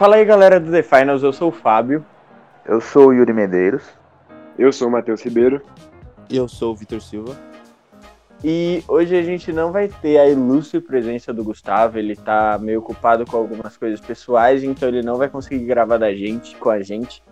Fala 0.00 0.16
aí, 0.16 0.24
galera 0.24 0.58
do 0.58 0.70
The 0.70 0.82
Finals, 0.82 1.22
eu 1.22 1.30
sou 1.30 1.50
o 1.50 1.52
Fábio. 1.52 2.02
Eu 2.64 2.80
sou 2.80 3.08
o 3.08 3.12
Yuri 3.12 3.34
Medeiros. 3.34 3.82
Eu 4.58 4.72
sou 4.72 4.88
o 4.88 4.90
Matheus 4.90 5.20
Ribeiro. 5.20 5.60
E 6.30 6.38
eu 6.38 6.48
sou 6.48 6.72
o 6.72 6.74
Vitor 6.74 7.02
Silva. 7.02 7.36
E 8.42 8.82
hoje 8.88 9.14
a 9.14 9.22
gente 9.22 9.52
não 9.52 9.70
vai 9.70 9.88
ter 9.88 10.16
a 10.16 10.26
ilustre 10.26 10.80
presença 10.80 11.34
do 11.34 11.44
Gustavo, 11.44 11.98
ele 11.98 12.16
tá 12.16 12.58
meio 12.58 12.78
ocupado 12.78 13.26
com 13.26 13.36
algumas 13.36 13.76
coisas 13.76 14.00
pessoais, 14.00 14.64
então 14.64 14.88
ele 14.88 15.02
não 15.02 15.16
vai 15.16 15.28
conseguir 15.28 15.66
gravar 15.66 15.98
da 15.98 16.14
gente, 16.14 16.56
com 16.56 16.70
a 16.70 16.80
gente. 16.80 17.22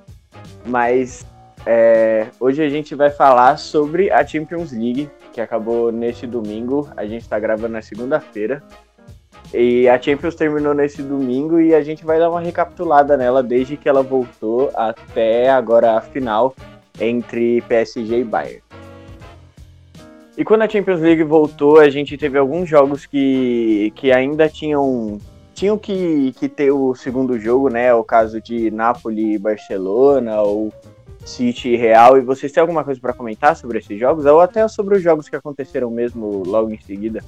Mas 0.66 1.24
é, 1.64 2.26
hoje 2.38 2.62
a 2.62 2.68
gente 2.68 2.94
vai 2.94 3.08
falar 3.08 3.56
sobre 3.56 4.10
a 4.10 4.26
Champions 4.26 4.72
League, 4.72 5.10
que 5.32 5.40
acabou 5.40 5.90
neste 5.90 6.26
domingo. 6.26 6.86
A 6.98 7.06
gente 7.06 7.26
tá 7.26 7.38
gravando 7.38 7.72
na 7.72 7.80
segunda-feira. 7.80 8.62
E 9.52 9.88
a 9.88 10.00
Champions 10.00 10.34
terminou 10.34 10.74
nesse 10.74 11.02
domingo 11.02 11.58
e 11.58 11.74
a 11.74 11.82
gente 11.82 12.04
vai 12.04 12.18
dar 12.18 12.30
uma 12.30 12.40
recapitulada 12.40 13.16
nela 13.16 13.42
desde 13.42 13.76
que 13.76 13.88
ela 13.88 14.02
voltou 14.02 14.70
até 14.74 15.48
agora 15.48 15.96
a 15.96 16.00
final 16.00 16.54
entre 17.00 17.62
PSG 17.62 18.20
e 18.20 18.24
Bayern. 18.24 18.62
E 20.36 20.44
quando 20.44 20.62
a 20.62 20.68
Champions 20.68 21.00
League 21.00 21.22
voltou, 21.24 21.80
a 21.80 21.88
gente 21.88 22.16
teve 22.16 22.38
alguns 22.38 22.68
jogos 22.68 23.06
que, 23.06 23.92
que 23.96 24.12
ainda 24.12 24.48
tinham 24.48 25.18
tinham 25.52 25.76
que, 25.76 26.32
que 26.38 26.48
ter 26.48 26.70
o 26.70 26.94
segundo 26.94 27.36
jogo, 27.36 27.68
né? 27.68 27.92
O 27.92 28.04
caso 28.04 28.40
de 28.40 28.70
Napoli 28.70 29.34
e 29.34 29.38
Barcelona, 29.38 30.40
ou 30.40 30.72
City 31.24 31.70
e 31.70 31.76
Real. 31.76 32.16
E 32.16 32.20
vocês 32.20 32.52
têm 32.52 32.60
alguma 32.60 32.84
coisa 32.84 33.00
para 33.00 33.12
comentar 33.12 33.56
sobre 33.56 33.78
esses 33.78 33.98
jogos? 33.98 34.24
Ou 34.24 34.40
até 34.40 34.68
sobre 34.68 34.96
os 34.96 35.02
jogos 35.02 35.28
que 35.28 35.34
aconteceram 35.34 35.90
mesmo 35.90 36.44
logo 36.46 36.70
em 36.70 36.80
seguida? 36.80 37.24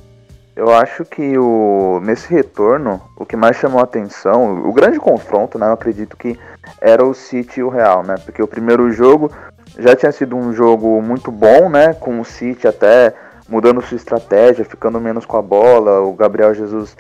Eu 0.61 0.71
acho 0.75 1.07
que 1.07 1.39
o, 1.39 2.01
nesse 2.03 2.29
retorno, 2.29 3.01
o 3.17 3.25
que 3.25 3.35
mais 3.35 3.57
chamou 3.57 3.81
a 3.81 3.85
atenção, 3.85 4.69
o 4.69 4.75
grande 4.75 4.99
confronto, 4.99 5.59
né, 5.59 5.67
eu 5.67 5.73
acredito 5.73 6.19
que 6.19 6.39
era 6.83 7.03
o 7.03 7.15
City 7.15 7.61
e 7.61 7.63
o 7.63 7.71
Real, 7.71 8.03
né? 8.03 8.17
Porque 8.23 8.43
o 8.43 8.47
primeiro 8.47 8.93
jogo 8.93 9.33
já 9.79 9.97
tinha 9.97 10.13
sido 10.13 10.37
um 10.37 10.53
jogo 10.53 11.01
muito 11.01 11.33
bom, 11.33 11.71
né? 11.71 11.95
Com 11.95 12.21
o 12.21 12.27
City 12.27 12.69
até 12.69 13.15
mudando 13.49 13.81
sua 13.81 13.97
estratégia, 13.97 14.63
ficando 14.63 15.01
menos 15.01 15.25
com 15.25 15.39
a 15.39 15.43
bola, 15.43 16.03
o 16.03 16.13
Gabriel 16.13 16.53
Jesus 16.53 16.95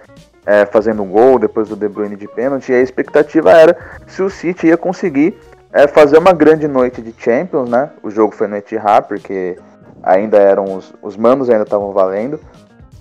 é, 0.46 0.64
fazendo 0.64 1.04
gol 1.04 1.38
depois 1.38 1.68
do 1.68 1.76
De 1.76 1.86
Bruyne 1.86 2.16
de 2.16 2.28
pênalti, 2.28 2.72
e 2.72 2.74
a 2.74 2.80
expectativa 2.80 3.52
era 3.52 3.76
se 4.06 4.22
o 4.22 4.30
City 4.30 4.68
ia 4.68 4.78
conseguir 4.78 5.38
é, 5.70 5.86
fazer 5.86 6.16
uma 6.16 6.32
grande 6.32 6.66
noite 6.66 7.02
de 7.02 7.14
Champions, 7.18 7.68
né? 7.68 7.90
O 8.02 8.10
jogo 8.10 8.34
foi 8.34 8.46
no 8.46 8.56
Etihad, 8.56 9.06
porque 9.06 9.58
ainda 10.02 10.38
eram 10.38 10.64
os, 10.64 10.94
os 11.02 11.14
mandos 11.14 11.50
ainda 11.50 11.64
estavam 11.64 11.92
valendo. 11.92 12.40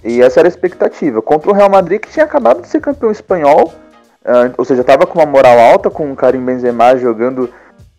E 0.03 0.21
essa 0.21 0.39
era 0.39 0.47
a 0.47 0.49
expectativa. 0.49 1.21
Contra 1.21 1.49
o 1.49 1.53
Real 1.53 1.69
Madrid, 1.69 1.99
que 1.99 2.09
tinha 2.09 2.25
acabado 2.25 2.61
de 2.61 2.67
ser 2.67 2.79
campeão 2.79 3.11
espanhol, 3.11 3.73
uh, 4.23 4.53
ou 4.57 4.65
seja, 4.65 4.81
estava 4.81 5.05
com 5.05 5.19
uma 5.19 5.25
moral 5.25 5.59
alta, 5.59 5.89
com 5.89 6.11
o 6.11 6.15
Karim 6.15 6.43
Benzema 6.43 6.95
jogando 6.97 7.49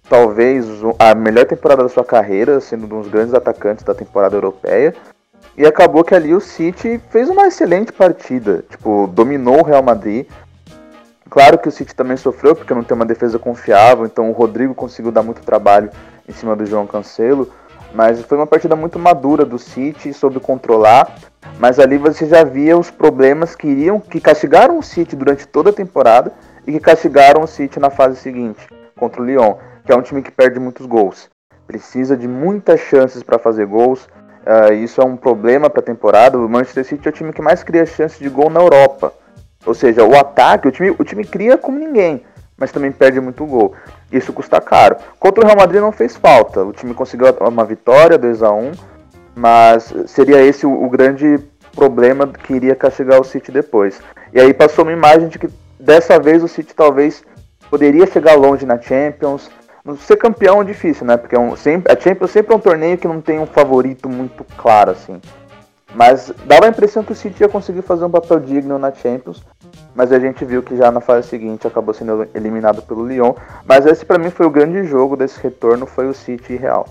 talvez 0.09 0.67
a 0.99 1.15
melhor 1.15 1.47
temporada 1.47 1.85
da 1.85 1.89
sua 1.89 2.05
carreira, 2.05 2.61
sendo 2.61 2.85
um 2.85 3.01
dos 3.01 3.09
grandes 3.09 3.33
atacantes 3.33 3.85
da 3.85 3.95
temporada 3.95 4.35
europeia. 4.35 4.95
E 5.57 5.65
acabou 5.67 6.03
que 6.03 6.15
ali 6.15 6.35
o 6.35 6.41
City 6.41 7.01
fez 7.11 7.29
uma 7.29 7.47
excelente 7.47 7.93
partida, 7.93 8.65
tipo, 8.69 9.07
dominou 9.07 9.61
o 9.61 9.63
Real 9.63 9.83
Madrid. 9.83 10.27
Claro 11.29 11.59
que 11.59 11.69
o 11.69 11.71
City 11.71 11.95
também 11.95 12.17
sofreu 12.17 12.57
porque 12.57 12.75
não 12.75 12.83
tem 12.83 12.97
uma 12.97 13.07
defesa 13.07 13.39
confiável, 13.39 14.05
então 14.05 14.31
o 14.31 14.33
Rodrigo 14.33 14.75
conseguiu 14.75 15.13
dar 15.13 15.23
muito 15.23 15.43
trabalho 15.43 15.91
em 16.29 16.33
cima 16.33 16.57
do 16.57 16.67
João 16.67 16.87
Cancelo, 16.87 17.49
mas 17.95 18.21
foi 18.23 18.39
uma 18.39 18.47
partida 18.47 18.77
muito 18.77 18.99
madura 18.99 19.45
do 19.45 19.59
City, 19.59 20.13
soube 20.13 20.41
controlar, 20.41 21.17
mas 21.59 21.79
ali 21.79 21.99
você 21.99 22.27
já 22.27 22.45
via 22.45 22.77
os 22.77 22.91
problemas 22.91 23.55
que 23.55 23.67
iriam, 23.67 24.01
que 24.01 24.21
castigaram 24.21 24.79
o 24.79 24.83
City 24.83 25.17
durante 25.17 25.47
toda 25.47 25.71
a 25.71 25.73
temporada 25.73 26.33
e 26.67 26.73
que 26.73 26.81
castigaram 26.81 27.43
o 27.43 27.47
City 27.47 27.81
na 27.81 27.91
fase 27.91 28.17
seguinte 28.17 28.67
contra 28.97 29.23
o 29.23 29.25
Lyon 29.25 29.57
que 29.85 29.93
é 29.93 29.97
um 29.97 30.03
time 30.03 30.23
que 30.23 30.31
perde 30.31 30.61
muitos 30.61 30.87
gols. 30.87 31.29
Precisa 31.67 32.17
de 32.17 32.29
muitas 32.29 32.79
chances 32.81 33.23
para 33.23 33.39
fazer 33.39 33.67
gols. 33.67 34.09
Uh, 34.47 34.73
isso 34.73 35.01
é 35.01 35.05
um 35.05 35.17
problema 35.17 35.69
para 35.69 35.81
a 35.81 35.85
temporada. 35.85 36.39
O 36.39 36.49
Manchester 36.49 36.85
City 36.85 37.09
é 37.09 37.11
o 37.11 37.15
time 37.15 37.33
que 37.33 37.43
mais 37.43 37.63
cria 37.65 37.85
chances 37.87 38.19
de 38.19 38.29
gol 38.29 38.51
na 38.51 38.61
Europa. 38.61 39.13
Ou 39.67 39.75
seja, 39.75 40.05
o 40.05 40.17
ataque, 40.17 40.69
o 40.69 40.71
time, 40.71 40.95
o 40.97 41.05
time 41.05 41.25
cria 41.25 41.59
como 41.59 41.79
ninguém, 41.79 42.25
mas 42.57 42.73
também 42.73 42.91
perde 42.91 43.21
muito 43.21 43.45
gol. 43.45 43.75
Isso 44.13 44.33
custa 44.33 44.61
caro. 44.61 44.97
Contra 45.19 45.43
o 45.43 45.47
Real 45.47 45.59
Madrid 45.59 45.81
não 45.81 45.93
fez 45.93 46.17
falta. 46.17 46.65
O 46.65 46.73
time 46.73 46.95
conseguiu 46.95 47.27
uma 47.41 47.65
vitória, 47.65 48.19
2 48.19 48.43
a 48.43 48.53
1 48.53 48.73
mas 49.33 49.95
seria 50.07 50.43
esse 50.43 50.67
o, 50.67 50.85
o 50.85 50.91
grande 50.91 51.39
problema 51.75 52.27
que 52.27 52.53
iria 52.53 52.75
castigar 52.75 53.21
o 53.21 53.25
City 53.25 53.51
depois. 53.51 54.03
E 54.35 54.41
aí 54.41 54.53
passou 54.53 54.85
uma 54.85 54.93
imagem 54.93 55.29
de 55.29 55.39
que 55.39 55.49
dessa 55.79 56.19
vez 56.19 56.43
o 56.43 56.49
City 56.49 56.75
talvez 56.75 57.25
poderia 57.71 58.07
chegar 58.07 58.35
longe 58.35 58.67
na 58.67 58.79
Champions, 58.79 59.49
Ser 59.99 60.17
campeão 60.17 60.61
é 60.61 60.65
difícil, 60.65 61.07
né? 61.07 61.17
Porque 61.17 61.35
é 61.35 61.39
um, 61.39 61.57
sempre, 61.57 61.93
a 61.93 61.99
Champions 61.99 62.31
sempre 62.31 62.53
é 62.53 62.57
um 62.57 62.61
torneio 62.61 62.99
que 62.99 63.09
não 63.09 63.21
tem 63.21 63.39
um 63.39 63.47
favorito 63.47 64.09
muito 64.09 64.45
claro, 64.57 64.91
assim. 64.91 65.21
Mas 65.95 66.33
dava 66.45 66.67
a 66.67 66.69
impressão 66.69 67.03
que 67.03 67.13
o 67.13 67.17
City 67.17 67.43
ia 67.43 67.49
conseguir 67.49 67.83
fazer 67.83 68.05
um 68.05 68.11
papel 68.11 68.39
digno 68.41 68.79
na 68.79 68.93
Champions. 68.93 69.43
Mas 70.01 70.13
a 70.13 70.19
gente 70.19 70.47
viu 70.47 70.63
que 70.63 70.75
já 70.75 70.91
na 70.91 71.03
fase 71.03 71.29
seguinte 71.29 71.67
acabou 71.67 71.93
sendo 71.93 72.27
eliminado 72.35 72.81
pelo 72.81 73.07
Lyon. 73.07 73.35
Mas 73.67 73.85
esse 73.85 74.03
para 74.03 74.19
mim 74.19 74.31
foi 74.31 74.47
o 74.47 74.51
grande 74.51 74.83
jogo 74.89 75.15
desse 75.15 75.39
retorno, 75.39 75.85
foi 75.85 76.09
o 76.09 76.15
City 76.15 76.57
Real. 76.57 76.89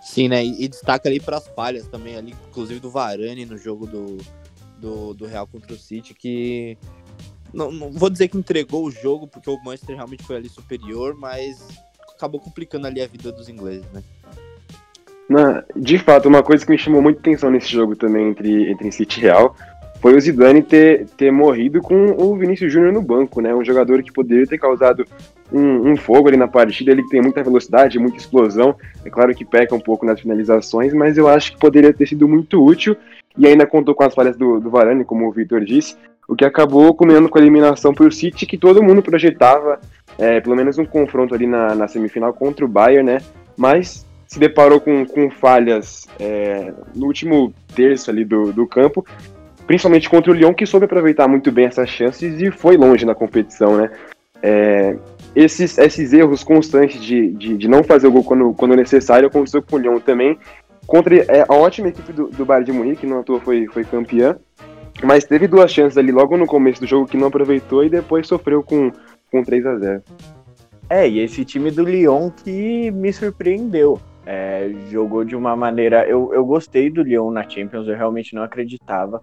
Sim, 0.00 0.28
né? 0.28 0.44
E, 0.44 0.62
e 0.62 0.68
destaca 0.68 1.08
ali 1.08 1.18
para 1.18 1.38
as 1.38 1.48
falhas 1.48 1.88
também 1.88 2.14
ali, 2.16 2.36
inclusive 2.48 2.78
do 2.78 2.88
Varane 2.88 3.44
no 3.44 3.58
jogo 3.58 3.84
do, 3.84 4.18
do, 4.78 5.12
do 5.12 5.26
Real 5.26 5.48
contra 5.48 5.72
o 5.72 5.76
City, 5.76 6.14
que 6.14 6.78
não, 7.52 7.72
não, 7.72 7.90
vou 7.90 8.08
dizer 8.08 8.28
que 8.28 8.38
entregou 8.38 8.84
o 8.84 8.92
jogo, 8.92 9.26
porque 9.26 9.50
o 9.50 9.58
Manchester 9.64 9.96
realmente 9.96 10.22
foi 10.22 10.36
ali 10.36 10.48
superior, 10.48 11.16
mas 11.18 11.66
acabou 12.14 12.38
complicando 12.38 12.86
ali 12.86 13.02
a 13.02 13.08
vida 13.08 13.32
dos 13.32 13.48
ingleses, 13.48 13.90
né? 13.92 14.04
Não, 15.28 15.64
de 15.74 15.98
fato, 15.98 16.28
uma 16.28 16.44
coisa 16.44 16.64
que 16.64 16.70
me 16.70 16.78
chamou 16.78 17.02
muito 17.02 17.18
atenção 17.18 17.50
nesse 17.50 17.72
jogo 17.72 17.96
também 17.96 18.28
entre, 18.28 18.70
entre 18.70 18.92
City 18.92 19.18
e 19.18 19.22
Real 19.24 19.56
foi 20.00 20.14
o 20.14 20.20
Zidane 20.20 20.62
ter, 20.62 21.06
ter 21.16 21.30
morrido 21.30 21.80
com 21.80 22.14
o 22.18 22.36
Vinícius 22.36 22.72
Júnior 22.72 22.92
no 22.92 23.02
banco, 23.02 23.40
né? 23.40 23.54
Um 23.54 23.64
jogador 23.64 24.02
que 24.02 24.12
poderia 24.12 24.46
ter 24.46 24.58
causado 24.58 25.04
um, 25.52 25.90
um, 25.90 25.96
fogo 25.96 26.28
ali 26.28 26.36
na 26.36 26.48
partida, 26.48 26.90
ele 26.90 27.06
tem 27.08 27.22
muita 27.22 27.42
velocidade, 27.42 27.98
muita 27.98 28.18
explosão. 28.18 28.74
É 29.04 29.10
claro 29.10 29.34
que 29.34 29.44
peca 29.44 29.74
um 29.74 29.80
pouco 29.80 30.04
nas 30.04 30.20
finalizações, 30.20 30.92
mas 30.92 31.16
eu 31.16 31.28
acho 31.28 31.52
que 31.52 31.58
poderia 31.58 31.92
ter 31.92 32.06
sido 32.06 32.28
muito 32.28 32.64
útil 32.64 32.96
e 33.36 33.46
ainda 33.46 33.66
contou 33.66 33.94
com 33.94 34.04
as 34.04 34.14
falhas 34.14 34.36
do, 34.36 34.60
do 34.60 34.70
Varane, 34.70 35.04
como 35.04 35.28
o 35.28 35.32
Victor 35.32 35.64
disse, 35.64 35.96
o 36.28 36.34
que 36.34 36.44
acabou 36.44 36.94
combinando 36.94 37.28
com 37.28 37.38
a 37.38 37.40
eliminação 37.40 37.94
para 37.94 38.06
o 38.06 38.12
City, 38.12 38.46
que 38.46 38.58
todo 38.58 38.82
mundo 38.82 39.02
projetava 39.02 39.78
é, 40.18 40.40
pelo 40.40 40.56
menos 40.56 40.78
um 40.78 40.84
confronto 40.84 41.34
ali 41.34 41.46
na, 41.46 41.74
na, 41.74 41.88
semifinal 41.88 42.32
contra 42.32 42.64
o 42.64 42.68
Bayern, 42.68 43.04
né? 43.04 43.18
Mas 43.56 44.06
se 44.26 44.38
deparou 44.38 44.80
com, 44.80 45.04
com 45.06 45.30
falhas 45.30 46.06
é, 46.18 46.72
no 46.94 47.06
último 47.06 47.54
terço 47.74 48.10
ali 48.10 48.24
do, 48.24 48.52
do 48.52 48.66
campo, 48.66 49.06
principalmente 49.66 50.08
contra 50.08 50.30
o 50.30 50.34
Lyon, 50.34 50.54
que 50.54 50.66
soube 50.66 50.86
aproveitar 50.86 51.28
muito 51.28 51.50
bem 51.50 51.66
essas 51.66 51.88
chances 51.88 52.40
e 52.40 52.50
foi 52.50 52.76
longe 52.76 53.04
na 53.04 53.14
competição, 53.14 53.76
né? 53.76 53.90
É, 54.42 54.96
esses, 55.34 55.76
esses 55.78 56.12
erros 56.12 56.44
constantes 56.44 57.02
de, 57.02 57.30
de, 57.32 57.56
de, 57.56 57.68
não 57.68 57.82
fazer 57.82 58.06
o 58.06 58.12
gol 58.12 58.22
quando, 58.22 58.52
quando 58.54 58.76
necessário 58.76 59.28
aconteceu 59.28 59.62
com 59.62 59.76
o 59.76 59.78
Lyon 59.78 59.98
também, 59.98 60.38
contra 60.86 61.16
é, 61.16 61.44
a 61.48 61.54
ótima 61.54 61.88
equipe 61.88 62.12
do, 62.12 62.28
do 62.28 62.44
Bayern 62.44 62.66
de 62.66 62.72
Munique, 62.72 63.00
que 63.00 63.06
não 63.06 63.20
à 63.20 63.40
foi, 63.40 63.66
foi 63.66 63.84
campeã, 63.84 64.36
mas 65.02 65.24
teve 65.24 65.48
duas 65.48 65.72
chances 65.72 65.98
ali 65.98 66.12
logo 66.12 66.36
no 66.36 66.46
começo 66.46 66.80
do 66.80 66.86
jogo 66.86 67.06
que 67.06 67.16
não 67.16 67.28
aproveitou 67.28 67.82
e 67.82 67.90
depois 67.90 68.26
sofreu 68.26 68.62
com 68.62 68.92
com 69.30 69.42
3 69.42 69.66
a 69.66 69.78
0 69.78 70.02
É, 70.88 71.08
e 71.08 71.18
esse 71.18 71.44
time 71.44 71.70
do 71.70 71.82
Lyon 71.82 72.30
que 72.30 72.90
me 72.90 73.12
surpreendeu. 73.12 74.00
É, 74.24 74.70
jogou 74.90 75.24
de 75.24 75.36
uma 75.36 75.54
maneira. 75.54 76.04
Eu, 76.06 76.32
eu 76.34 76.44
gostei 76.44 76.90
do 76.90 77.02
Lyon 77.02 77.30
na 77.30 77.48
Champions, 77.48 77.86
eu 77.86 77.96
realmente 77.96 78.34
não 78.34 78.42
acreditava. 78.42 79.22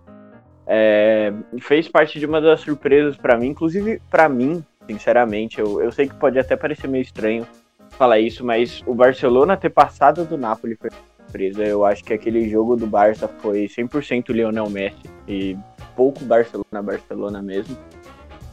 É, 0.66 1.34
fez 1.60 1.88
parte 1.88 2.20
de 2.20 2.26
uma 2.26 2.40
das 2.40 2.62
surpresas 2.62 3.18
para 3.18 3.38
mim, 3.38 3.48
inclusive 3.48 4.02
para 4.10 4.30
mim, 4.30 4.64
sinceramente. 4.88 5.60
Eu, 5.60 5.82
eu 5.82 5.92
sei 5.92 6.08
que 6.08 6.16
pode 6.16 6.40
até 6.40 6.56
parecer 6.56 6.88
meio 6.88 7.02
estranho 7.02 7.46
falar 7.92 8.20
isso, 8.20 8.46
mas 8.46 8.82
o 8.86 8.94
Barcelona 8.94 9.58
ter 9.58 9.70
passado 9.70 10.26
do 10.26 10.38
Napoli 10.38 10.76
foi 10.76 10.90
surpresa. 11.34 11.64
Eu 11.64 11.86
acho 11.86 12.04
que 12.04 12.14
aquele 12.14 12.50
jogo 12.50 12.76
do 12.76 12.88
Barça 12.88 13.28
foi 13.28 13.66
100% 13.66 14.30
Lionel 14.30 14.70
Messi 14.70 15.10
e 15.28 15.58
pouco 15.96 16.24
Barcelona, 16.24 16.82
Barcelona 16.82 17.42
mesmo. 17.42 17.78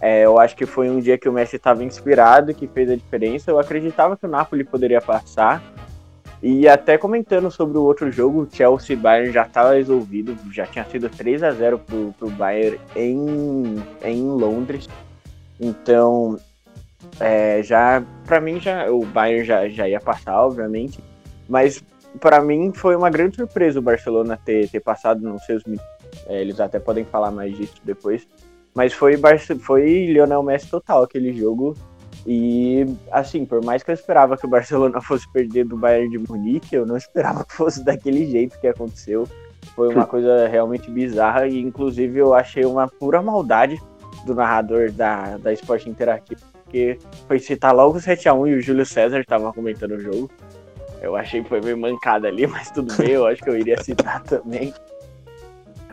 É, 0.01 0.25
eu 0.25 0.39
acho 0.39 0.56
que 0.56 0.65
foi 0.65 0.89
um 0.89 0.99
dia 0.99 1.19
que 1.19 1.29
o 1.29 1.33
Messi 1.33 1.56
estava 1.56 1.85
inspirado, 1.85 2.55
que 2.55 2.67
fez 2.67 2.91
a 2.91 2.97
diferença. 2.97 3.51
Eu 3.51 3.59
acreditava 3.59 4.17
que 4.17 4.25
o 4.25 4.31
Napoli 4.31 4.65
poderia 4.65 5.01
passar. 5.01 5.63
E 6.43 6.67
até 6.67 6.97
comentando 6.97 7.51
sobre 7.51 7.77
o 7.77 7.83
outro 7.83 8.11
jogo, 8.11 8.49
Chelsea 8.51 8.97
Bayern 8.97 9.31
já 9.31 9.43
estava 9.43 9.75
resolvido, 9.75 10.37
já 10.51 10.67
tinha 10.67 10.85
sido 10.87 11.09
3 11.11 11.43
a 11.43 11.51
0 11.51 11.79
pro, 11.79 12.15
pro 12.19 12.31
Bayern 12.31 12.81
em, 12.97 13.83
em 14.03 14.23
Londres. 14.23 14.89
Então, 15.61 16.39
é, 17.19 17.63
já 17.63 18.03
para 18.25 18.41
mim 18.41 18.59
já 18.59 18.91
o 18.91 19.05
Bayern 19.05 19.45
já, 19.45 19.69
já 19.69 19.87
ia 19.87 20.01
passar, 20.01 20.43
obviamente, 20.43 20.99
mas 21.47 21.85
para 22.19 22.41
mim 22.41 22.73
foi 22.73 22.97
uma 22.97 23.11
grande 23.11 23.37
surpresa 23.37 23.79
o 23.79 23.83
Barcelona 23.83 24.39
ter, 24.43 24.69
ter 24.71 24.81
passado 24.81 25.21
nos 25.21 25.45
seus 25.45 25.63
é, 26.27 26.41
eles 26.41 26.59
até 26.59 26.79
podem 26.79 27.05
falar 27.05 27.31
mais 27.31 27.57
disso 27.57 27.81
depois, 27.85 28.27
mas 28.75 28.93
foi, 28.93 29.19
foi 29.61 30.07
Lionel 30.07 30.43
Messi 30.43 30.69
total 30.69 31.03
aquele 31.03 31.33
jogo. 31.33 31.77
E, 32.32 32.87
assim, 33.11 33.44
por 33.44 33.61
mais 33.65 33.82
que 33.82 33.91
eu 33.91 33.94
esperava 33.94 34.37
que 34.37 34.47
o 34.47 34.49
Barcelona 34.49 35.00
fosse 35.03 35.29
perder 35.32 35.65
do 35.65 35.77
Bayern 35.77 36.17
de 36.17 36.31
Munique, 36.31 36.77
eu 36.77 36.87
não 36.87 36.97
esperava 36.97 37.44
que 37.44 37.53
fosse 37.53 37.85
daquele 37.85 38.25
jeito 38.25 38.56
que 38.61 38.69
aconteceu. 38.69 39.27
Foi 39.75 39.93
uma 39.93 40.06
coisa 40.06 40.47
realmente 40.47 40.88
bizarra 40.88 41.49
e, 41.49 41.59
inclusive, 41.59 42.17
eu 42.21 42.32
achei 42.32 42.65
uma 42.65 42.87
pura 42.87 43.21
maldade 43.21 43.82
do 44.25 44.32
narrador 44.32 44.93
da, 44.93 45.38
da 45.38 45.53
Esporte 45.53 45.91
Interativo, 45.91 46.41
porque 46.62 47.00
foi 47.27 47.41
citar 47.41 47.75
logo 47.75 47.99
o 47.99 48.00
7x1 48.00 48.49
e 48.49 48.55
o 48.55 48.61
Júlio 48.61 48.87
César 48.87 49.19
estava 49.19 49.53
comentando 49.53 49.97
o 49.97 50.00
jogo. 50.00 50.31
Eu 51.03 51.17
achei 51.17 51.43
que 51.43 51.49
foi 51.49 51.61
meio 51.61 51.79
mancada 51.79 52.29
ali, 52.29 52.47
mas 52.47 52.71
tudo 52.71 52.94
bem, 52.94 53.11
eu 53.11 53.27
acho 53.27 53.43
que 53.43 53.50
eu 53.50 53.59
iria 53.59 53.82
citar 53.82 54.23
também. 54.23 54.73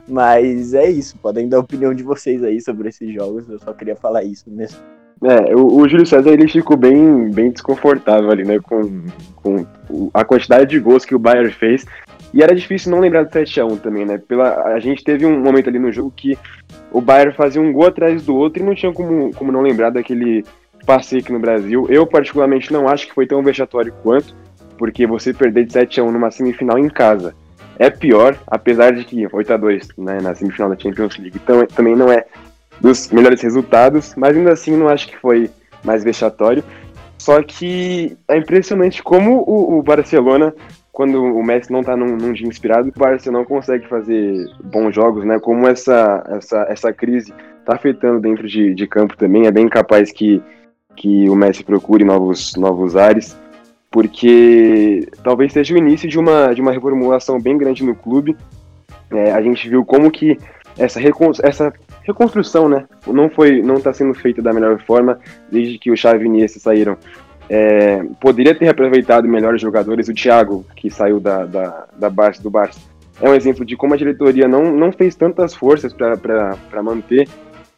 Mas 0.07 0.75
é 0.75 0.87
isso, 0.87 1.17
podem 1.17 1.49
dar 1.49 1.57
a 1.57 1.61
opinião 1.61 1.95
de 1.95 2.03
vocês 2.03 2.43
aí 2.43 2.61
sobre 2.61 2.89
esses 2.89 3.11
jogos, 3.11 3.49
eu 3.49 3.57
só 3.57 3.73
queria 3.73 3.95
falar 3.95 4.23
isso 4.23 4.51
mesmo. 4.51 4.96
É, 5.23 5.55
o, 5.55 5.77
o 5.77 5.89
Júlio 5.89 6.05
César 6.05 6.29
ele 6.31 6.47
ficou 6.47 6.77
bem, 6.77 7.29
bem 7.31 7.51
desconfortável 7.51 8.29
ali, 8.29 8.43
né? 8.43 8.59
Com, 8.59 9.03
com 9.35 9.65
a 10.13 10.23
quantidade 10.23 10.69
de 10.69 10.79
gols 10.79 11.05
que 11.05 11.15
o 11.15 11.19
Bayern 11.19 11.51
fez. 11.51 11.85
E 12.33 12.43
era 12.43 12.53
difícil 12.53 12.91
não 12.91 12.99
lembrar 12.99 13.23
do 13.23 13.31
7x1 13.31 13.79
também, 13.79 14.05
né? 14.05 14.17
Pela, 14.17 14.73
a 14.73 14.79
gente 14.79 15.03
teve 15.03 15.25
um 15.25 15.39
momento 15.39 15.69
ali 15.69 15.79
no 15.79 15.91
jogo 15.91 16.13
que 16.15 16.37
o 16.91 17.01
Bayern 17.01 17.33
fazia 17.33 17.61
um 17.61 17.71
gol 17.71 17.87
atrás 17.87 18.23
do 18.25 18.35
outro 18.35 18.61
e 18.61 18.65
não 18.65 18.75
tinha 18.75 18.91
como, 18.93 19.33
como 19.33 19.51
não 19.51 19.61
lembrar 19.61 19.89
daquele 19.89 20.43
passeio 20.85 21.21
aqui 21.21 21.31
no 21.31 21.39
Brasil. 21.39 21.87
Eu, 21.89 22.05
particularmente, 22.05 22.71
não 22.71 22.87
acho 22.87 23.07
que 23.07 23.15
foi 23.15 23.25
tão 23.25 23.41
vexatório 23.41 23.93
quanto, 24.03 24.35
porque 24.77 25.07
você 25.07 25.33
perder 25.33 25.65
de 25.65 25.73
7x1 25.73 26.11
numa 26.11 26.29
semifinal 26.29 26.77
em 26.77 26.89
casa 26.89 27.33
é 27.79 27.89
pior, 27.89 28.37
apesar 28.47 28.91
de 28.91 29.03
que 29.03 29.27
8x2 29.27 29.89
né, 29.97 30.19
na 30.21 30.33
semifinal 30.33 30.69
da 30.69 30.77
Champions 30.77 31.17
League 31.17 31.39
então, 31.41 31.65
também 31.67 31.95
não 31.95 32.11
é 32.11 32.25
dos 32.79 33.09
melhores 33.09 33.41
resultados, 33.41 34.13
mas 34.15 34.35
ainda 34.35 34.53
assim 34.53 34.75
não 34.75 34.87
acho 34.87 35.07
que 35.07 35.17
foi 35.17 35.49
mais 35.83 36.03
vexatório. 36.03 36.63
Só 37.17 37.41
que 37.41 38.17
é 38.27 38.37
impressionante 38.37 39.01
como 39.01 39.43
o, 39.47 39.79
o 39.79 39.83
Barcelona, 39.83 40.53
quando 40.91 41.21
o 41.23 41.43
Messi 41.43 41.71
não 41.71 41.83
tá 41.83 41.95
num, 41.95 42.15
num, 42.15 42.31
dia 42.31 42.47
inspirado, 42.47 42.89
o 42.89 42.99
Barcelona 42.99 43.39
não 43.39 43.45
consegue 43.45 43.87
fazer 43.87 44.45
bons 44.63 44.93
jogos, 44.93 45.25
né? 45.25 45.39
Como 45.39 45.67
essa, 45.67 46.23
essa, 46.29 46.65
essa 46.69 46.93
crise 46.93 47.33
tá 47.65 47.75
afetando 47.75 48.19
dentro 48.19 48.47
de, 48.47 48.73
de 48.73 48.87
campo 48.87 49.17
também, 49.17 49.47
é 49.47 49.51
bem 49.51 49.67
capaz 49.67 50.11
que, 50.11 50.41
que 50.95 51.29
o 51.29 51.35
Messi 51.35 51.63
procure 51.63 52.03
novos, 52.03 52.55
novos 52.55 52.95
ares, 52.95 53.37
porque 53.91 55.07
talvez 55.23 55.51
seja 55.53 55.73
o 55.73 55.77
início 55.77 56.07
de 56.07 56.19
uma, 56.19 56.53
de 56.53 56.61
uma 56.61 56.71
reformulação 56.71 57.41
bem 57.41 57.57
grande 57.57 57.83
no 57.83 57.95
clube. 57.95 58.37
É, 59.11 59.31
a 59.31 59.41
gente 59.41 59.67
viu 59.67 59.83
como 59.83 60.11
que 60.11 60.37
essa, 60.77 60.99
essa 61.43 61.73
reconstrução, 62.07 62.69
né? 62.69 62.85
Não 63.05 63.29
foi, 63.29 63.61
não 63.61 63.75
está 63.75 63.93
sendo 63.93 64.13
feita 64.13 64.41
da 64.41 64.53
melhor 64.53 64.79
forma 64.79 65.19
desde 65.51 65.77
que 65.77 65.91
o 65.91 65.97
Xavi 65.97 66.23
e 66.23 66.27
Iniesta 66.27 66.59
saíram. 66.59 66.97
É, 67.49 68.03
poderia 68.19 68.55
ter 68.55 68.67
aproveitado 68.67 69.27
melhores 69.27 69.61
jogadores. 69.61 70.07
O 70.07 70.13
Thiago, 70.13 70.65
que 70.75 70.89
saiu 70.89 71.19
da, 71.19 71.45
da, 71.45 71.85
da 71.97 72.09
Barça, 72.09 72.41
do 72.41 72.49
Barça, 72.49 72.79
é 73.21 73.29
um 73.29 73.33
exemplo 73.33 73.65
de 73.65 73.75
como 73.75 73.93
a 73.93 73.97
diretoria 73.97 74.47
não, 74.47 74.71
não 74.71 74.91
fez 74.91 75.15
tantas 75.15 75.53
forças 75.53 75.93
para 75.93 76.83
manter 76.83 77.27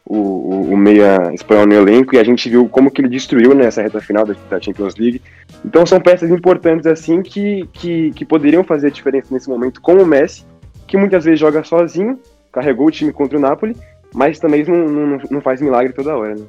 o, 0.04 0.16
o, 0.16 0.72
o, 0.72 0.76
meia 0.76 1.32
espanhol 1.32 1.66
no 1.66 1.74
elenco 1.74 2.14
e 2.14 2.18
a 2.18 2.24
gente 2.24 2.48
viu 2.48 2.68
como 2.68 2.90
que 2.90 3.00
ele 3.00 3.08
destruiu 3.08 3.54
nessa 3.54 3.80
reta 3.80 4.00
final 4.00 4.26
da, 4.26 4.34
da, 4.48 4.60
Champions 4.60 4.96
League. 4.96 5.22
Então 5.64 5.86
são 5.86 6.00
peças 6.00 6.30
importantes 6.30 6.86
assim 6.86 7.22
que, 7.22 7.66
que, 7.72 8.10
que 8.10 8.24
poderiam 8.24 8.64
fazer 8.64 8.88
a 8.88 8.90
diferença 8.90 9.28
nesse 9.32 9.48
momento 9.48 9.80
com 9.80 9.94
o 9.94 10.06
Messi, 10.06 10.44
que 10.86 10.96
muitas 10.96 11.24
vezes 11.24 11.38
joga 11.38 11.62
sozinho, 11.62 12.18
carregou 12.52 12.88
o 12.88 12.90
time 12.90 13.12
contra 13.12 13.38
o 13.38 13.40
Napoli 13.40 13.76
mas 14.14 14.38
também 14.38 14.64
não, 14.64 14.88
não, 14.88 15.18
não 15.30 15.40
faz 15.40 15.60
milagre 15.60 15.92
toda 15.92 16.16
hora, 16.16 16.34
né? 16.34 16.46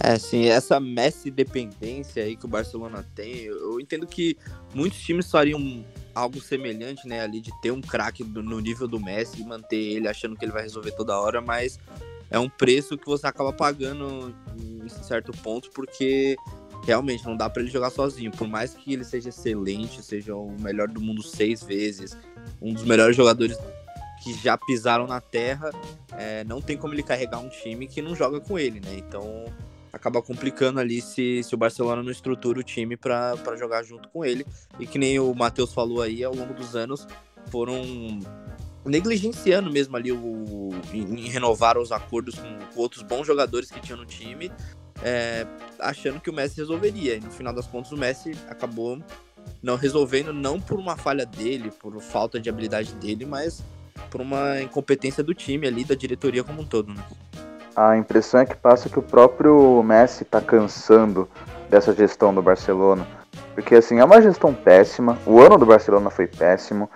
É, 0.00 0.18
sim, 0.18 0.46
essa 0.46 0.80
Messi 0.80 1.30
dependência 1.30 2.24
aí 2.24 2.36
que 2.36 2.44
o 2.44 2.48
Barcelona 2.48 3.06
tem, 3.14 3.44
eu 3.44 3.80
entendo 3.80 4.06
que 4.06 4.36
muitos 4.74 5.00
times 5.00 5.30
fariam 5.30 5.84
algo 6.14 6.40
semelhante, 6.40 7.06
né, 7.06 7.22
ali 7.22 7.40
de 7.40 7.50
ter 7.60 7.70
um 7.70 7.80
craque 7.80 8.22
no 8.24 8.60
nível 8.60 8.86
do 8.86 9.00
Messi 9.00 9.40
e 9.40 9.44
manter 9.44 9.76
ele 9.76 10.08
achando 10.08 10.36
que 10.36 10.44
ele 10.44 10.52
vai 10.52 10.62
resolver 10.62 10.92
toda 10.92 11.18
hora, 11.18 11.40
mas 11.40 11.78
é 12.30 12.38
um 12.38 12.48
preço 12.48 12.98
que 12.98 13.06
você 13.06 13.26
acaba 13.26 13.52
pagando 13.52 14.34
em 14.58 14.88
certo 14.88 15.32
ponto, 15.32 15.70
porque 15.70 16.36
realmente 16.84 17.24
não 17.24 17.36
dá 17.36 17.48
para 17.48 17.62
ele 17.62 17.70
jogar 17.70 17.90
sozinho, 17.90 18.30
por 18.30 18.46
mais 18.46 18.74
que 18.74 18.92
ele 18.92 19.04
seja 19.04 19.28
excelente, 19.28 20.02
seja 20.02 20.34
o 20.34 20.54
melhor 20.60 20.88
do 20.88 21.00
mundo 21.00 21.22
seis 21.22 21.62
vezes, 21.62 22.16
um 22.60 22.74
dos 22.74 22.84
melhores 22.84 23.16
jogadores 23.16 23.56
que 24.24 24.32
já 24.32 24.56
pisaram 24.56 25.06
na 25.06 25.20
terra, 25.20 25.70
é, 26.12 26.42
não 26.44 26.62
tem 26.62 26.78
como 26.78 26.94
ele 26.94 27.02
carregar 27.02 27.38
um 27.40 27.48
time 27.50 27.86
que 27.86 28.00
não 28.00 28.16
joga 28.16 28.40
com 28.40 28.58
ele, 28.58 28.80
né? 28.80 28.96
Então 28.96 29.44
acaba 29.92 30.22
complicando 30.22 30.80
ali 30.80 31.02
se, 31.02 31.42
se 31.42 31.54
o 31.54 31.58
Barcelona 31.58 32.02
não 32.02 32.10
estrutura 32.10 32.58
o 32.58 32.62
time 32.62 32.96
para 32.96 33.36
jogar 33.58 33.82
junto 33.82 34.08
com 34.08 34.24
ele. 34.24 34.46
E 34.80 34.86
que 34.86 34.98
nem 34.98 35.20
o 35.20 35.34
Matheus 35.34 35.74
falou 35.74 36.00
aí, 36.00 36.24
ao 36.24 36.34
longo 36.34 36.54
dos 36.54 36.74
anos 36.74 37.06
foram 37.50 37.82
negligenciando 38.86 39.70
mesmo 39.70 39.94
ali 39.96 40.10
o, 40.10 40.70
em, 40.92 41.26
em 41.26 41.28
renovar 41.28 41.76
os 41.76 41.92
acordos 41.92 42.34
com, 42.34 42.58
com, 42.74 42.80
outros 42.80 43.02
bons 43.02 43.26
jogadores 43.26 43.70
que 43.70 43.80
tinham 43.80 43.98
no 43.98 44.06
time, 44.06 44.50
é, 45.02 45.46
achando 45.78 46.18
que 46.18 46.30
o 46.30 46.32
Messi 46.32 46.56
resolveria. 46.56 47.16
E 47.16 47.20
no 47.20 47.30
final 47.30 47.52
das 47.52 47.66
contas 47.66 47.92
o 47.92 47.96
Messi 47.96 48.32
acabou 48.48 48.98
não 49.62 49.76
resolvendo, 49.76 50.32
não 50.32 50.58
por 50.58 50.78
uma 50.78 50.96
falha 50.96 51.26
dele, 51.26 51.70
por 51.70 52.00
falta 52.00 52.40
de 52.40 52.48
habilidade 52.48 52.94
dele, 52.94 53.26
mas 53.26 53.62
por 54.10 54.20
uma 54.20 54.60
incompetência 54.60 55.22
do 55.22 55.34
time 55.34 55.66
ali, 55.66 55.84
da 55.84 55.94
diretoria 55.94 56.44
como 56.44 56.62
um 56.62 56.66
todo. 56.66 56.92
Né? 56.92 57.02
A 57.76 57.96
impressão 57.96 58.40
é 58.40 58.46
que 58.46 58.56
passa 58.56 58.88
que 58.88 58.98
o 58.98 59.02
próprio 59.02 59.82
Messi 59.82 60.22
está 60.22 60.40
cansando 60.40 61.28
dessa 61.68 61.92
gestão 61.92 62.34
do 62.34 62.42
Barcelona. 62.42 63.06
Porque 63.54 63.74
assim, 63.74 63.98
é 63.98 64.04
uma 64.04 64.22
gestão 64.22 64.52
péssima, 64.52 65.18
o 65.26 65.40
ano 65.40 65.58
do 65.58 65.66
Barcelona 65.66 66.10
foi 66.10 66.26
péssimo. 66.26 66.88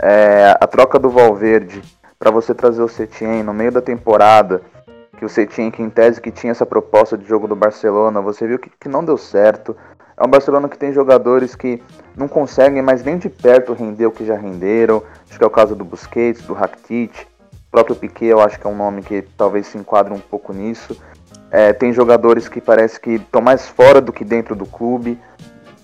É, 0.00 0.56
a 0.60 0.66
troca 0.66 0.98
do 0.98 1.10
Valverde 1.10 1.82
para 2.18 2.30
você 2.30 2.54
trazer 2.54 2.82
o 2.82 2.88
Setien 2.88 3.42
no 3.42 3.52
meio 3.52 3.70
da 3.70 3.82
temporada, 3.82 4.62
que 5.18 5.24
o 5.24 5.28
Setien 5.28 5.70
que 5.70 5.82
em 5.82 5.90
tese 5.90 6.20
que 6.20 6.30
tinha 6.30 6.50
essa 6.50 6.66
proposta 6.66 7.18
de 7.18 7.26
jogo 7.26 7.46
do 7.46 7.54
Barcelona, 7.54 8.20
você 8.20 8.46
viu 8.46 8.58
que, 8.58 8.70
que 8.80 8.88
não 8.88 9.04
deu 9.04 9.16
certo. 9.18 9.76
É 10.16 10.24
um 10.24 10.30
Barcelona 10.30 10.68
que 10.68 10.78
tem 10.78 10.92
jogadores 10.92 11.56
que 11.56 11.82
não 12.16 12.28
conseguem 12.28 12.82
mais 12.82 13.02
nem 13.02 13.18
de 13.18 13.28
perto 13.28 13.72
render 13.72 14.06
o 14.06 14.12
que 14.12 14.24
já 14.24 14.36
renderam. 14.36 15.02
Acho 15.28 15.38
que 15.38 15.44
é 15.44 15.46
o 15.46 15.50
caso 15.50 15.74
do 15.74 15.84
Busquets, 15.84 16.42
do 16.42 16.54
Rakitic. 16.54 17.26
O 17.68 17.70
próprio 17.70 17.96
Piquet 17.96 18.26
eu 18.26 18.40
acho 18.40 18.58
que 18.58 18.66
é 18.66 18.70
um 18.70 18.76
nome 18.76 19.02
que 19.02 19.22
talvez 19.36 19.66
se 19.66 19.76
enquadre 19.76 20.14
um 20.14 20.20
pouco 20.20 20.52
nisso. 20.52 20.96
É, 21.50 21.72
tem 21.72 21.92
jogadores 21.92 22.48
que 22.48 22.60
parece 22.60 23.00
que 23.00 23.14
estão 23.14 23.40
mais 23.40 23.66
fora 23.68 24.00
do 24.00 24.12
que 24.12 24.24
dentro 24.24 24.54
do 24.54 24.64
clube. 24.64 25.18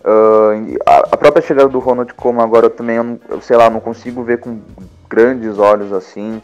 Uh, 0.00 0.78
a, 0.86 1.16
própria 1.16 1.42
chegada 1.42 1.68
do 1.68 1.78
Ronald 1.78 2.14
Koeman 2.14 2.42
agora 2.42 2.66
eu 2.66 2.70
também, 2.70 2.96
eu, 3.28 3.40
sei 3.42 3.56
lá, 3.56 3.68
não 3.68 3.80
consigo 3.80 4.22
ver 4.22 4.38
com 4.38 4.60
grandes 5.08 5.58
olhos 5.58 5.92
assim. 5.92 6.40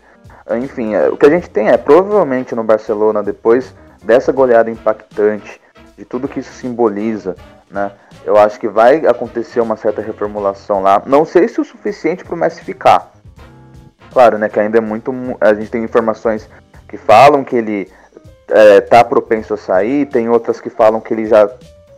Uh, 0.47 0.57
enfim, 0.57 0.95
é, 0.95 1.09
o 1.09 1.17
que 1.17 1.27
a 1.27 1.31
gente 1.31 1.49
tem 1.49 1.69
é, 1.69 1.77
provavelmente 1.77 2.55
no 2.55 2.63
Barcelona, 2.63 3.23
depois 3.23 3.75
dessa 4.05 4.31
goleada 4.31 4.71
impactante, 4.71 5.61
de 5.97 6.05
tudo 6.05 6.29
que 6.29 6.41
isso 6.41 6.53
simboliza, 6.53 7.35
né? 7.71 7.93
Eu 8.25 8.37
acho 8.37 8.59
que 8.59 8.69
vai 8.69 9.07
acontecer 9.07 9.61
uma 9.61 9.77
certa 9.77 10.01
reformulação 10.03 10.83
lá. 10.83 11.03
Não 11.07 11.25
sei 11.25 11.49
se 11.49 11.61
o 11.61 11.65
suficiente 11.65 12.25
para 12.25 12.35
o 12.35 12.39
Messi 12.39 12.65
ficar. 12.65 13.13
Claro, 14.13 14.39
né? 14.39 14.49
Que 14.49 14.61
ainda 14.61 14.79
é 14.79 14.81
muito. 14.81 15.13
A 15.41 15.55
gente 15.55 15.71
tem 15.71 15.85
informações 15.85 16.49
que 16.89 16.97
falam 16.97 17.45
que 17.45 17.57
ele 17.57 17.91
é, 18.49 18.81
tá 18.81 19.05
propenso 19.05 19.55
a 19.55 19.57
sair, 19.57 20.07
tem 20.07 20.29
outras 20.29 20.61
que 20.61 20.71
falam 20.71 21.01
que 21.01 21.13
ele 21.13 21.27
já 21.27 21.49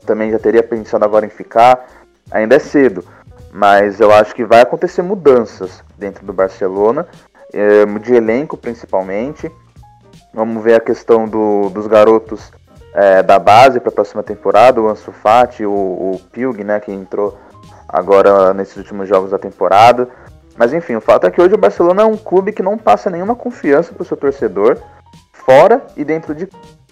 também 0.04 0.30
já 0.30 0.38
teria 0.38 0.62
pensado 0.62 1.04
agora 1.04 1.26
em 1.26 1.30
ficar. 1.30 1.86
Ainda 2.30 2.56
é 2.56 2.58
cedo, 2.58 3.04
mas 3.52 4.00
eu 4.00 4.12
acho 4.12 4.34
que 4.34 4.44
vai 4.44 4.60
acontecer 4.60 5.02
mudanças 5.02 5.82
dentro 5.96 6.24
do 6.24 6.32
Barcelona, 6.32 7.06
é, 7.52 7.84
de 7.84 8.14
elenco 8.14 8.56
principalmente. 8.56 9.50
Vamos 10.32 10.62
ver 10.62 10.74
a 10.74 10.80
questão 10.80 11.26
do, 11.26 11.70
dos 11.70 11.86
garotos 11.86 12.50
é, 12.98 13.22
da 13.22 13.38
base 13.38 13.78
para 13.78 13.90
a 13.90 13.92
próxima 13.92 14.24
temporada, 14.24 14.82
o 14.82 14.88
Ansu 14.88 15.12
Fati, 15.12 15.64
o, 15.64 15.70
o 15.70 16.20
Pilg, 16.32 16.64
né, 16.64 16.80
que 16.80 16.90
entrou 16.90 17.38
agora 17.88 18.52
nesses 18.52 18.76
últimos 18.76 19.08
jogos 19.08 19.30
da 19.30 19.38
temporada. 19.38 20.08
Mas 20.56 20.72
enfim, 20.72 20.96
o 20.96 21.00
fato 21.00 21.24
é 21.24 21.30
que 21.30 21.40
hoje 21.40 21.54
o 21.54 21.58
Barcelona 21.58 22.02
é 22.02 22.04
um 22.04 22.16
clube 22.16 22.52
que 22.52 22.60
não 22.60 22.76
passa 22.76 23.08
nenhuma 23.08 23.36
confiança 23.36 23.92
para 23.92 24.02
o 24.02 24.04
seu 24.04 24.16
torcedor, 24.16 24.78
fora 25.32 25.80
e 25.96 26.04
dentro 26.04 26.34
de 26.34 26.48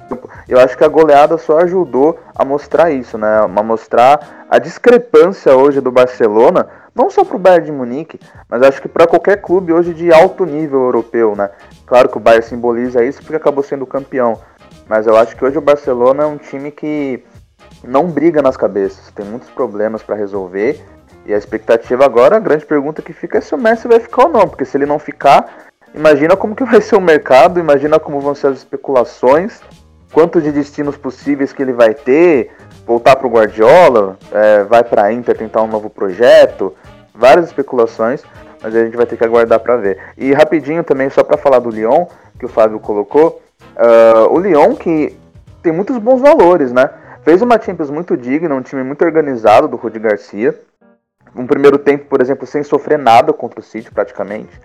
campo. 0.09 0.31
Eu 0.49 0.61
acho 0.61 0.79
que 0.79 0.85
a 0.85 0.89
goleada 0.89 1.37
só 1.39 1.59
ajudou 1.59 2.17
a 2.37 2.45
mostrar 2.45 2.93
isso, 2.93 3.19
né? 3.19 3.41
A 3.41 3.49
mostrar 3.49 4.47
a 4.49 4.61
discrepância 4.61 5.57
hoje 5.57 5.81
do 5.81 5.91
Barcelona, 5.91 6.69
não 6.95 7.11
só 7.11 7.25
para 7.25 7.35
o 7.35 7.41
Bayern 7.41 7.67
de 7.67 7.73
Munique, 7.73 8.21
mas 8.49 8.63
acho 8.63 8.81
que 8.81 8.87
para 8.87 9.09
qualquer 9.09 9.43
clube 9.43 9.73
hoje 9.73 9.93
de 9.93 10.13
alto 10.13 10.47
nível 10.47 10.83
europeu, 10.83 11.35
né? 11.35 11.51
Claro 11.85 12.09
que 12.09 12.17
o 12.17 12.21
Bayern 12.21 12.47
simboliza 12.47 13.05
isso 13.05 13.21
porque 13.23 13.35
acabou 13.35 13.65
sendo 13.65 13.85
campeão, 13.85 14.39
mas 14.89 15.07
eu 15.07 15.17
acho 15.17 15.37
que 15.37 15.45
hoje 15.45 15.59
o 15.59 15.63
Barcelona 15.63 16.23
é 16.23 16.27
um 16.27 16.39
time 16.39 16.71
que 16.71 17.23
não 17.83 18.07
briga 18.07 18.41
nas 18.41 18.57
cabeças, 18.57 19.11
tem 19.15 19.27
muitos 19.27 19.51
problemas 19.51 20.03
para 20.03 20.17
resolver. 20.17 20.81
E 21.25 21.35
a 21.35 21.39
expectativa 21.39 22.05
agora, 22.05 22.37
a 22.37 22.41
grande 22.41 22.65
pergunta 22.65 23.03
que 23.03 23.13
fica 23.13 23.39
é 23.39 23.41
se 23.41 23.55
o 23.55 23.59
Messi 23.59 23.89
vai 23.89 23.99
ficar 23.99 24.25
ou 24.25 24.29
não, 24.29 24.49
porque 24.49 24.65
se 24.65 24.77
ele 24.77 24.87
não 24.87 24.99
ficar, 24.99 25.67
imagina 25.93 26.37
como 26.37 26.55
que 26.55 26.65
vai 26.65 26.81
ser 26.83 26.97
o 26.97 27.01
mercado, 27.01 27.59
imagina 27.59 27.99
como 27.99 28.21
vão 28.21 28.35
ser 28.35 28.49
as 28.49 28.59
especulações, 28.59 29.61
quanto 30.13 30.41
de 30.41 30.53
destinos 30.53 30.97
possíveis 30.97 31.53
que 31.53 31.61
ele 31.61 31.73
vai 31.73 31.95
ter, 31.95 32.53
voltar 32.87 33.17
para 33.17 33.27
o 33.27 33.31
Guardiola, 33.31 34.17
é, 34.31 34.63
vai 34.63 34.85
para 34.85 35.05
a 35.05 35.13
Inter 35.13 35.37
tentar 35.37 35.63
um 35.63 35.67
novo 35.67 35.91
projeto, 35.91 36.73
várias 37.13 37.47
especulações, 37.47 38.23
mas 38.63 38.75
a 38.75 38.85
gente 38.85 38.97
vai 38.97 39.07
ter 39.07 39.17
que 39.17 39.25
aguardar 39.25 39.59
para 39.59 39.77
ver. 39.77 39.99
E 40.17 40.33
rapidinho 40.33 40.85
também, 40.85 41.11
só 41.11 41.25
para 41.25 41.37
falar 41.37 41.59
do 41.59 41.71
Lyon, 41.71 42.07
que 42.39 42.45
o 42.45 42.49
Fábio 42.49 42.79
colocou, 42.79 43.43
uh, 43.77 44.33
o 44.33 44.39
Lyon 44.39 44.75
que 44.75 45.17
tem 45.63 45.73
muitos 45.73 45.99
bons 45.99 46.21
valores, 46.21 46.73
né? 46.73 46.91
Fez 47.23 47.43
uma 47.43 47.61
Champions 47.61 47.91
muito 47.91 48.17
digna, 48.17 48.55
um 48.55 48.63
time 48.63 48.85
muito 48.85 49.05
organizado 49.05 49.67
do 49.67 49.77
Rudi 49.77 49.99
Garcia. 49.99 50.55
Um 51.35 51.47
primeiro 51.47 51.77
tempo, 51.77 52.07
por 52.07 52.21
exemplo, 52.21 52.47
sem 52.47 52.63
sofrer 52.63 52.99
nada 52.99 53.33
contra 53.33 53.61
o 53.61 53.63
City 53.63 53.91
praticamente. 53.91 54.61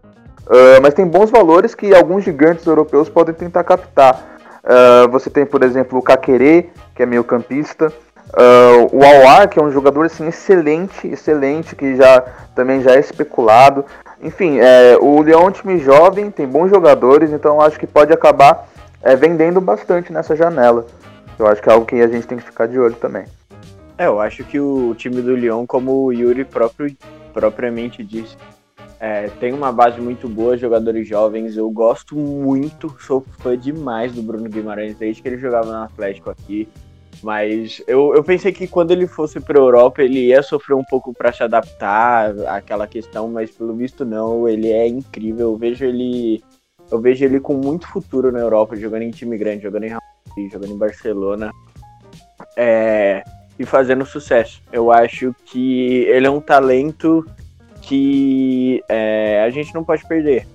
Uh, 0.45 0.81
mas 0.81 0.93
tem 0.93 1.05
bons 1.05 1.29
valores 1.29 1.73
que 1.73 1.93
alguns 1.93 2.23
gigantes 2.23 2.65
europeus 2.65 3.09
podem 3.09 3.33
tentar 3.33 3.63
captar. 3.63 4.37
Uh, 4.63 5.09
você 5.09 5.29
tem, 5.29 5.45
por 5.45 5.63
exemplo, 5.63 5.97
o 5.97 6.01
Kakere, 6.01 6.69
que 6.95 7.01
é 7.01 7.05
meio 7.05 7.23
campista. 7.23 7.91
Uh, 8.29 8.95
o 8.95 9.03
Awar, 9.03 9.49
que 9.49 9.59
é 9.59 9.61
um 9.61 9.71
jogador 9.71 10.05
assim, 10.05 10.27
excelente, 10.27 11.07
excelente, 11.07 11.75
que 11.75 11.95
já 11.95 12.23
também 12.55 12.81
já 12.81 12.91
é 12.91 12.99
especulado. 12.99 13.85
Enfim, 14.21 14.59
é, 14.59 14.97
o 15.01 15.19
Leão 15.21 15.41
é 15.41 15.45
um 15.45 15.51
time 15.51 15.79
jovem, 15.79 16.29
tem 16.29 16.47
bons 16.47 16.69
jogadores, 16.69 17.31
então 17.31 17.59
acho 17.59 17.79
que 17.79 17.87
pode 17.87 18.13
acabar 18.13 18.67
é, 19.03 19.15
vendendo 19.15 19.59
bastante 19.61 20.11
nessa 20.11 20.35
janela. 20.35 20.85
Eu 21.37 21.47
acho 21.47 21.61
que 21.61 21.69
é 21.69 21.73
algo 21.73 21.85
que 21.85 21.95
a 21.95 22.07
gente 22.07 22.27
tem 22.27 22.37
que 22.37 22.43
ficar 22.43 22.67
de 22.67 22.79
olho 22.79 22.95
também. 22.95 23.25
É, 23.97 24.05
eu 24.05 24.19
acho 24.19 24.43
que 24.43 24.59
o 24.59 24.93
time 24.95 25.21
do 25.21 25.35
Lyon, 25.35 25.65
como 25.65 26.05
o 26.05 26.11
Yuri 26.11 26.45
próprio, 26.45 26.95
propriamente 27.33 28.03
disse, 28.03 28.35
é, 28.99 29.29
tem 29.39 29.51
uma 29.51 29.71
base 29.71 29.99
muito 29.99 30.29
boa, 30.29 30.55
jogadores 30.55 31.07
jovens. 31.07 31.57
Eu 31.57 31.69
gosto 31.71 32.15
muito, 32.15 32.95
sou 32.99 33.25
fã 33.39 33.57
demais 33.57 34.13
do 34.13 34.21
Bruno 34.21 34.47
Guimarães 34.47 34.95
desde 34.95 35.21
que 35.21 35.27
ele 35.27 35.39
jogava 35.39 35.71
no 35.71 35.83
Atlético 35.83 36.29
aqui. 36.29 36.69
Mas 37.23 37.81
eu, 37.87 38.13
eu 38.15 38.23
pensei 38.23 38.51
que 38.51 38.67
quando 38.67 38.91
ele 38.91 39.07
fosse 39.07 39.39
para 39.39 39.57
a 39.59 39.61
Europa 39.61 40.01
ele 40.01 40.27
ia 40.27 40.41
sofrer 40.41 40.75
um 40.75 40.83
pouco 40.83 41.13
para 41.13 41.31
se 41.31 41.43
adaptar 41.43 42.31
àquela 42.47 42.87
questão, 42.87 43.27
mas 43.27 43.51
pelo 43.51 43.73
visto 43.73 44.05
não. 44.05 44.47
Ele 44.47 44.71
é 44.71 44.87
incrível. 44.87 45.51
Eu 45.51 45.57
vejo 45.57 45.83
ele, 45.83 46.43
eu 46.91 46.99
vejo 46.99 47.23
ele 47.23 47.39
com 47.39 47.53
muito 47.53 47.87
futuro 47.87 48.31
na 48.31 48.39
Europa, 48.39 48.75
jogando 48.75 49.03
em 49.03 49.11
time 49.11 49.37
grande, 49.37 49.63
jogando 49.63 49.85
em 49.85 49.89
Real 49.89 50.01
Madrid, 50.27 50.51
jogando 50.51 50.73
em 50.73 50.77
Barcelona. 50.77 51.51
É, 52.57 53.23
e 53.57 53.65
fazendo 53.65 54.05
sucesso. 54.05 54.61
Eu 54.71 54.91
acho 54.91 55.35
que 55.45 56.03
ele 56.09 56.25
é 56.25 56.29
um 56.29 56.41
talento 56.41 57.25
que 57.81 58.83
é, 58.89 59.43
a 59.43 59.49
gente 59.49 59.73
não 59.73 59.83
pode 59.83 60.05
perder. 60.07 60.47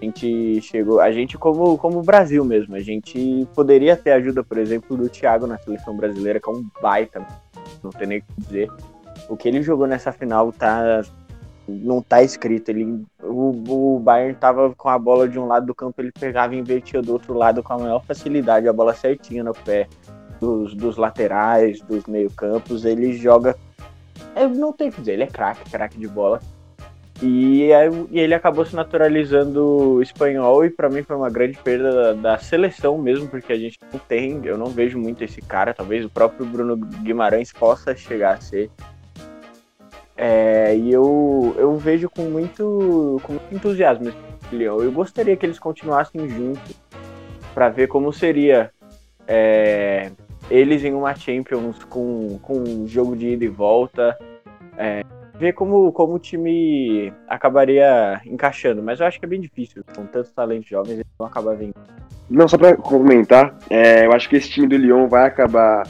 A 0.00 0.04
gente 0.04 0.60
chegou, 0.60 1.00
a 1.00 1.12
gente 1.12 1.38
como 1.38 1.78
como 1.78 2.02
Brasil 2.02 2.44
mesmo, 2.44 2.74
a 2.74 2.80
gente 2.80 3.46
poderia 3.54 3.96
ter 3.96 4.12
ajuda, 4.12 4.42
por 4.42 4.58
exemplo, 4.58 4.96
do 4.96 5.08
Thiago 5.08 5.46
na 5.46 5.56
seleção 5.58 5.96
brasileira, 5.96 6.40
que 6.40 6.48
é 6.48 6.52
um 6.52 6.66
baita, 6.82 7.26
não 7.82 7.90
tem 7.90 8.06
nem 8.06 8.18
o 8.18 8.22
que 8.22 8.40
dizer. 8.40 8.70
O 9.28 9.36
que 9.36 9.48
ele 9.48 9.62
jogou 9.62 9.86
nessa 9.86 10.12
final 10.12 10.52
tá 10.52 11.02
não 11.66 12.02
tá 12.02 12.22
escrito. 12.22 12.68
Ele, 12.68 13.04
o, 13.22 13.96
o 13.96 13.98
Bayern 14.00 14.34
tava 14.34 14.74
com 14.74 14.88
a 14.88 14.98
bola 14.98 15.28
de 15.28 15.38
um 15.38 15.46
lado 15.46 15.66
do 15.66 15.74
campo, 15.74 16.00
ele 16.00 16.12
pegava 16.12 16.54
e 16.54 16.58
invertia 16.58 17.02
do 17.02 17.12
outro 17.12 17.34
lado 17.34 17.62
com 17.62 17.72
a 17.72 17.78
maior 17.78 18.04
facilidade, 18.04 18.68
a 18.68 18.72
bola 18.72 18.94
certinha 18.94 19.42
no 19.42 19.52
pé 19.52 19.88
dos, 20.40 20.74
dos 20.74 20.96
laterais, 20.96 21.80
dos 21.82 22.04
meio-campos. 22.06 22.84
Ele 22.84 23.12
joga. 23.14 23.56
Não 24.56 24.72
tenho 24.72 24.90
o 24.90 24.92
que 24.92 25.00
dizer, 25.00 25.12
ele 25.12 25.24
é 25.24 25.28
craque, 25.28 25.70
craque 25.70 25.98
de 25.98 26.08
bola. 26.08 26.40
E, 27.22 27.68
e, 28.10 28.18
ele 28.18 28.34
acabou 28.34 28.66
se 28.66 28.74
naturalizando 28.74 30.02
espanhol 30.02 30.64
e 30.64 30.70
para 30.70 30.90
mim 30.90 31.02
foi 31.02 31.14
uma 31.14 31.30
grande 31.30 31.56
perda 31.58 31.92
da, 31.92 32.12
da, 32.12 32.38
seleção 32.38 32.98
mesmo, 32.98 33.28
porque 33.28 33.52
a 33.52 33.56
gente 33.56 33.78
não 33.92 34.00
tem, 34.00 34.44
eu 34.44 34.58
não 34.58 34.66
vejo 34.66 34.98
muito 34.98 35.22
esse 35.22 35.40
cara, 35.40 35.72
talvez 35.72 36.04
o 36.04 36.10
próprio 36.10 36.44
Bruno 36.44 36.76
Guimarães 36.76 37.52
possa 37.52 37.94
chegar 37.94 38.34
a 38.34 38.40
ser. 38.40 38.68
É, 40.16 40.76
e 40.76 40.92
eu, 40.92 41.54
eu 41.58 41.76
vejo 41.76 42.08
com 42.08 42.22
muito, 42.22 43.20
com 43.22 43.32
muito 43.32 43.54
entusiasmo 43.54 44.08
esse 44.08 44.54
Leão. 44.54 44.80
Eu 44.80 44.92
gostaria 44.92 45.36
que 45.36 45.44
eles 45.44 45.58
continuassem 45.58 46.28
juntos 46.28 46.74
para 47.52 47.68
ver 47.68 47.88
como 47.88 48.12
seria 48.12 48.70
é, 49.26 50.10
eles 50.50 50.84
em 50.84 50.92
uma 50.92 51.14
Champions 51.14 51.82
com, 51.84 52.38
com 52.40 52.58
um 52.58 52.86
jogo 52.86 53.16
de 53.16 53.30
ida 53.30 53.44
e 53.44 53.48
volta. 53.48 54.16
É, 54.76 55.02
ver 55.36 55.52
como, 55.52 55.90
como 55.92 56.14
o 56.14 56.18
time 56.18 57.12
acabaria 57.28 58.20
encaixando, 58.24 58.82
mas 58.82 59.00
eu 59.00 59.06
acho 59.06 59.18
que 59.18 59.26
é 59.26 59.28
bem 59.28 59.40
difícil. 59.40 59.84
Com 59.94 60.06
tantos 60.06 60.32
talentos 60.32 60.68
jovens, 60.68 60.94
eles 60.94 61.06
vão 61.18 61.26
acabar 61.26 61.56
vindo. 61.56 61.74
Não, 62.30 62.48
só 62.48 62.56
para 62.56 62.76
complementar, 62.76 63.56
é, 63.68 64.06
eu 64.06 64.12
acho 64.12 64.28
que 64.28 64.36
esse 64.36 64.48
time 64.48 64.66
do 64.66 64.76
Lyon 64.76 65.08
vai 65.08 65.26
acabar 65.26 65.82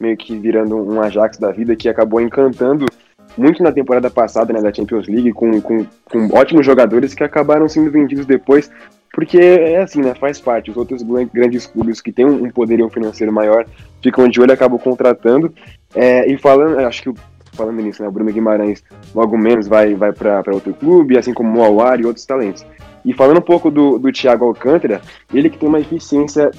meio 0.00 0.16
que 0.16 0.36
virando 0.36 0.76
um 0.76 1.00
Ajax 1.00 1.38
da 1.38 1.50
vida 1.50 1.76
que 1.76 1.88
acabou 1.88 2.20
encantando 2.20 2.86
muito 3.36 3.62
na 3.62 3.72
temporada 3.72 4.10
passada 4.10 4.52
né, 4.52 4.60
da 4.60 4.72
Champions 4.72 5.06
League, 5.08 5.32
com, 5.32 5.60
com, 5.60 5.86
com 6.04 6.28
ótimos 6.36 6.64
jogadores 6.64 7.14
que 7.14 7.24
acabaram 7.24 7.68
sendo 7.68 7.90
vendidos 7.90 8.26
depois, 8.26 8.70
porque 9.12 9.38
é 9.38 9.82
assim, 9.82 10.00
né? 10.00 10.14
Faz 10.14 10.40
parte. 10.40 10.70
Os 10.70 10.76
outros 10.76 11.02
grandes 11.32 11.66
clubes 11.66 12.00
que 12.00 12.10
têm 12.10 12.24
um 12.24 12.50
poderio 12.50 12.88
financeiro 12.88 13.32
maior 13.32 13.66
ficam 14.02 14.26
de 14.26 14.40
olho 14.40 14.50
e 14.50 14.54
acabam 14.54 14.78
contratando. 14.78 15.52
É, 15.94 16.26
e 16.30 16.38
falando, 16.38 16.78
acho 16.80 17.02
que 17.02 17.20
falando 17.52 17.82
nisso, 17.82 18.02
né? 18.02 18.08
O 18.08 18.12
Bruno 18.12 18.32
Guimarães 18.32 18.82
logo 19.14 19.36
menos 19.36 19.68
vai, 19.68 19.94
vai 19.94 20.12
para 20.12 20.42
outro 20.52 20.72
clube, 20.72 21.18
assim 21.18 21.34
como 21.34 21.58
o 21.58 21.62
Awar 21.62 22.00
e 22.00 22.06
outros 22.06 22.24
talentos. 22.24 22.64
E 23.04 23.12
falando 23.12 23.38
um 23.38 23.42
pouco 23.42 23.70
do, 23.70 23.98
do 23.98 24.10
Thiago 24.10 24.46
Alcântara, 24.46 25.02
ele 25.32 25.50
que 25.50 25.58
tem 25.58 25.68
uma 25.68 25.80
eficiência 25.80 26.50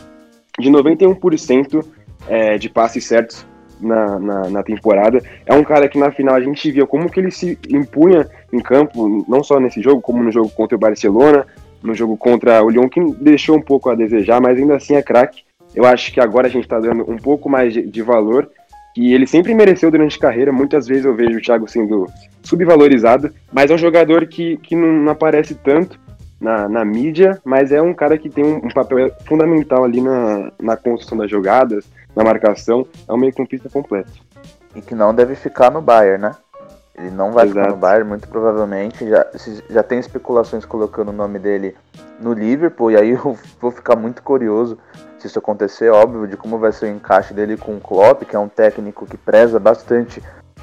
de 0.59 0.69
91% 0.69 1.83
é, 2.27 2.57
de 2.59 2.69
passes 2.69 3.05
certos 3.05 3.47
na, 3.83 4.19
na, 4.19 4.49
na, 4.49 4.63
temporada. 4.63 5.21
É 5.45 5.53
um 5.53 5.63
cara 5.63 5.87
que 5.87 5.97
na 5.97 6.11
final 6.11 6.35
a 6.35 6.41
gente 6.41 6.71
via 6.71 6.85
como 6.85 7.09
que 7.09 7.19
ele 7.19 7.31
se 7.31 7.57
impunha 7.69 8.27
em 8.51 8.59
campo, 8.59 9.25
não 9.27 9.43
só 9.43 9.59
nesse 9.59 9.81
jogo, 9.81 10.01
como 10.01 10.23
no 10.23 10.31
jogo 10.31 10.49
contra 10.49 10.75
o 10.75 10.79
Barcelona, 10.79 11.45
no 11.81 11.93
jogo 11.93 12.15
contra 12.17 12.63
o 12.63 12.69
Lyon, 12.69 12.87
que 12.87 13.01
deixou 13.19 13.57
um 13.57 13.61
pouco 13.61 13.89
a 13.89 13.95
desejar, 13.95 14.41
mas 14.41 14.57
ainda 14.57 14.75
assim 14.75 14.95
é 14.95 15.01
craque. 15.01 15.43
Eu 15.75 15.85
acho 15.85 16.13
que 16.13 16.19
agora 16.19 16.47
a 16.47 16.49
gente 16.49 16.63
está 16.63 16.79
dando 16.79 17.09
um 17.09 17.17
pouco 17.17 17.49
mais 17.49 17.73
de, 17.73 17.81
de 17.81 18.01
valor 18.01 18.49
que 18.93 19.11
ele 19.11 19.25
sempre 19.25 19.53
mereceu 19.55 19.89
durante 19.89 20.17
a 20.17 20.21
carreira. 20.21 20.51
Muitas 20.51 20.87
vezes 20.87 21.05
eu 21.05 21.15
vejo 21.15 21.37
o 21.37 21.41
Thiago 21.41 21.67
sendo 21.67 22.07
subvalorizado, 22.43 23.33
mas 23.51 23.71
é 23.71 23.73
um 23.73 23.77
jogador 23.77 24.27
que, 24.27 24.57
que 24.57 24.75
não 24.75 25.11
aparece 25.11 25.55
tanto 25.55 25.99
na, 26.39 26.67
na 26.67 26.85
mídia, 26.85 27.41
mas 27.43 27.71
é 27.71 27.81
um 27.81 27.93
cara 27.93 28.17
que 28.17 28.29
tem 28.29 28.43
um, 28.43 28.57
um 28.57 28.69
papel 28.69 29.11
fundamental 29.25 29.83
ali 29.83 30.01
na, 30.01 30.51
na 30.61 30.77
construção 30.77 31.17
das 31.17 31.31
jogadas, 31.31 31.85
na 32.15 32.23
marcação. 32.23 32.87
É 33.07 33.13
um 33.13 33.17
meio-campista 33.17 33.69
completo. 33.69 34.11
E 34.75 34.81
que 34.81 34.95
não 34.95 35.13
deve 35.13 35.35
ficar 35.35 35.71
no 35.71 35.81
Bayern, 35.81 36.21
né? 36.21 36.35
Ele 36.95 37.09
não 37.09 37.31
vai 37.31 37.45
Exato. 37.45 37.59
ficar 37.59 37.71
no 37.71 37.77
Bayern, 37.77 38.09
muito 38.09 38.27
provavelmente. 38.27 39.07
Já, 39.07 39.25
já 39.69 39.83
tem 39.83 39.99
especulações 39.99 40.65
colocando 40.65 41.09
o 41.09 41.13
nome 41.13 41.39
dele 41.39 41.75
no 42.19 42.33
Liverpool, 42.33 42.91
e 42.91 42.97
aí 42.97 43.11
eu 43.11 43.37
vou 43.59 43.71
ficar 43.71 43.95
muito 43.95 44.21
curioso 44.21 44.77
se 45.17 45.27
isso 45.27 45.39
acontecer, 45.39 45.89
óbvio, 45.89 46.27
de 46.27 46.35
como 46.35 46.59
vai 46.59 46.73
ser 46.73 46.85
o 46.85 46.89
encaixe 46.89 47.33
dele 47.33 47.55
com 47.55 47.77
o 47.77 47.79
Klopp, 47.79 48.23
que 48.23 48.35
é 48.35 48.39
um 48.39 48.49
técnico 48.49 49.05
que 49.05 49.15
preza 49.15 49.57
bastante 49.57 50.21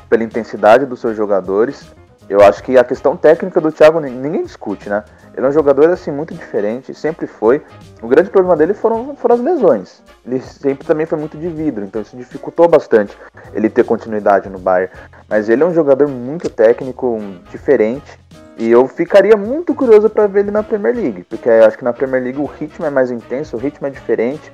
pela 0.08 0.22
intensidade 0.22 0.84
dos 0.84 1.00
seus 1.00 1.16
jogadores. 1.16 1.90
Eu 2.30 2.40
acho 2.42 2.62
que 2.62 2.78
a 2.78 2.84
questão 2.84 3.16
técnica 3.16 3.60
do 3.60 3.72
Thiago 3.72 3.98
ninguém 3.98 4.44
discute, 4.44 4.88
né? 4.88 5.02
Ele 5.36 5.44
é 5.44 5.48
um 5.48 5.52
jogador 5.52 5.90
assim 5.90 6.12
muito 6.12 6.32
diferente, 6.32 6.94
sempre 6.94 7.26
foi. 7.26 7.60
O 8.00 8.06
grande 8.06 8.30
problema 8.30 8.56
dele 8.56 8.72
foram, 8.72 9.16
foram 9.16 9.34
as 9.34 9.40
lesões. 9.40 10.00
Ele 10.24 10.40
sempre 10.40 10.86
também 10.86 11.06
foi 11.06 11.18
muito 11.18 11.36
de 11.36 11.48
vidro, 11.48 11.84
então 11.84 12.00
isso 12.00 12.16
dificultou 12.16 12.68
bastante 12.68 13.18
ele 13.52 13.68
ter 13.68 13.84
continuidade 13.84 14.48
no 14.48 14.60
Bayern. 14.60 14.94
Mas 15.28 15.48
ele 15.48 15.64
é 15.64 15.66
um 15.66 15.74
jogador 15.74 16.06
muito 16.06 16.48
técnico, 16.48 17.18
diferente. 17.50 18.16
E 18.56 18.70
eu 18.70 18.86
ficaria 18.86 19.36
muito 19.36 19.74
curioso 19.74 20.08
para 20.08 20.28
ver 20.28 20.40
ele 20.40 20.52
na 20.52 20.62
Premier 20.62 20.94
League, 20.94 21.24
porque 21.24 21.48
eu 21.48 21.64
acho 21.64 21.76
que 21.76 21.84
na 21.84 21.92
Premier 21.92 22.22
League 22.22 22.38
o 22.38 22.44
ritmo 22.44 22.86
é 22.86 22.90
mais 22.90 23.10
intenso, 23.10 23.56
o 23.56 23.58
ritmo 23.58 23.88
é 23.88 23.90
diferente. 23.90 24.52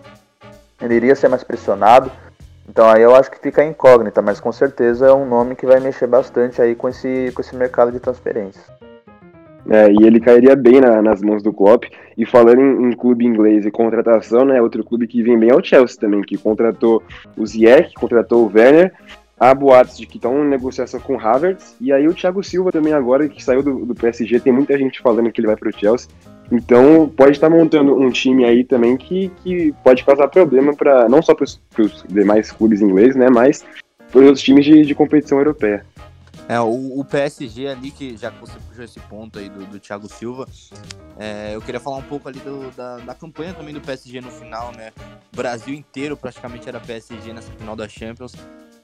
Ele 0.80 0.94
iria 0.94 1.14
ser 1.14 1.28
mais 1.28 1.44
pressionado. 1.44 2.10
Então 2.68 2.88
aí 2.88 3.02
eu 3.02 3.14
acho 3.14 3.30
que 3.30 3.38
fica 3.38 3.64
incógnita, 3.64 4.20
mas 4.20 4.40
com 4.40 4.52
certeza 4.52 5.06
é 5.06 5.12
um 5.12 5.26
nome 5.26 5.54
que 5.54 5.66
vai 5.66 5.80
mexer 5.80 6.06
bastante 6.06 6.60
aí 6.60 6.74
com 6.74 6.88
esse, 6.88 7.30
com 7.34 7.40
esse 7.40 7.54
mercado 7.54 7.92
de 7.92 8.00
transferências. 8.00 8.64
É, 9.68 9.90
e 9.90 10.06
ele 10.06 10.20
cairia 10.20 10.54
bem 10.54 10.80
na, 10.80 11.02
nas 11.02 11.20
mãos 11.20 11.42
do 11.42 11.52
Klopp. 11.52 11.84
E 12.16 12.24
falando 12.24 12.60
em, 12.60 12.88
em, 12.88 12.92
clube 12.92 13.24
inglês 13.24 13.66
e 13.66 13.70
contratação, 13.70 14.44
né, 14.44 14.62
outro 14.62 14.84
clube 14.84 15.06
que 15.06 15.22
vem 15.22 15.38
bem 15.38 15.50
é 15.50 15.54
o 15.54 15.62
Chelsea 15.62 15.98
também, 15.98 16.22
que 16.22 16.38
contratou 16.38 17.02
o 17.36 17.46
Ziyech, 17.46 17.94
contratou 17.94 18.44
o 18.44 18.52
Werner. 18.52 18.92
Há 19.38 19.52
boatos 19.54 19.98
de 19.98 20.06
que 20.06 20.16
estão 20.16 20.44
em 20.44 20.48
negociação 20.48 20.98
com 21.00 21.16
o 21.16 21.20
Havertz. 21.20 21.76
E 21.80 21.92
aí 21.92 22.08
o 22.08 22.14
Thiago 22.14 22.42
Silva 22.42 22.72
também 22.72 22.92
agora, 22.92 23.28
que 23.28 23.42
saiu 23.42 23.62
do, 23.62 23.84
do 23.84 23.94
PSG, 23.94 24.40
tem 24.40 24.52
muita 24.52 24.78
gente 24.78 25.02
falando 25.02 25.30
que 25.30 25.40
ele 25.40 25.48
vai 25.48 25.56
para 25.56 25.68
o 25.68 25.78
Chelsea. 25.78 26.08
Então 26.50 27.08
pode 27.08 27.32
estar 27.32 27.50
montando 27.50 27.94
um 27.94 28.10
time 28.10 28.44
aí 28.44 28.64
também 28.64 28.96
que, 28.96 29.30
que 29.42 29.74
pode 29.82 30.04
causar 30.04 30.28
problema 30.28 30.74
para 30.74 31.08
não 31.08 31.20
só 31.20 31.34
para 31.34 31.44
os 31.44 32.04
demais 32.08 32.52
clubes 32.52 32.80
ingleses, 32.80 33.16
né, 33.16 33.28
mas 33.28 33.64
para 34.12 34.20
os 34.20 34.40
times 34.40 34.64
de, 34.64 34.82
de 34.82 34.94
competição 34.94 35.38
europeia. 35.38 35.84
É, 36.48 36.60
o, 36.60 37.00
o, 37.00 37.04
PSG 37.04 37.66
ali, 37.66 37.90
que 37.90 38.16
já 38.16 38.30
que 38.30 38.40
você 38.40 38.52
puxou 38.68 38.84
esse 38.84 39.00
ponto 39.00 39.36
aí 39.36 39.48
do, 39.48 39.66
do 39.66 39.80
Thiago 39.80 40.08
Silva, 40.08 40.46
é, 41.18 41.52
eu 41.52 41.60
queria 41.60 41.80
falar 41.80 41.96
um 41.96 42.02
pouco 42.02 42.28
ali 42.28 42.38
do, 42.38 42.70
da, 42.70 42.98
da 42.98 43.14
campanha 43.14 43.52
também 43.52 43.74
do 43.74 43.80
PSG 43.80 44.20
no 44.20 44.30
final, 44.30 44.70
né? 44.70 44.92
O 45.32 45.36
Brasil 45.36 45.74
inteiro 45.74 46.16
praticamente 46.16 46.68
era 46.68 46.78
PSG 46.78 47.32
nessa 47.32 47.50
final 47.50 47.74
da 47.74 47.88
Champions. 47.88 48.32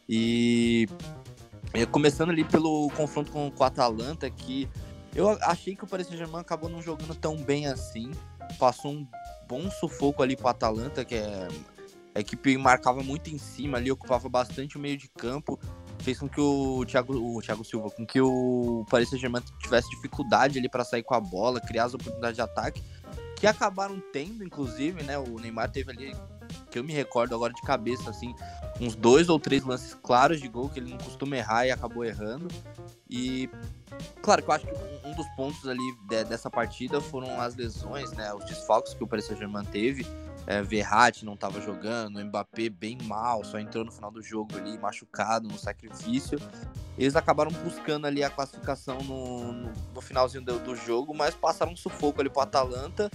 E 0.08 0.88
começando 1.92 2.30
ali 2.30 2.42
pelo 2.42 2.90
confronto 2.96 3.30
com, 3.30 3.48
com 3.48 3.62
o 3.62 3.66
Atalanta, 3.66 4.28
que 4.28 4.68
eu 5.14 5.30
achei 5.42 5.76
que 5.76 5.84
o 5.84 5.86
Paris 5.86 6.06
Saint-Germain 6.06 6.40
acabou 6.40 6.68
não 6.68 6.80
jogando 6.82 7.14
tão 7.14 7.36
bem 7.36 7.66
assim. 7.66 8.10
Passou 8.58 8.92
um 8.92 9.06
bom 9.48 9.70
sufoco 9.70 10.22
ali 10.22 10.36
pro 10.36 10.48
Atalanta, 10.48 11.04
que 11.04 11.14
é 11.14 11.48
a 12.14 12.20
equipe 12.20 12.56
marcava 12.58 13.02
muito 13.02 13.30
em 13.30 13.38
cima 13.38 13.78
ali, 13.78 13.90
ocupava 13.90 14.28
bastante 14.28 14.76
o 14.76 14.80
meio 14.80 14.98
de 14.98 15.08
campo 15.08 15.58
fez 16.02 16.18
com 16.18 16.28
que 16.28 16.40
o 16.40 16.84
Thiago, 16.84 17.14
o 17.14 17.40
Thiago 17.40 17.64
Silva, 17.64 17.90
com 17.90 18.04
que 18.04 18.20
o 18.20 18.84
Paris 18.90 19.08
Saint-Germain 19.08 19.42
tivesse 19.60 19.88
dificuldade 19.90 20.58
ali 20.58 20.68
para 20.68 20.84
sair 20.84 21.02
com 21.02 21.14
a 21.14 21.20
bola, 21.20 21.60
criar 21.60 21.84
as 21.84 21.94
oportunidades 21.94 22.36
de 22.36 22.42
ataque, 22.42 22.82
que 23.36 23.46
acabaram 23.46 24.02
tendo, 24.12 24.44
inclusive, 24.44 25.02
né? 25.02 25.18
O 25.18 25.38
Neymar 25.38 25.70
teve 25.70 25.90
ali, 25.90 26.14
que 26.70 26.78
eu 26.78 26.84
me 26.84 26.92
recordo 26.92 27.34
agora 27.34 27.52
de 27.52 27.62
cabeça, 27.62 28.10
assim, 28.10 28.34
uns 28.80 28.94
dois 28.94 29.28
ou 29.28 29.38
três 29.38 29.64
lances 29.64 29.94
claros 29.94 30.40
de 30.40 30.48
gol 30.48 30.68
que 30.68 30.80
ele 30.80 30.90
não 30.90 30.98
costuma 30.98 31.36
errar 31.36 31.66
e 31.66 31.70
acabou 31.70 32.04
errando. 32.04 32.48
E, 33.08 33.48
claro 34.20 34.42
que 34.42 34.50
eu 34.50 34.54
acho 34.54 34.66
que 34.66 34.72
um 35.12 35.16
dos 35.16 35.28
pontos 35.30 35.68
ali 35.68 35.82
dessa 36.28 36.50
partida 36.50 37.00
foram 37.00 37.40
as 37.40 37.54
lesões, 37.54 38.10
né? 38.12 38.32
Os 38.34 38.44
desfalques 38.44 38.94
que 38.94 39.04
o 39.04 39.06
Paris 39.06 39.26
Saint-Germain 39.26 39.64
teve 39.64 40.06
é, 40.46 40.62
Verratti 40.62 41.24
não 41.24 41.34
estava 41.34 41.60
jogando, 41.60 42.22
Mbappé 42.24 42.68
bem 42.68 42.98
mal, 43.02 43.44
só 43.44 43.58
entrou 43.58 43.84
no 43.84 43.92
final 43.92 44.10
do 44.10 44.22
jogo 44.22 44.56
ali, 44.56 44.76
machucado, 44.78 45.46
no 45.46 45.58
sacrifício. 45.58 46.38
Eles 46.98 47.14
acabaram 47.14 47.50
buscando 47.50 48.06
ali 48.06 48.24
a 48.24 48.30
classificação 48.30 48.98
no, 49.02 49.52
no, 49.52 49.72
no 49.94 50.00
finalzinho 50.00 50.44
do, 50.44 50.58
do, 50.58 50.74
jogo, 50.74 51.14
mas 51.14 51.34
passaram 51.34 51.72
um 51.72 51.76
sufoco 51.76 52.20
ali 52.20 52.28
pro 52.28 52.42
Atalanta, 52.42 53.10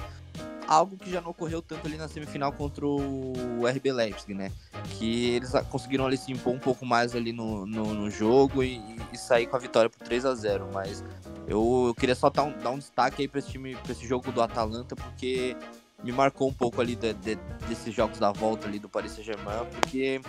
algo 0.68 0.98
que 0.98 1.10
já 1.10 1.22
não 1.22 1.32
ocorreu 1.32 1.62
tanto 1.62 1.88
ali 1.88 1.98
na 1.98 2.08
semifinal 2.08 2.52
contra 2.52 2.86
o 2.86 3.66
RB 3.66 3.92
Leipzig, 3.92 4.34
né? 4.34 4.52
Que 4.98 5.30
eles 5.36 5.52
conseguiram 5.70 6.06
ali 6.06 6.18
se 6.18 6.32
impor 6.32 6.54
um 6.54 6.60
pouco 6.60 6.86
mais 6.86 7.16
ali 7.16 7.32
no, 7.32 7.66
no, 7.66 7.94
no 7.94 8.10
jogo 8.10 8.64
e, 8.64 8.82
e, 9.12 9.18
sair 9.18 9.48
com 9.48 9.56
a 9.56 9.60
vitória 9.60 9.90
por 9.90 10.06
3 10.06 10.26
a 10.26 10.36
0 10.36 10.70
mas 10.74 11.04
eu, 11.48 11.86
eu 11.88 11.96
queria 11.96 12.14
só 12.14 12.30
dar 12.30 12.44
um, 12.44 12.58
dar 12.58 12.72
um 12.72 12.78
destaque 12.78 13.22
aí 13.22 13.28
para 13.28 13.40
esse 13.40 13.50
time, 13.50 13.76
para 13.76 13.92
esse 13.92 14.06
jogo 14.06 14.32
do 14.32 14.42
Atalanta, 14.42 14.96
porque 14.96 15.56
me 16.04 16.12
marcou 16.12 16.48
um 16.48 16.54
pouco 16.54 16.80
ali 16.82 16.96
de, 16.96 17.14
de, 17.14 17.36
desses 17.68 17.94
jogos 17.94 18.20
da 18.20 18.32
volta 18.32 18.68
ali 18.68 18.78
do 18.78 18.90
Paris 18.90 19.14
Saint-Germain, 19.14 19.66
porque 19.72 20.22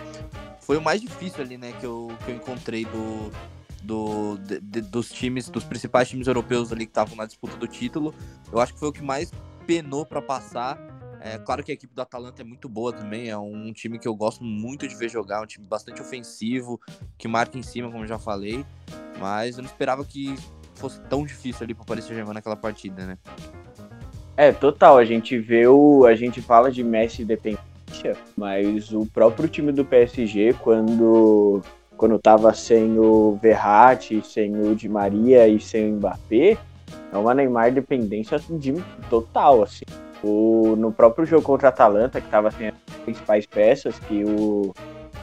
foi 0.61 0.77
o 0.77 0.81
mais 0.81 1.01
difícil 1.01 1.41
ali, 1.43 1.57
né, 1.57 1.73
que 1.79 1.85
eu, 1.85 2.09
que 2.25 2.31
eu 2.31 2.35
encontrei 2.35 2.85
do, 2.85 3.31
do, 3.83 4.37
de, 4.37 4.81
dos 4.81 5.11
times, 5.11 5.49
dos 5.49 5.63
principais 5.63 6.09
times 6.09 6.27
europeus 6.27 6.71
ali 6.71 6.85
que 6.85 6.91
estavam 6.91 7.15
na 7.15 7.25
disputa 7.25 7.55
do 7.57 7.67
título. 7.67 8.13
Eu 8.51 8.59
acho 8.59 8.73
que 8.73 8.79
foi 8.79 8.89
o 8.89 8.93
que 8.93 9.01
mais 9.01 9.31
penou 9.69 10.03
para 10.03 10.19
passar. 10.19 10.79
É 11.21 11.37
claro 11.37 11.63
que 11.63 11.69
a 11.71 11.75
equipe 11.75 11.93
do 11.93 12.01
Atalanta 12.01 12.41
é 12.41 12.45
muito 12.45 12.67
boa 12.67 12.91
também, 12.91 13.29
é 13.29 13.37
um 13.37 13.71
time 13.71 13.99
que 13.99 14.07
eu 14.07 14.15
gosto 14.15 14.43
muito 14.43 14.87
de 14.87 14.95
ver 14.95 15.09
jogar, 15.09 15.43
um 15.43 15.45
time 15.45 15.63
bastante 15.63 16.01
ofensivo, 16.01 16.81
que 17.19 17.27
marca 17.27 17.55
em 17.55 17.61
cima, 17.61 17.91
como 17.91 18.07
já 18.07 18.17
falei, 18.17 18.65
mas 19.19 19.57
eu 19.57 19.61
não 19.61 19.69
esperava 19.69 20.03
que 20.03 20.33
fosse 20.73 20.99
tão 21.01 21.23
difícil 21.23 21.65
ali 21.65 21.75
para 21.75 21.85
Paris 21.85 22.05
Saint-Germain 22.05 22.33
naquela 22.33 22.55
partida, 22.55 23.05
né? 23.05 23.17
É, 24.35 24.51
total. 24.51 24.97
A 24.97 25.05
gente 25.05 25.37
vê 25.37 25.67
o. 25.67 26.05
A 26.05 26.15
gente 26.15 26.41
fala 26.41 26.71
de 26.71 26.83
Messi 26.83 27.23
dependência, 27.23 28.17
mas 28.35 28.91
o 28.91 29.05
próprio 29.05 29.49
time 29.49 29.71
do 29.71 29.83
PSG, 29.85 30.53
quando, 30.63 31.61
quando 31.97 32.17
tava 32.17 32.53
sem 32.53 32.97
o 32.97 33.37
Verratti, 33.39 34.25
sem 34.25 34.55
o 34.55 34.73
Di 34.73 34.87
Maria 34.87 35.47
e 35.47 35.59
sem 35.59 35.91
o 35.91 35.97
Mbappé, 35.97 36.57
é 37.11 37.17
uma 37.17 37.33
Neymar 37.33 37.71
dependência 37.71 38.39
de 38.49 38.73
total, 39.09 39.63
assim. 39.63 39.85
O, 40.23 40.75
no 40.77 40.91
próprio 40.91 41.25
jogo 41.25 41.43
contra 41.43 41.67
a 41.67 41.69
Atalanta, 41.69 42.19
que 42.19 42.29
tava 42.29 42.51
sem 42.51 42.67
as 42.67 42.75
principais 43.05 43.45
peças, 43.45 43.97
que 43.99 44.23
o, 44.23 44.73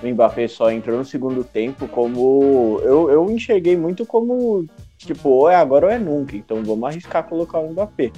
o 0.02 0.06
Mbappé 0.06 0.48
só 0.48 0.70
entrou 0.70 0.98
no 0.98 1.04
segundo 1.04 1.44
tempo, 1.44 1.86
como. 1.88 2.80
Eu, 2.82 3.10
eu 3.10 3.30
enxerguei 3.30 3.76
muito 3.76 4.06
como, 4.06 4.66
tipo, 4.96 5.28
ou 5.28 5.50
é 5.50 5.56
agora 5.56 5.86
ou 5.86 5.92
é 5.92 5.98
nunca. 5.98 6.36
Então 6.36 6.62
vamos 6.64 6.88
arriscar 6.88 7.24
colocar 7.24 7.58
o 7.58 7.70
Mbappé. 7.70 8.10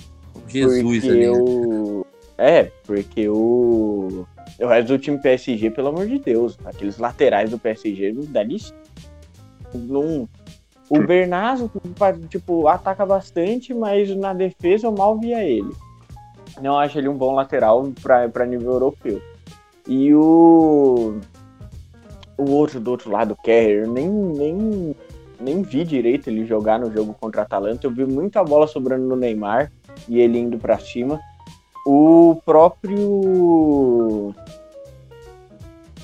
Jesus 0.46 0.82
porque 0.82 1.08
ali. 1.08 1.28
O... 1.28 2.06
É, 2.36 2.70
porque 2.84 3.28
o. 3.28 4.26
O 4.60 4.66
resto 4.66 4.88
do 4.88 4.98
time 4.98 5.18
PSG, 5.18 5.70
pelo 5.70 5.88
amor 5.88 6.06
de 6.06 6.18
Deus, 6.18 6.58
aqueles 6.64 6.98
laterais 6.98 7.50
do 7.50 7.58
PSG 7.58 8.12
não 8.12 8.24
dá 8.24 8.42
licença. 8.42 8.74
Não... 9.74 10.28
O 10.90 11.00
Bernardo, 11.00 11.70
tipo, 12.28 12.66
ataca 12.66 13.04
bastante, 13.04 13.74
mas 13.74 14.14
na 14.16 14.32
defesa 14.32 14.86
eu 14.86 14.92
mal 14.92 15.18
via 15.18 15.44
ele. 15.44 15.70
Não 16.62 16.78
acho 16.78 16.98
ele 16.98 17.08
um 17.08 17.16
bom 17.16 17.34
lateral 17.34 17.86
para 18.02 18.46
nível 18.46 18.72
europeu. 18.72 19.22
E 19.86 20.14
o. 20.14 21.18
O 22.36 22.50
outro 22.52 22.78
do 22.78 22.90
outro 22.92 23.10
lado, 23.10 23.32
o 23.32 23.36
Kerr, 23.36 23.88
nem, 23.88 24.08
nem, 24.08 24.96
nem 25.40 25.62
vi 25.62 25.82
direito 25.82 26.30
ele 26.30 26.46
jogar 26.46 26.78
no 26.78 26.90
jogo 26.90 27.12
contra 27.20 27.42
a 27.42 27.44
Atalanta. 27.44 27.86
Eu 27.86 27.90
vi 27.90 28.04
muita 28.04 28.44
bola 28.44 28.66
sobrando 28.68 29.04
no 29.04 29.16
Neymar 29.16 29.72
e 30.08 30.20
ele 30.20 30.38
indo 30.38 30.56
para 30.56 30.78
cima. 30.78 31.20
O 31.84 32.40
próprio 32.44 34.32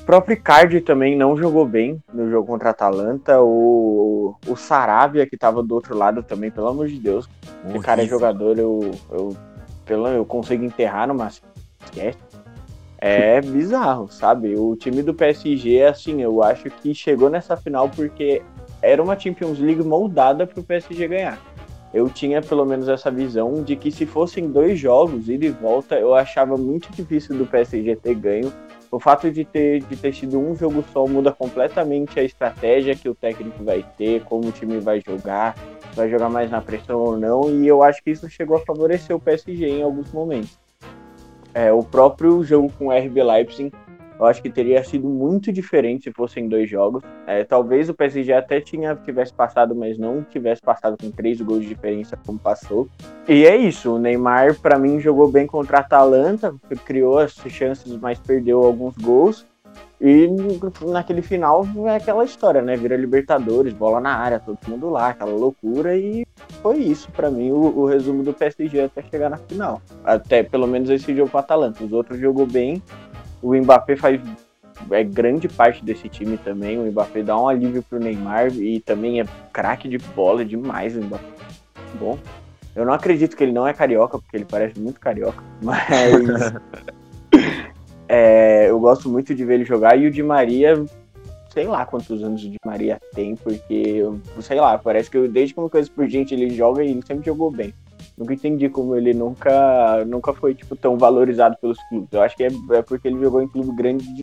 próprio 0.05 0.35
Icardi 0.35 0.81
também 0.81 1.17
não 1.17 1.37
jogou 1.37 1.67
bem 1.67 2.03
no 2.13 2.31
jogo 2.31 2.47
contra 2.47 2.69
a 2.69 2.73
Atalanta. 2.73 3.41
O, 3.41 4.35
o 4.47 4.57
Sarabia, 4.57 5.27
que 5.27 5.35
estava 5.35 5.63
do 5.63 5.75
outro 5.75 5.97
lado 5.97 6.23
também, 6.23 6.51
pelo 6.51 6.69
amor 6.69 6.89
de 6.89 6.99
Deus. 6.99 7.29
O 7.75 7.81
cara 7.81 8.03
é 8.03 8.07
jogador, 8.07 8.59
eu, 8.59 8.91
eu, 9.11 9.37
pelo, 9.85 10.09
eu 10.09 10.25
consigo 10.25 10.65
enterrar 10.65 11.09
numa 11.09 11.29
esquece. 11.29 12.19
É 12.99 13.41
bizarro, 13.43 14.11
sabe? 14.11 14.55
O 14.57 14.77
time 14.77 15.03
do 15.03 15.15
PSG, 15.15 15.83
assim, 15.85 16.23
eu 16.23 16.43
acho 16.43 16.71
que 16.71 16.95
chegou 16.95 17.29
nessa 17.29 17.57
final 17.57 17.89
porque 17.89 18.43
era 18.83 19.03
uma 19.03 19.19
Champions 19.19 19.59
League 19.59 19.83
moldada 19.83 20.47
para 20.47 20.61
o 20.61 20.65
PSG 20.65 21.09
ganhar 21.09 21.39
eu 21.95 22.11
tinha 22.11 22.43
pelo 22.43 22.67
menos 22.67 22.89
essa 22.89 23.09
visão 23.09 23.63
de 23.63 23.77
que 23.77 23.93
se 23.93 24.05
fossem 24.05 24.51
dois 24.51 24.77
jogos, 24.81 25.29
ida 25.29 25.47
e 25.47 25.51
volta, 25.51 25.95
eu 25.95 26.13
achava 26.13 26.57
muito 26.57 26.91
difícil 26.91 27.39
do 27.39 27.47
PSG 27.47 27.95
ter 27.95 28.17
ganho. 28.17 28.53
O 28.95 29.01
fato 29.01 29.29
de 29.29 29.45
ter, 29.45 29.83
de 29.83 29.97
ter 29.97 30.15
sido 30.15 30.39
um 30.39 30.55
jogo 30.55 30.85
só 30.93 31.05
muda 31.05 31.33
completamente 31.33 32.21
a 32.21 32.23
estratégia 32.23 32.95
que 32.95 33.09
o 33.09 33.15
técnico 33.15 33.65
vai 33.65 33.85
ter, 33.99 34.23
como 34.23 34.47
o 34.47 34.53
time 34.53 34.79
vai 34.79 35.03
jogar, 35.05 35.57
vai 35.97 36.09
jogar 36.09 36.29
mais 36.29 36.49
na 36.49 36.61
pressão 36.61 37.01
ou 37.01 37.19
não, 37.19 37.51
e 37.51 37.67
eu 37.67 37.83
acho 37.83 38.01
que 38.05 38.13
isso 38.13 38.31
chegou 38.31 38.57
a 38.57 38.61
favorecer 38.61 39.17
o 39.17 39.19
PSG 39.19 39.67
em 39.67 39.83
alguns 39.83 40.13
momentos. 40.13 40.57
É, 41.53 41.73
o 41.73 41.83
próprio 41.83 42.45
jogo 42.45 42.73
com 42.79 42.87
o 42.87 42.93
RB 42.93 43.21
Leipzig 43.21 43.73
eu 44.19 44.27
acho 44.27 44.43
que 44.43 44.51
teria 44.51 44.83
sido 44.85 45.09
muito 45.09 45.53
diferente 45.53 46.05
se 46.05 46.13
fossem 46.13 46.49
dois 46.49 46.69
jogos. 46.69 47.03
É, 47.27 47.45
talvez 47.45 47.89
o 47.89 47.95
PSG 47.95 48.33
até 48.33 48.61
tinha, 48.61 48.95
tivesse 48.95 49.33
passado, 49.33 49.75
mas 49.75 49.99
não 49.99 50.23
tivesse 50.23 50.63
passado 50.63 50.97
com 51.01 51.11
três 51.11 51.41
gols 51.41 51.63
de 51.63 51.69
diferença 51.69 52.19
como 52.25 52.39
passou. 52.39 52.89
E 53.29 53.45
é 53.45 53.57
isso, 53.57 53.95
o 53.95 53.99
Neymar 53.99 54.59
para 54.61 54.79
mim 54.79 55.01
jogou 55.01 55.29
bem 55.29 55.47
contra 55.47 55.79
a 55.79 55.81
Atalanta, 55.81 56.55
criou 56.85 57.19
as 57.19 57.33
chances, 57.33 57.97
mas 57.97 58.19
perdeu 58.19 58.63
alguns 58.63 58.97
gols. 58.97 59.47
E 60.01 60.29
naquele 60.83 61.23
final 61.23 61.67
é 61.87 61.97
aquela 61.97 62.25
história, 62.25 62.61
né? 62.61 62.77
Vira 62.77 62.97
Libertadores, 62.97 63.73
bola 63.73 64.01
na 64.01 64.15
área, 64.15 64.39
todo 64.39 64.59
mundo 64.69 64.91
lá, 64.91 65.09
aquela 65.09 65.33
loucura. 65.33 65.97
E 65.97 66.27
foi 66.61 66.79
isso 66.79 67.11
para 67.11 67.31
mim 67.31 67.53
o, 67.53 67.79
o, 67.79 67.87
resumo 67.87 68.23
do 68.23 68.35
PSG 68.35 68.83
até 68.83 69.03
chegar 69.03 69.31
na 69.31 69.39
final. 69.39 69.81
Até 70.05 70.43
pelo 70.43 70.67
menos 70.67 70.91
esse 70.91 71.15
jogo 71.15 71.31
com 71.31 71.39
a 71.39 71.41
Atalanta. 71.41 71.83
Os 71.83 71.93
outros 71.93 72.19
jogou 72.19 72.47
bem, 72.47 72.83
o 73.45 73.55
Mbappé 73.55 73.95
faz 73.97 74.21
é 74.91 75.05
grande 75.05 75.49
parte 75.49 75.85
desse 75.85 76.09
time 76.09 76.37
também. 76.39 76.79
O 76.79 76.91
Mbappé 76.91 77.23
dá 77.23 77.39
um 77.39 77.49
alívio 77.49 77.83
pro 77.83 77.99
Neymar 77.99 78.49
e 78.55 78.81
também 78.81 79.21
é 79.21 79.27
craque 79.53 79.89
de 79.89 79.99
bola 79.99 80.45
demais 80.45 80.97
o 80.97 81.03
Mbappé. 81.03 81.25
Bom, 82.01 82.19
eu 82.75 82.85
não 82.85 82.93
acredito 82.93 83.37
que 83.37 83.45
ele 83.45 83.53
não 83.53 83.67
é 83.67 83.73
carioca, 83.73 84.19
porque 84.19 84.37
ele 84.37 84.47
parece 84.47 84.81
muito 84.81 84.99
carioca, 84.99 85.43
mas 85.63 86.55
é, 88.09 88.69
eu 88.69 88.81
gosto 88.81 89.09
muito 89.09 89.35
de 89.35 89.45
ver 89.45 89.55
ele 89.55 89.65
jogar. 89.65 89.97
E 89.97 90.07
o 90.07 90.11
Di 90.11 90.23
Maria, 90.23 90.85
sei 91.53 91.67
lá 91.67 91.85
quantos 91.87 92.23
anos 92.23 92.43
o 92.43 92.51
Di 92.51 92.59
Maria 92.65 92.99
tem, 93.15 93.37
porque, 93.37 94.03
sei 94.41 94.59
lá, 94.59 94.77
parece 94.79 95.11
que 95.11 95.19
eu, 95.19 95.29
desde 95.29 95.55
que 95.55 95.61
uma 95.61 95.71
coisa 95.71 95.89
por 95.95 96.09
gente 96.09 96.35
ele 96.35 96.51
joga 96.51 96.83
e 96.83 96.91
ele 96.91 97.03
sempre 97.07 97.27
jogou 97.27 97.51
bem. 97.51 97.73
Nunca 98.17 98.35
entendi 98.35 98.69
como 98.69 98.95
ele 98.95 99.13
nunca, 99.13 100.05
nunca 100.07 100.33
foi 100.33 100.55
tipo, 100.55 100.77
tão 100.77 100.97
valorizado 100.97 101.57
pelos 101.61 101.79
clubes. 101.89 102.09
Eu 102.13 102.23
acho 102.23 102.37
que 102.37 102.45
é, 102.45 102.49
é 102.73 102.83
porque 102.83 103.09
ele 103.09 103.21
jogou 103.21 103.43
em 103.43 103.49
clube 103.49 103.75
grande 103.75 104.05
de, 104.07 104.23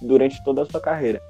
durante 0.00 0.42
toda 0.44 0.62
a 0.62 0.66
sua 0.66 0.80
carreira. 0.80 1.20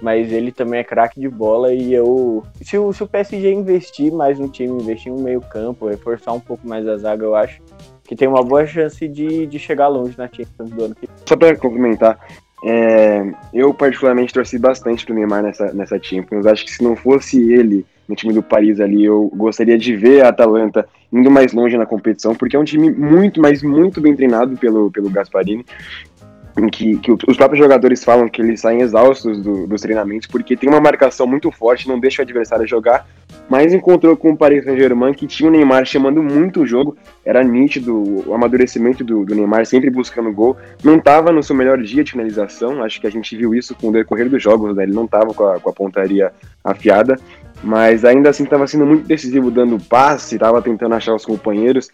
Mas 0.00 0.32
ele 0.32 0.50
também 0.50 0.80
é 0.80 0.84
craque 0.84 1.20
de 1.20 1.28
bola 1.28 1.72
e 1.72 1.92
eu. 1.92 2.42
Se 2.62 2.76
o, 2.76 2.92
se 2.92 3.02
o 3.02 3.06
PSG 3.06 3.52
investir 3.52 4.12
mais 4.12 4.38
no 4.38 4.48
time, 4.48 4.82
investir 4.82 5.12
no 5.12 5.22
meio 5.22 5.40
campo, 5.40 5.86
reforçar 5.86 6.32
um 6.32 6.40
pouco 6.40 6.66
mais 6.66 6.86
a 6.88 6.96
zaga, 6.96 7.24
eu 7.24 7.34
acho 7.34 7.60
que 8.04 8.16
tem 8.16 8.26
uma 8.26 8.42
boa 8.42 8.66
chance 8.66 9.06
de, 9.06 9.46
de 9.46 9.58
chegar 9.58 9.88
longe 9.88 10.16
na 10.18 10.26
Champions 10.26 10.70
do 10.70 10.84
ano 10.84 10.94
que 10.94 11.08
Só 11.26 11.36
para 11.36 11.56
complementar, 11.56 12.18
é, 12.64 13.22
eu 13.52 13.72
particularmente 13.72 14.32
torci 14.32 14.58
bastante 14.58 15.04
pro 15.04 15.14
Neymar 15.14 15.42
nessa, 15.42 15.72
nessa 15.72 15.98
Champions. 16.02 16.46
Acho 16.46 16.64
que 16.64 16.72
se 16.72 16.82
não 16.82 16.96
fosse 16.96 17.52
ele 17.52 17.86
no 18.08 18.14
time 18.14 18.32
do 18.32 18.42
Paris 18.42 18.80
ali. 18.80 19.04
Eu 19.04 19.30
gostaria 19.34 19.78
de 19.78 19.96
ver 19.96 20.24
a 20.24 20.28
Atalanta 20.28 20.86
indo 21.12 21.30
mais 21.30 21.52
longe 21.52 21.76
na 21.76 21.86
competição, 21.86 22.34
porque 22.34 22.56
é 22.56 22.58
um 22.58 22.64
time 22.64 22.90
muito, 22.90 23.40
mas 23.40 23.62
muito 23.62 24.00
bem 24.00 24.14
treinado 24.14 24.56
pelo, 24.56 24.90
pelo 24.90 25.10
Gasparini 25.10 25.64
em 26.56 26.68
que, 26.68 26.96
que, 26.98 27.10
os 27.10 27.36
próprios 27.36 27.58
jogadores 27.58 28.04
falam 28.04 28.28
que 28.28 28.40
eles 28.40 28.60
saem 28.60 28.80
exaustos 28.80 29.42
do, 29.42 29.66
dos 29.66 29.80
treinamentos 29.80 30.28
porque 30.28 30.56
tem 30.56 30.68
uma 30.68 30.80
marcação 30.80 31.26
muito 31.26 31.50
forte, 31.50 31.88
não 31.88 31.98
deixa 31.98 32.22
o 32.22 32.24
adversário 32.24 32.66
jogar, 32.66 33.06
mas 33.48 33.74
encontrou 33.74 34.16
com 34.16 34.30
o 34.30 34.36
Paris 34.36 34.64
Saint-Germain 34.64 35.12
que 35.12 35.26
tinha 35.26 35.48
o 35.48 35.52
Neymar 35.52 35.84
chamando 35.84 36.22
muito 36.22 36.60
o 36.60 36.66
jogo, 36.66 36.96
era 37.24 37.42
nítido 37.42 38.28
o 38.28 38.34
amadurecimento 38.34 39.02
do, 39.02 39.24
do 39.24 39.34
Neymar 39.34 39.66
sempre 39.66 39.90
buscando 39.90 40.32
gol, 40.32 40.56
não 40.82 40.96
estava 40.96 41.32
no 41.32 41.42
seu 41.42 41.56
melhor 41.56 41.82
dia 41.82 42.04
de 42.04 42.12
finalização, 42.12 42.82
acho 42.84 43.00
que 43.00 43.06
a 43.06 43.10
gente 43.10 43.36
viu 43.36 43.54
isso 43.54 43.74
com 43.74 43.88
o 43.88 43.92
decorrer 43.92 44.28
dos 44.28 44.42
jogos, 44.42 44.76
né? 44.76 44.84
ele 44.84 44.92
não 44.92 45.06
estava 45.06 45.34
com, 45.34 45.58
com 45.58 45.70
a 45.70 45.72
pontaria 45.72 46.32
afiada, 46.62 47.18
mas 47.62 48.04
ainda 48.04 48.30
assim 48.30 48.44
estava 48.44 48.66
sendo 48.66 48.86
muito 48.86 49.06
decisivo 49.06 49.50
dando 49.50 49.78
passe, 49.78 50.34
estava 50.34 50.60
tentando 50.60 50.94
achar 50.94 51.14
os 51.14 51.24
companheiros, 51.24 51.90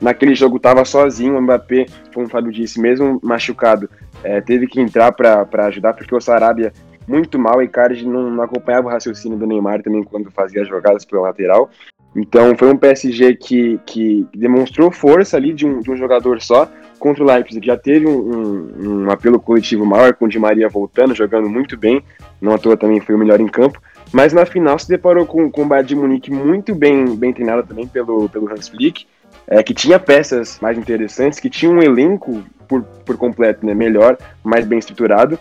naquele 0.00 0.34
jogo 0.34 0.56
estava 0.56 0.84
sozinho, 0.84 1.36
o 1.36 1.42
Mbappé, 1.42 1.86
como 2.12 2.26
o 2.26 2.28
Fábio 2.28 2.52
disse, 2.52 2.80
mesmo 2.80 3.20
machucado, 3.22 3.88
é, 4.24 4.40
teve 4.40 4.66
que 4.66 4.80
entrar 4.80 5.12
para 5.12 5.66
ajudar, 5.66 5.94
porque 5.94 6.14
o 6.14 6.20
Sarabia 6.20 6.72
muito 7.06 7.38
mal, 7.38 7.60
e 7.60 7.66
Icardi 7.66 8.06
não, 8.06 8.30
não 8.30 8.44
acompanhava 8.44 8.88
o 8.88 8.90
raciocínio 8.90 9.38
do 9.38 9.46
Neymar 9.46 9.82
também 9.82 10.02
quando 10.02 10.30
fazia 10.30 10.62
as 10.62 10.68
jogadas 10.68 11.04
pela 11.04 11.22
lateral. 11.22 11.70
Então 12.14 12.56
foi 12.56 12.70
um 12.70 12.76
PSG 12.76 13.36
que, 13.36 13.80
que 13.86 14.26
demonstrou 14.34 14.92
força 14.92 15.36
ali 15.36 15.52
de 15.52 15.66
um, 15.66 15.80
de 15.80 15.90
um 15.90 15.96
jogador 15.96 16.40
só 16.42 16.70
contra 16.98 17.22
o 17.22 17.26
Leipzig. 17.26 17.66
Já 17.66 17.76
teve 17.76 18.06
um, 18.06 18.18
um, 18.18 19.04
um, 19.04 19.10
apelo 19.10 19.40
coletivo 19.40 19.86
maior, 19.86 20.12
com 20.14 20.26
o 20.26 20.28
Di 20.28 20.38
Maria 20.38 20.68
voltando, 20.68 21.14
jogando 21.14 21.48
muito 21.48 21.76
bem. 21.76 22.02
Não 22.40 22.52
à 22.52 22.58
toa 22.58 22.76
também 22.76 23.00
foi 23.00 23.14
o 23.14 23.18
melhor 23.18 23.40
em 23.40 23.48
campo. 23.48 23.80
Mas 24.12 24.32
na 24.32 24.44
final 24.44 24.78
se 24.78 24.88
deparou 24.88 25.26
com, 25.26 25.50
com 25.50 25.62
o 25.62 25.66
Bayern 25.66 25.88
de 25.88 25.96
Munique 25.96 26.30
muito 26.30 26.74
bem, 26.74 27.16
bem 27.16 27.32
treinado 27.32 27.62
também 27.62 27.86
pelo, 27.86 28.28
pelo 28.28 28.52
Hans 28.52 28.68
Flick 28.68 29.06
é, 29.46 29.62
que 29.62 29.74
tinha 29.74 29.98
peças 29.98 30.58
mais 30.60 30.78
interessantes, 30.78 31.40
que 31.40 31.50
tinha 31.50 31.70
um 31.70 31.82
elenco 31.82 32.42
por, 32.68 32.82
por 32.82 33.16
completo 33.16 33.64
né, 33.66 33.74
melhor, 33.74 34.16
mais 34.42 34.66
bem 34.66 34.78
estruturado. 34.78 35.38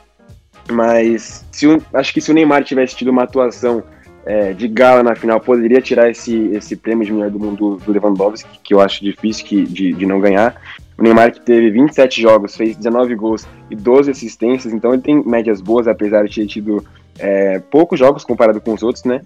Mas 0.70 1.46
se 1.52 1.68
o, 1.68 1.82
acho 1.94 2.14
que 2.14 2.22
se 2.22 2.32
o 2.32 2.34
Neymar 2.34 2.64
tivesse 2.64 2.96
tido 2.96 3.10
uma 3.10 3.24
atuação 3.24 3.84
é, 4.26 4.54
de 4.54 4.68
gala 4.68 5.02
na 5.02 5.16
final, 5.16 5.40
poderia 5.40 5.82
tirar 5.82 6.10
esse, 6.10 6.36
esse 6.54 6.76
prêmio 6.76 7.06
de 7.06 7.12
melhor 7.12 7.32
do 7.32 7.40
mundo 7.40 7.78
do 7.78 7.92
Lewandowski, 7.92 8.60
que 8.64 8.74
eu 8.74 8.80
acho 8.80 9.04
difícil 9.04 9.46
que, 9.46 9.64
de, 9.64 9.94
de 9.94 10.06
não 10.06 10.20
ganhar. 10.20 10.56
O 10.98 11.04
Neymar 11.04 11.32
que 11.32 11.42
teve 11.42 11.72
27 11.72 12.22
jogos, 12.22 12.56
fez 12.56 12.78
19 12.78 13.16
gols 13.16 13.48
e 13.70 13.76
12 13.76 14.12
assistências, 14.12 14.72
então 14.72 14.94
ele 14.94 15.02
tem 15.02 15.24
médias 15.26 15.60
boas, 15.60 15.88
apesar 15.88 16.28
de 16.28 16.36
ter 16.36 16.48
tido 16.48 16.86
é, 17.22 17.60
poucos 17.60 18.00
jogos 18.00 18.24
comparado 18.24 18.60
com 18.60 18.74
os 18.74 18.84
outros, 18.84 19.04
né? 19.06 19.22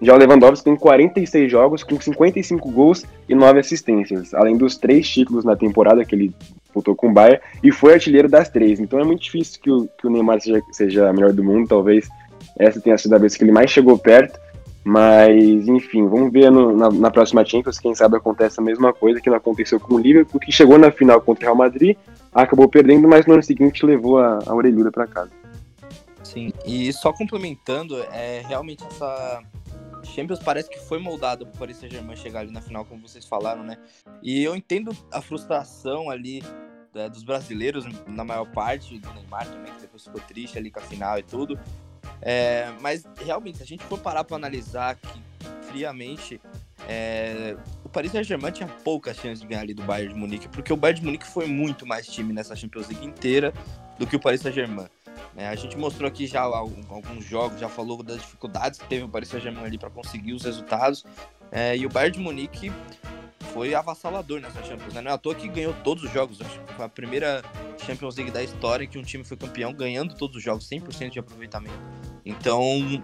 Já 0.00 0.14
o 0.14 0.18
Lewandowski 0.18 0.64
tem 0.64 0.76
46 0.76 1.50
jogos 1.50 1.82
com 1.82 1.98
55 1.98 2.70
gols 2.70 3.04
e 3.28 3.34
9 3.34 3.60
assistências, 3.60 4.34
além 4.34 4.56
dos 4.56 4.76
três 4.76 5.08
títulos 5.08 5.44
na 5.44 5.56
temporada 5.56 6.04
que 6.04 6.14
ele 6.14 6.34
disputou 6.62 6.94
com 6.94 7.08
o 7.08 7.12
Bayern 7.12 7.40
e 7.62 7.72
foi 7.72 7.94
artilheiro 7.94 8.28
das 8.28 8.50
três. 8.50 8.78
Então 8.78 9.00
é 9.00 9.04
muito 9.04 9.22
difícil 9.22 9.58
que 9.62 9.70
o, 9.70 9.88
que 9.98 10.06
o 10.06 10.10
Neymar 10.10 10.40
seja, 10.40 10.62
seja 10.70 11.12
melhor 11.12 11.32
do 11.32 11.42
mundo, 11.42 11.68
talvez 11.68 12.08
essa 12.58 12.80
tenha 12.80 12.98
sido 12.98 13.14
a 13.14 13.18
vez 13.18 13.36
que 13.36 13.44
ele 13.44 13.52
mais 13.52 13.70
chegou 13.70 13.96
perto. 13.96 14.38
Mas, 14.88 15.66
enfim, 15.66 16.06
vamos 16.06 16.32
ver 16.32 16.48
no, 16.48 16.76
na, 16.76 16.88
na, 16.88 17.10
próxima 17.10 17.44
Champions, 17.44 17.76
quem 17.76 17.92
sabe 17.92 18.16
acontece 18.16 18.60
a 18.60 18.62
mesma 18.62 18.92
coisa 18.92 19.20
que 19.20 19.28
não 19.28 19.36
aconteceu 19.36 19.80
com 19.80 19.94
o 19.94 19.98
Liverpool, 19.98 20.38
que 20.38 20.52
chegou 20.52 20.78
na 20.78 20.92
final 20.92 21.20
contra 21.20 21.42
o 21.42 21.46
Real 21.46 21.56
Madrid, 21.56 21.96
acabou 22.32 22.68
perdendo, 22.68 23.08
mas 23.08 23.26
no 23.26 23.32
ano 23.32 23.42
seguinte 23.42 23.84
levou 23.84 24.18
a, 24.18 24.38
a 24.46 24.54
orelhuda 24.54 24.92
para 24.92 25.08
casa. 25.08 25.30
Sim, 26.36 26.52
e 26.66 26.92
só 26.92 27.14
complementando, 27.14 27.98
é 28.12 28.44
realmente 28.46 28.84
essa 28.84 29.42
Champions 30.04 30.38
parece 30.38 30.68
que 30.68 30.78
foi 30.78 30.98
moldado 30.98 31.46
para 31.46 31.54
o 31.54 31.58
Paris 31.58 31.78
Saint-Germain 31.78 32.14
chegar 32.14 32.40
ali 32.40 32.52
na 32.52 32.60
final, 32.60 32.84
como 32.84 33.08
vocês 33.08 33.24
falaram, 33.24 33.62
né? 33.62 33.78
E 34.22 34.42
eu 34.42 34.54
entendo 34.54 34.94
a 35.10 35.22
frustração 35.22 36.10
ali 36.10 36.42
é, 36.94 37.08
dos 37.08 37.22
brasileiros, 37.22 37.86
na 38.06 38.22
maior 38.22 38.44
parte, 38.52 38.98
do 38.98 39.14
Neymar 39.14 39.46
também, 39.46 39.72
que 39.72 39.80
depois 39.80 40.04
ficou 40.04 40.20
triste 40.20 40.58
ali 40.58 40.70
com 40.70 40.78
a 40.78 40.82
final 40.82 41.18
e 41.18 41.22
tudo. 41.22 41.58
É, 42.20 42.70
mas 42.82 43.04
realmente, 43.24 43.56
se 43.56 43.62
a 43.62 43.66
gente 43.66 43.82
for 43.84 43.98
parar 43.98 44.22
para 44.22 44.36
analisar 44.36 44.90
aqui 44.90 45.22
friamente, 45.62 46.38
é, 46.86 47.56
o 47.82 47.88
Paris 47.88 48.12
Saint-Germain 48.12 48.52
tinha 48.52 48.68
poucas 48.84 49.16
chances 49.16 49.40
de 49.40 49.46
ganhar 49.46 49.62
ali 49.62 49.72
do 49.72 49.84
Bayern 49.84 50.12
de 50.12 50.20
Munique, 50.20 50.48
porque 50.48 50.70
o 50.70 50.76
Bayern 50.76 51.00
de 51.00 51.06
Munique 51.06 51.26
foi 51.26 51.46
muito 51.46 51.86
mais 51.86 52.06
time 52.06 52.34
nessa 52.34 52.54
Champions 52.54 52.88
League 52.88 53.06
inteira 53.06 53.54
do 53.98 54.06
que 54.06 54.16
o 54.16 54.20
Paris 54.20 54.42
Saint-Germain. 54.42 54.86
É, 55.36 55.48
a 55.48 55.54
gente 55.54 55.76
mostrou 55.76 56.08
aqui 56.08 56.26
já 56.26 56.42
alguns 56.42 57.24
jogos, 57.24 57.60
já 57.60 57.68
falou 57.68 58.02
das 58.02 58.20
dificuldades 58.20 58.78
que 58.78 58.88
teve 58.88 59.04
o 59.04 59.08
Paris 59.08 59.28
Saint-Germain 59.28 59.64
ali 59.64 59.78
para 59.78 59.90
conseguir 59.90 60.32
os 60.32 60.44
resultados. 60.44 61.04
É, 61.52 61.76
e 61.76 61.84
o 61.84 61.88
Bayern 61.90 62.16
de 62.16 62.22
Munique 62.22 62.72
foi 63.52 63.74
avassalador 63.74 64.40
nessa 64.40 64.62
Champions, 64.64 64.94
né? 64.94 65.00
Não 65.00 65.10
é 65.10 65.14
à 65.14 65.18
toa 65.18 65.34
que 65.34 65.46
ganhou 65.48 65.74
todos 65.84 66.04
os 66.04 66.10
jogos. 66.10 66.40
Acho 66.40 66.60
que 66.60 66.72
foi 66.74 66.84
a 66.84 66.88
primeira 66.88 67.42
Champions 67.86 68.16
League 68.16 68.30
da 68.30 68.42
história 68.42 68.86
que 68.86 68.98
um 68.98 69.02
time 69.02 69.24
foi 69.24 69.36
campeão 69.36 69.72
ganhando 69.72 70.14
todos 70.14 70.36
os 70.36 70.42
jogos, 70.42 70.68
100% 70.68 71.10
de 71.10 71.18
aproveitamento. 71.18 71.78
Então, 72.24 73.02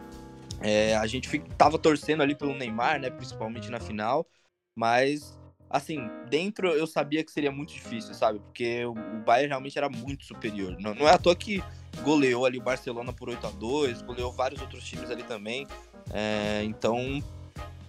é, 0.60 0.96
a 0.96 1.06
gente 1.06 1.38
tava 1.56 1.78
torcendo 1.78 2.22
ali 2.22 2.34
pelo 2.34 2.54
Neymar, 2.54 3.00
né? 3.00 3.10
Principalmente 3.10 3.70
na 3.70 3.78
final. 3.78 4.26
Mas, 4.74 5.38
assim, 5.72 6.08
dentro 6.28 6.68
eu 6.68 6.86
sabia 6.86 7.24
que 7.24 7.32
seria 7.32 7.50
muito 7.50 7.72
difícil, 7.72 8.12
sabe? 8.12 8.38
Porque 8.40 8.84
o 8.84 8.94
Bayern 9.24 9.48
realmente 9.48 9.78
era 9.78 9.88
muito 9.88 10.26
superior. 10.26 10.76
Não, 10.78 10.94
não 10.94 11.08
é 11.08 11.12
à 11.12 11.18
toa 11.18 11.34
que 11.34 11.64
goleou 12.02 12.44
ali 12.44 12.58
o 12.58 12.62
Barcelona 12.62 13.12
por 13.12 13.30
8 13.30 13.46
a 13.46 13.50
2 13.50 14.02
goleou 14.02 14.30
vários 14.30 14.60
outros 14.60 14.84
times 14.84 15.10
ali 15.10 15.22
também. 15.22 15.66
É, 16.12 16.62
então 16.64 17.22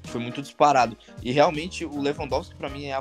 foi 0.06 0.22
muito 0.22 0.41
disparado. 0.41 0.98
E 1.22 1.32
realmente 1.34 1.84
o 1.84 2.02
Lewandowski 2.02 2.56
para 2.56 2.69
mim 2.69 2.86
é 2.86 2.98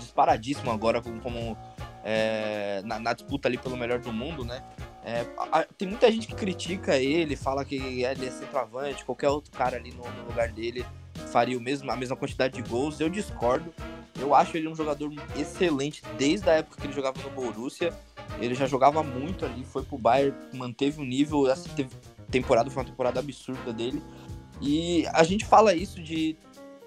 disparadíssimo 0.00 0.72
agora 0.72 1.00
como, 1.00 1.20
como 1.20 1.56
é, 2.02 2.82
na, 2.84 2.98
na, 2.98 3.12
disputa 3.12 3.46
ali 3.46 3.56
pelo 3.56 3.76
melhor 3.76 4.00
do 4.00 4.12
mundo, 4.12 4.44
né? 4.44 4.60
É, 5.04 5.24
a, 5.52 5.64
tem 5.64 5.86
muita 5.86 6.10
gente 6.10 6.26
que 6.26 6.34
critica 6.34 6.98
ele, 6.98 7.36
fala 7.36 7.64
que 7.64 7.76
ele 7.76 8.04
é 8.26 8.30
centroavante, 8.30 9.04
qualquer 9.04 9.28
outro 9.28 9.52
cara 9.52 9.76
ali 9.76 9.92
no, 9.92 10.02
no 10.02 10.24
lugar 10.24 10.50
dele 10.50 10.84
faria 11.14 11.56
o 11.56 11.60
mesmo, 11.60 11.90
a 11.90 11.96
mesma 11.96 12.16
quantidade 12.16 12.54
de 12.54 12.68
gols. 12.68 13.00
Eu 13.00 13.08
discordo. 13.08 13.72
Eu 14.18 14.34
acho 14.34 14.56
ele 14.56 14.68
um 14.68 14.74
jogador 14.74 15.12
excelente 15.36 16.02
desde 16.16 16.48
a 16.48 16.54
época 16.54 16.80
que 16.80 16.86
ele 16.86 16.94
jogava 16.94 17.20
no 17.22 17.30
Borussia. 17.30 17.92
Ele 18.40 18.54
já 18.54 18.66
jogava 18.66 19.02
muito 19.02 19.44
ali, 19.44 19.64
foi 19.64 19.82
pro 19.82 19.98
Bayern, 19.98 20.36
manteve 20.52 21.00
o 21.00 21.04
nível. 21.04 21.48
Essa 21.48 21.68
temporada 22.30 22.70
foi 22.70 22.82
uma 22.82 22.88
temporada 22.88 23.20
absurda 23.20 23.72
dele. 23.72 24.02
E 24.60 25.06
a 25.12 25.22
gente 25.22 25.44
fala 25.44 25.74
isso 25.74 26.02
de. 26.02 26.36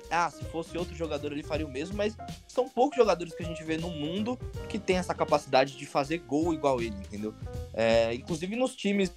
Ah, 0.10 0.30
se 0.30 0.42
fosse 0.46 0.78
outro 0.78 0.96
jogador 0.96 1.34
ele 1.34 1.44
faria 1.44 1.66
o 1.66 1.70
mesmo, 1.70 1.98
mas 1.98 2.16
são 2.48 2.70
poucos 2.70 2.96
jogadores 2.96 3.36
que 3.36 3.44
a 3.44 3.46
gente 3.46 3.62
vê 3.62 3.76
no 3.76 3.90
mundo 3.90 4.40
que 4.70 4.80
tem 4.80 4.96
essa 4.96 5.14
capacidade 5.14 5.76
de 5.76 5.86
fazer 5.86 6.20
gol 6.20 6.54
igual 6.54 6.82
ele, 6.82 6.96
entendeu? 6.96 7.34
É, 7.74 8.14
inclusive 8.14 8.56
nos 8.56 8.74
times, 8.74 9.12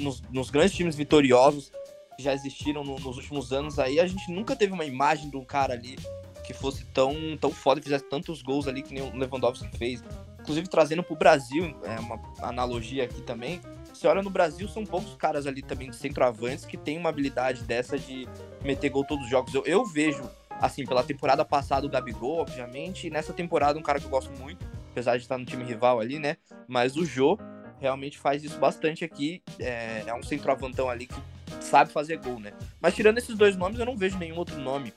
nos, 0.00 0.20
nos, 0.22 0.50
grandes 0.50 0.74
times 0.74 0.96
vitoriosos 0.96 1.70
que 2.16 2.22
já 2.22 2.32
existiram 2.32 2.82
no, 2.82 2.98
nos 2.98 3.16
últimos 3.16 3.52
anos 3.52 3.78
aí, 3.78 4.00
a 4.00 4.06
gente 4.06 4.30
nunca 4.30 4.56
teve 4.56 4.72
uma 4.72 4.84
imagem 4.84 5.30
de 5.30 5.36
um 5.36 5.44
cara 5.44 5.74
ali 5.74 5.96
que 6.44 6.54
fosse 6.54 6.84
tão, 6.86 7.14
tão 7.40 7.50
foda 7.50 7.80
e 7.80 7.82
fizesse 7.82 8.04
tantos 8.04 8.40
gols 8.40 8.68
ali 8.68 8.82
que 8.82 8.94
nem 8.94 9.02
o 9.02 9.16
Lewandowski 9.16 9.68
fez 9.76 10.02
inclusive 10.46 10.68
trazendo 10.68 11.02
para 11.02 11.12
o 11.12 11.16
Brasil, 11.16 11.76
é 11.82 11.98
uma 11.98 12.20
analogia 12.40 13.02
aqui 13.02 13.20
também. 13.20 13.60
Você 13.92 14.06
olha 14.06 14.22
no 14.22 14.30
Brasil, 14.30 14.68
são 14.68 14.86
poucos 14.86 15.16
caras 15.16 15.44
ali 15.44 15.60
também 15.60 15.90
de 15.90 15.96
centroavantes 15.96 16.64
que 16.64 16.76
tem 16.76 16.96
uma 16.96 17.08
habilidade 17.08 17.64
dessa 17.64 17.98
de 17.98 18.28
meter 18.62 18.90
gol 18.90 19.04
todos 19.04 19.24
os 19.24 19.30
jogos. 19.30 19.52
Eu, 19.52 19.64
eu 19.64 19.84
vejo, 19.84 20.22
assim, 20.60 20.86
pela 20.86 21.02
temporada 21.02 21.44
passada 21.44 21.84
o 21.84 21.90
Gabigol, 21.90 22.38
obviamente, 22.38 23.08
e 23.08 23.10
nessa 23.10 23.32
temporada 23.32 23.76
um 23.76 23.82
cara 23.82 23.98
que 23.98 24.06
eu 24.06 24.10
gosto 24.10 24.30
muito, 24.38 24.64
apesar 24.92 25.16
de 25.16 25.24
estar 25.24 25.36
no 25.36 25.44
time 25.44 25.64
rival 25.64 25.98
ali, 25.98 26.20
né? 26.20 26.36
Mas 26.68 26.96
o 26.96 27.04
Jô 27.04 27.36
realmente 27.80 28.16
faz 28.16 28.44
isso 28.44 28.58
bastante 28.58 29.04
aqui. 29.04 29.42
É, 29.58 30.04
é 30.06 30.14
um 30.14 30.22
centroavantão 30.22 30.88
ali 30.88 31.08
que 31.08 31.20
sabe 31.60 31.92
fazer 31.92 32.18
gol, 32.18 32.38
né? 32.38 32.52
Mas 32.80 32.94
tirando 32.94 33.18
esses 33.18 33.36
dois 33.36 33.56
nomes, 33.56 33.78
eu 33.78 33.86
não 33.86 33.96
vejo 33.96 34.18
nenhum 34.18 34.36
outro 34.36 34.58
nome 34.58 34.92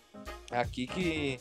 aqui 0.52 0.88
que 0.88 1.40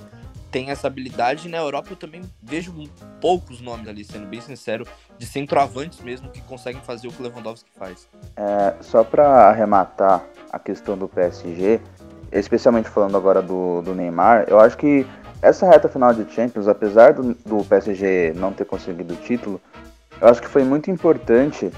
tem 0.50 0.70
essa 0.70 0.86
habilidade. 0.86 1.48
Na 1.48 1.58
Europa 1.58 1.88
eu 1.90 1.96
também 1.96 2.22
vejo 2.42 2.72
poucos 3.20 3.60
nomes 3.60 3.88
ali, 3.88 4.04
sendo 4.04 4.26
bem 4.26 4.40
sincero, 4.40 4.86
de 5.16 5.26
centroavantes 5.26 6.00
mesmo 6.00 6.30
que 6.30 6.40
conseguem 6.42 6.80
fazer 6.82 7.08
o 7.08 7.12
que 7.12 7.20
o 7.20 7.24
Lewandowski 7.24 7.70
faz. 7.78 8.08
É, 8.36 8.74
só 8.80 9.04
para 9.04 9.48
arrematar 9.48 10.24
a 10.50 10.58
questão 10.58 10.96
do 10.96 11.08
PSG, 11.08 11.80
especialmente 12.32 12.88
falando 12.88 13.16
agora 13.16 13.42
do, 13.42 13.82
do 13.82 13.94
Neymar, 13.94 14.44
eu 14.48 14.58
acho 14.58 14.76
que 14.76 15.06
essa 15.40 15.68
reta 15.68 15.88
final 15.88 16.12
de 16.12 16.30
Champions, 16.32 16.66
apesar 16.66 17.12
do, 17.12 17.34
do 17.34 17.64
PSG 17.64 18.32
não 18.34 18.52
ter 18.52 18.64
conseguido 18.64 19.14
o 19.14 19.16
título, 19.16 19.60
eu 20.20 20.28
acho 20.28 20.40
que 20.40 20.48
foi 20.48 20.64
muito 20.64 20.90
importante 20.90 21.70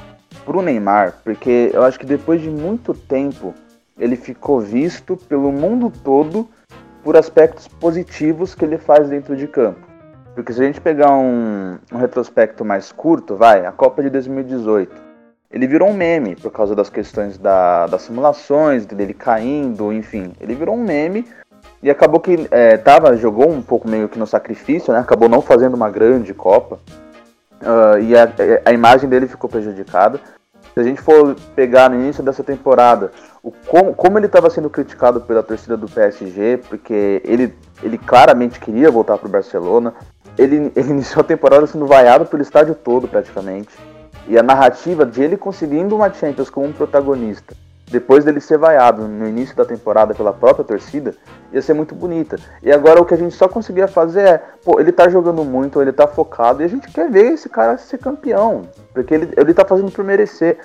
para 0.50 0.58
o 0.58 0.62
Neymar, 0.62 1.14
porque 1.22 1.70
eu 1.72 1.84
acho 1.84 1.96
que 1.96 2.04
depois 2.04 2.42
de 2.42 2.50
muito 2.50 2.92
tempo 2.92 3.54
ele 3.96 4.16
ficou 4.16 4.58
visto 4.58 5.16
pelo 5.16 5.52
mundo 5.52 5.92
todo 6.02 6.48
por 7.04 7.16
aspectos 7.16 7.68
positivos 7.68 8.52
que 8.52 8.64
ele 8.64 8.76
faz 8.76 9.08
dentro 9.08 9.36
de 9.36 9.46
campo. 9.46 9.78
Porque 10.34 10.52
se 10.52 10.60
a 10.60 10.64
gente 10.64 10.80
pegar 10.80 11.12
um, 11.12 11.78
um 11.92 11.96
retrospecto 11.98 12.64
mais 12.64 12.90
curto, 12.90 13.36
vai, 13.36 13.64
a 13.64 13.70
Copa 13.70 14.02
de 14.02 14.10
2018. 14.10 14.92
ele 15.52 15.68
virou 15.68 15.88
um 15.88 15.94
meme 15.94 16.34
por 16.34 16.50
causa 16.50 16.74
das 16.74 16.90
questões 16.90 17.38
da, 17.38 17.86
das 17.86 18.02
simulações, 18.02 18.84
dele 18.84 19.14
caindo, 19.14 19.92
enfim. 19.92 20.32
Ele 20.40 20.56
virou 20.56 20.74
um 20.74 20.82
meme 20.82 21.24
e 21.80 21.88
acabou 21.88 22.18
que 22.18 22.48
é, 22.50 22.76
tava, 22.76 23.16
jogou 23.16 23.48
um 23.48 23.62
pouco 23.62 23.86
meio 23.86 24.08
que 24.08 24.18
no 24.18 24.26
sacrifício, 24.26 24.92
né? 24.92 24.98
Acabou 24.98 25.28
não 25.28 25.42
fazendo 25.42 25.74
uma 25.74 25.90
grande 25.90 26.34
Copa. 26.34 26.80
Uh, 27.60 28.00
e 28.00 28.16
a, 28.16 28.28
a, 28.64 28.72
imagem 28.72 29.08
dele 29.08 29.28
ficou 29.28 29.48
prejudicada. 29.48 30.18
Se 30.74 30.80
a 30.80 30.82
gente 30.82 31.00
for 31.00 31.34
pegar 31.54 31.90
no 31.90 31.96
início 31.96 32.22
dessa 32.22 32.44
temporada, 32.44 33.10
o, 33.42 33.50
como, 33.50 33.94
como 33.94 34.18
ele 34.18 34.26
estava 34.26 34.48
sendo 34.50 34.70
criticado 34.70 35.20
pela 35.20 35.42
torcida 35.42 35.76
do 35.76 35.88
PSG, 35.88 36.58
porque 36.68 37.20
ele, 37.24 37.54
ele 37.82 37.98
claramente 37.98 38.60
queria 38.60 38.90
voltar 38.90 39.18
para 39.18 39.26
o 39.26 39.30
Barcelona, 39.30 39.94
ele, 40.38 40.70
ele 40.76 40.90
iniciou 40.90 41.22
a 41.22 41.24
temporada 41.26 41.66
sendo 41.66 41.86
vaiado 41.86 42.26
pelo 42.26 42.42
estádio 42.42 42.74
todo 42.74 43.08
praticamente. 43.08 43.70
E 44.28 44.38
a 44.38 44.42
narrativa 44.42 45.04
de 45.04 45.22
ele 45.22 45.36
conseguindo 45.36 45.96
uma 45.96 46.12
Champions 46.12 46.50
como 46.50 46.66
um 46.66 46.72
protagonista, 46.72 47.54
depois 47.90 48.24
dele 48.24 48.40
ser 48.40 48.56
vaiado 48.56 49.08
no 49.08 49.26
início 49.26 49.56
da 49.56 49.64
temporada 49.64 50.14
pela 50.14 50.32
própria 50.32 50.64
torcida, 50.64 51.14
ia 51.52 51.60
ser 51.60 51.74
muito 51.74 51.94
bonita. 51.94 52.38
E 52.62 52.70
agora 52.70 53.00
o 53.00 53.04
que 53.04 53.14
a 53.14 53.16
gente 53.16 53.34
só 53.34 53.48
conseguia 53.48 53.88
fazer 53.88 54.20
é, 54.20 54.42
pô, 54.64 54.78
ele 54.78 54.92
tá 54.92 55.08
jogando 55.08 55.44
muito, 55.44 55.82
ele 55.82 55.92
tá 55.92 56.06
focado, 56.06 56.62
e 56.62 56.64
a 56.64 56.68
gente 56.68 56.88
quer 56.90 57.10
ver 57.10 57.32
esse 57.32 57.48
cara 57.48 57.76
ser 57.76 57.98
campeão. 57.98 58.62
Porque 58.94 59.12
ele, 59.12 59.32
ele 59.36 59.52
tá 59.52 59.64
fazendo 59.64 59.90
por 59.90 60.04
merecer. 60.04 60.58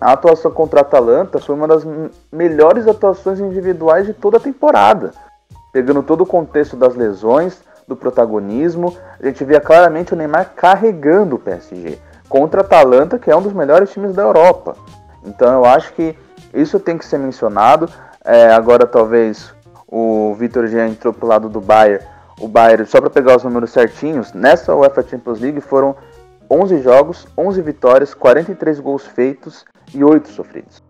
A 0.00 0.12
atuação 0.12 0.50
contra 0.50 0.80
a 0.80 0.82
Atalanta 0.82 1.38
foi 1.38 1.54
uma 1.54 1.68
das 1.68 1.86
melhores 2.32 2.88
atuações 2.88 3.38
individuais 3.38 4.06
de 4.06 4.14
toda 4.14 4.38
a 4.38 4.40
temporada. 4.40 5.12
Pegando 5.72 6.02
todo 6.02 6.22
o 6.22 6.26
contexto 6.26 6.74
das 6.74 6.96
lesões, 6.96 7.60
do 7.90 7.96
protagonismo, 7.96 8.96
a 9.20 9.26
gente 9.26 9.44
via 9.44 9.60
claramente 9.60 10.14
o 10.14 10.16
Neymar 10.16 10.52
carregando 10.54 11.34
o 11.34 11.38
PSG 11.38 11.98
contra 12.28 12.60
a 12.60 12.64
Atalanta, 12.64 13.18
que 13.18 13.30
é 13.30 13.36
um 13.36 13.42
dos 13.42 13.52
melhores 13.52 13.90
times 13.90 14.14
da 14.14 14.22
Europa. 14.22 14.76
Então 15.24 15.52
eu 15.52 15.64
acho 15.64 15.92
que 15.92 16.16
isso 16.54 16.78
tem 16.80 16.98
que 16.98 17.04
ser 17.04 17.18
mencionado. 17.18 17.88
É, 18.24 18.52
agora 18.52 18.86
talvez 18.86 19.52
o 19.86 20.34
Vitor 20.34 20.66
já 20.66 20.86
entrou 20.86 21.12
pro 21.12 21.26
lado 21.26 21.48
do 21.48 21.60
Bayern. 21.60 22.04
O 22.40 22.48
Bayern, 22.48 22.86
só 22.86 23.00
para 23.00 23.10
pegar 23.10 23.36
os 23.36 23.44
números 23.44 23.70
certinhos, 23.70 24.32
nessa 24.32 24.74
UEFA 24.74 25.02
Champions 25.02 25.40
League 25.40 25.60
foram 25.60 25.94
11 26.50 26.80
jogos, 26.80 27.26
11 27.36 27.62
vitórias, 27.62 28.14
43 28.14 28.80
gols 28.80 29.06
feitos 29.06 29.64
e 29.94 30.02
8 30.02 30.28
sofridos. 30.28 30.82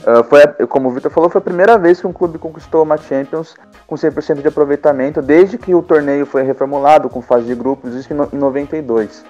Uh, 0.00 0.24
foi, 0.24 0.40
como 0.66 0.88
o 0.88 0.92
Vitor 0.92 1.10
falou, 1.10 1.28
foi 1.28 1.40
a 1.40 1.44
primeira 1.44 1.78
vez 1.78 2.00
que 2.00 2.06
um 2.06 2.12
clube 2.12 2.38
conquistou 2.38 2.82
uma 2.82 2.96
Champions 2.96 3.54
com 3.86 3.96
100% 3.96 4.40
de 4.40 4.48
aproveitamento, 4.48 5.20
desde 5.20 5.58
que 5.58 5.74
o 5.74 5.82
torneio 5.82 6.24
foi 6.24 6.42
reformulado 6.42 7.08
com 7.10 7.20
fase 7.20 7.46
de 7.46 7.54
grupos, 7.54 7.94
isso 7.94 8.12
em 8.12 8.38
92. 8.38 9.24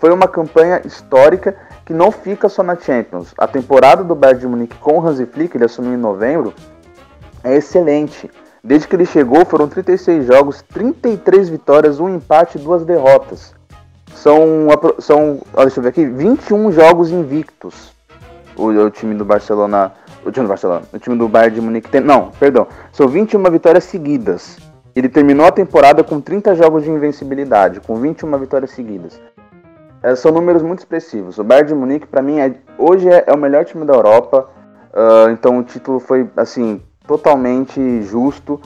Foi 0.00 0.10
uma 0.10 0.26
campanha 0.26 0.80
histórica 0.82 1.54
que 1.84 1.92
não 1.92 2.10
fica 2.10 2.48
só 2.48 2.62
na 2.62 2.74
Champions. 2.74 3.34
A 3.36 3.46
temporada 3.46 4.02
do 4.02 4.14
Bayern 4.14 4.40
de 4.40 4.46
Munique 4.46 4.78
com 4.78 4.98
o 4.98 5.06
Hansi 5.06 5.26
Flick, 5.26 5.54
ele 5.54 5.66
assumiu 5.66 5.92
em 5.92 5.98
novembro, 5.98 6.54
é 7.44 7.54
excelente. 7.54 8.30
Desde 8.64 8.88
que 8.88 8.96
ele 8.96 9.04
chegou, 9.04 9.44
foram 9.44 9.68
36 9.68 10.26
jogos, 10.26 10.62
33 10.72 11.50
vitórias, 11.50 12.00
um 12.00 12.08
empate 12.08 12.56
e 12.56 12.62
duas 12.62 12.82
derrotas. 12.82 13.54
São, 14.14 14.68
são 14.98 15.42
olha, 15.52 15.66
deixa 15.66 15.80
eu 15.80 15.82
ver 15.82 15.90
aqui, 15.90 16.06
21 16.06 16.72
jogos 16.72 17.10
invictos. 17.10 17.92
O, 18.56 18.68
o 18.68 18.90
time 18.90 19.14
do 19.14 19.24
Barcelona, 19.24 19.92
o 20.24 20.30
time 20.30 20.46
do 20.46 20.48
Barcelona, 20.48 20.82
o 20.94 20.98
time 20.98 21.16
do 21.16 21.28
Bayern 21.28 21.54
de 21.54 21.60
Munique 21.60 21.90
tem, 21.90 22.00
não, 22.00 22.30
perdão, 22.40 22.66
são 22.90 23.06
21 23.06 23.42
vitórias 23.50 23.84
seguidas. 23.84 24.56
Ele 24.96 25.10
terminou 25.10 25.46
a 25.46 25.52
temporada 25.52 26.02
com 26.02 26.20
30 26.20 26.54
jogos 26.54 26.84
de 26.84 26.90
invencibilidade, 26.90 27.80
com 27.80 27.96
21 27.96 28.38
vitórias 28.38 28.70
seguidas. 28.70 29.20
É, 30.02 30.14
são 30.14 30.32
números 30.32 30.62
muito 30.62 30.78
expressivos. 30.78 31.38
O 31.38 31.44
Bayern 31.44 31.68
de 31.68 31.74
Munique, 31.74 32.06
para 32.06 32.22
mim, 32.22 32.38
é, 32.38 32.54
hoje 32.78 33.08
é, 33.08 33.24
é, 33.26 33.32
o 33.32 33.38
melhor 33.38 33.64
time 33.64 33.84
da 33.84 33.94
Europa. 33.94 34.48
Uh, 34.92 35.30
então 35.30 35.58
o 35.58 35.62
título 35.62 36.00
foi 36.00 36.28
assim 36.36 36.82
totalmente 37.06 38.02
justo. 38.02 38.60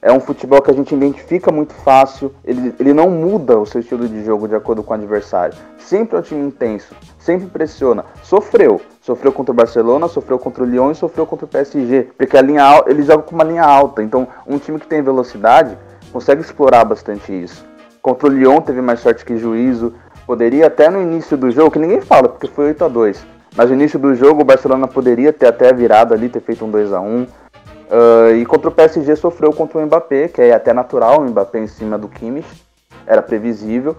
É 0.00 0.12
um 0.12 0.20
futebol 0.20 0.62
que 0.62 0.70
a 0.70 0.74
gente 0.74 0.94
identifica 0.94 1.52
muito 1.52 1.74
fácil. 1.74 2.32
Ele, 2.44 2.74
ele 2.78 2.94
não 2.94 3.10
muda 3.10 3.58
o 3.58 3.66
seu 3.66 3.80
estilo 3.80 4.08
de 4.08 4.24
jogo 4.24 4.48
de 4.48 4.54
acordo 4.54 4.82
com 4.82 4.92
o 4.92 4.96
adversário. 4.96 5.56
Sempre 5.76 6.16
é 6.16 6.20
um 6.20 6.22
time 6.22 6.46
intenso, 6.46 6.94
sempre 7.18 7.48
pressiona. 7.48 8.04
Sofreu. 8.22 8.80
Sofreu 9.00 9.32
contra 9.32 9.52
o 9.52 9.56
Barcelona, 9.56 10.08
sofreu 10.08 10.38
contra 10.38 10.62
o 10.62 10.66
Lyon 10.66 10.92
e 10.92 10.94
sofreu 10.94 11.26
contra 11.26 11.44
o 11.44 11.48
PSG. 11.48 12.08
Porque 12.16 12.36
a 12.36 12.42
linha 12.42 12.82
ele 12.86 13.02
joga 13.02 13.24
com 13.24 13.34
uma 13.34 13.44
linha 13.44 13.64
alta. 13.64 14.02
Então, 14.02 14.26
um 14.46 14.58
time 14.58 14.78
que 14.78 14.86
tem 14.86 15.02
velocidade 15.02 15.76
consegue 16.12 16.40
explorar 16.40 16.84
bastante 16.84 17.32
isso. 17.32 17.64
Contra 18.00 18.28
o 18.28 18.30
Lyon 18.30 18.60
teve 18.60 18.80
mais 18.80 19.00
sorte 19.00 19.24
que 19.24 19.36
juízo. 19.36 19.92
Poderia 20.28 20.66
até 20.66 20.90
no 20.90 21.00
início 21.00 21.38
do 21.38 21.50
jogo, 21.50 21.70
que 21.70 21.78
ninguém 21.78 22.02
fala, 22.02 22.28
porque 22.28 22.48
foi 22.48 22.66
8 22.66 22.84
a 22.84 22.88
2 22.88 23.26
Mas 23.56 23.70
no 23.70 23.74
início 23.74 23.98
do 23.98 24.14
jogo 24.14 24.42
o 24.42 24.44
Barcelona 24.44 24.86
poderia 24.86 25.32
ter 25.32 25.46
até 25.46 25.72
virado 25.72 26.12
ali, 26.12 26.28
ter 26.28 26.42
feito 26.42 26.66
um 26.66 26.70
2 26.70 26.92
a 26.92 27.00
1 27.00 27.22
uh, 27.22 27.28
ah, 27.90 28.32
E 28.32 28.44
contra 28.44 28.68
o 28.68 28.72
PSG 28.72 29.16
sofreu 29.16 29.54
contra 29.54 29.78
o 29.78 29.86
Mbappé, 29.86 30.28
que 30.28 30.42
é 30.42 30.52
até 30.52 30.74
natural, 30.74 31.22
o 31.22 31.24
Mbappé 31.24 31.60
em 31.60 31.66
cima 31.66 31.96
do 31.96 32.08
Kimmich. 32.08 32.46
Era 33.06 33.22
previsível. 33.22 33.96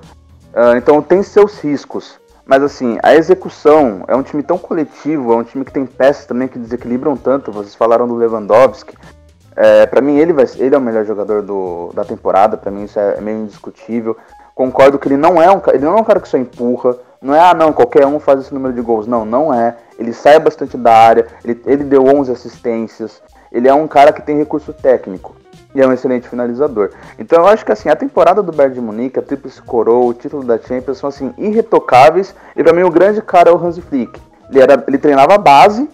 Uh, 0.54 0.78
então 0.78 1.02
tem 1.02 1.24
seus 1.24 1.60
riscos. 1.60 2.20
Mas 2.46 2.62
assim, 2.62 3.00
a 3.02 3.16
execução 3.16 4.04
é 4.08 4.16
um 4.16 4.22
time 4.22 4.44
tão 4.44 4.60
coletivo, 4.60 5.34
é 5.34 5.36
um 5.36 5.44
time 5.44 5.66
que 5.66 5.74
tem 5.74 5.88
peças 5.88 6.28
também 6.28 6.48
que 6.48 6.60
desequilibram 6.60 7.18
tanto. 7.18 7.52
Vocês 7.52 7.74
falaram 7.74 8.08
do 8.08 8.14
Lewandowski. 8.14 8.96
É, 9.56 9.88
para 9.88 10.00
mim 10.00 10.18
ele, 10.18 10.32
vai, 10.32 10.46
ele 10.58 10.76
é 10.76 10.78
o 10.78 10.82
melhor 10.82 11.06
jogador 11.06 11.42
do, 11.42 11.92
da 11.94 12.06
temporada, 12.06 12.56
para 12.56 12.72
mim 12.72 12.84
isso 12.84 13.00
é 13.00 13.20
meio 13.20 13.40
indiscutível. 13.40 14.16
Concordo 14.60 15.00
que 15.00 15.08
ele 15.08 15.16
não 15.16 15.42
é 15.42 15.50
um, 15.50 15.62
ele 15.70 15.86
não 15.86 15.98
é 15.98 16.02
um 16.02 16.04
cara 16.04 16.20
que 16.20 16.28
só 16.28 16.38
empurra. 16.38 16.98
Não 17.22 17.34
é, 17.34 17.40
ah, 17.40 17.54
não, 17.54 17.72
qualquer 17.72 18.06
um 18.06 18.20
faz 18.20 18.42
esse 18.42 18.54
número 18.54 18.74
de 18.74 18.82
gols. 18.82 19.08
Não, 19.08 19.24
não 19.24 19.54
é. 19.54 19.78
Ele 19.98 20.12
sai 20.12 20.38
bastante 20.38 20.76
da 20.76 20.94
área. 20.94 21.28
Ele, 21.46 21.62
ele 21.66 21.86
deu 21.86 22.04
11 22.04 22.30
assistências. 22.30 23.22
Ele 23.54 23.70
é 23.70 23.74
um 23.74 23.88
cara 23.88 24.12
que 24.12 24.22
tem 24.22 24.38
recurso 24.38 24.74
técnico. 24.74 25.34
E 25.74 25.80
é 25.80 25.88
um 25.88 25.94
excelente 25.94 26.28
finalizador. 26.28 26.92
Então 27.18 27.40
eu 27.40 27.48
acho 27.48 27.66
que 27.66 27.72
assim, 27.72 27.88
a 27.88 27.96
temporada 27.96 28.44
do 28.44 28.52
Bayern 28.52 28.76
de 28.76 28.82
Munique, 28.82 29.18
a 29.18 29.22
Tríplice 29.22 29.62
Coroa, 29.62 30.08
o 30.08 30.14
título 30.14 30.44
da 30.44 30.58
Champions 30.58 30.98
são 30.98 31.08
assim, 31.08 31.34
irretocáveis. 31.38 32.36
E 32.54 32.62
pra 32.62 32.74
mim 32.74 32.84
o 32.84 32.92
grande 32.92 33.22
cara 33.22 33.50
é 33.50 33.54
o 33.54 33.66
Hansi 33.66 33.82
Flick. 33.82 34.20
Ele, 34.50 34.60
era, 34.60 34.84
ele 34.86 34.98
treinava 34.98 35.36
a 35.36 35.38
base, 35.38 35.90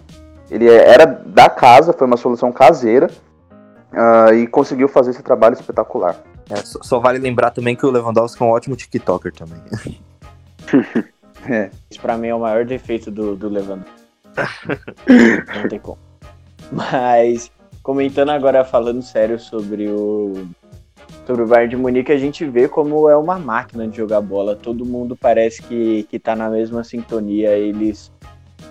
ele 0.49 0.67
era 0.67 1.06
da 1.06 1.49
casa, 1.49 1.93
foi 1.93 2.08
uma 2.08 2.17
solução 2.17 2.51
caseira. 2.51 3.12
Uh, 3.93 4.34
e 4.34 4.47
conseguiu 4.47 4.88
fazer 4.88 5.12
esse 5.12 5.21
trabalho 5.21 5.54
espetacular. 5.54 6.15
É, 6.50 6.56
só, 6.58 6.80
só, 6.82 7.00
vale 7.00 7.20
lembrar 7.20 7.52
também 7.52 7.76
que 7.76 7.86
o 7.86 7.92
Lewandowski 7.92 8.42
é 8.42 8.46
um 8.46 8.50
ótimo 8.50 8.76
TikToker 8.76 9.34
também. 9.34 9.62
é. 11.50 11.72
Isso 11.90 12.00
pra 12.00 12.18
mim 12.18 12.28
é 12.28 12.36
o 12.36 12.40
maior 12.40 12.66
defeito 12.66 13.10
do, 13.10 13.36
do 13.36 13.50
Lewandowski. 13.50 14.06
Não 15.56 15.70
tem 15.70 15.80
como. 15.80 15.98
Mas, 16.72 17.52
comentando 17.82 18.30
agora, 18.30 18.64
falando 18.64 19.02
sério 19.02 19.40
sobre 19.40 19.88
o 19.88 20.48
sobre 21.26 21.44
o 21.44 21.48
Bayern 21.48 21.70
de 21.70 21.76
Munique, 21.76 22.12
a 22.12 22.18
gente 22.18 22.46
vê 22.46 22.68
como 22.68 23.10
é 23.10 23.18
uma 23.18 23.40
máquina 23.40 23.88
de 23.88 23.98
jogar 23.98 24.22
bola. 24.22 24.56
Todo 24.56 24.86
mundo 24.86 25.16
parece 25.16 25.62
que, 25.62 26.04
que 26.04 26.20
tá 26.20 26.36
na 26.36 26.50
mesma 26.50 26.84
sintonia. 26.84 27.52
Eles. 27.58 28.12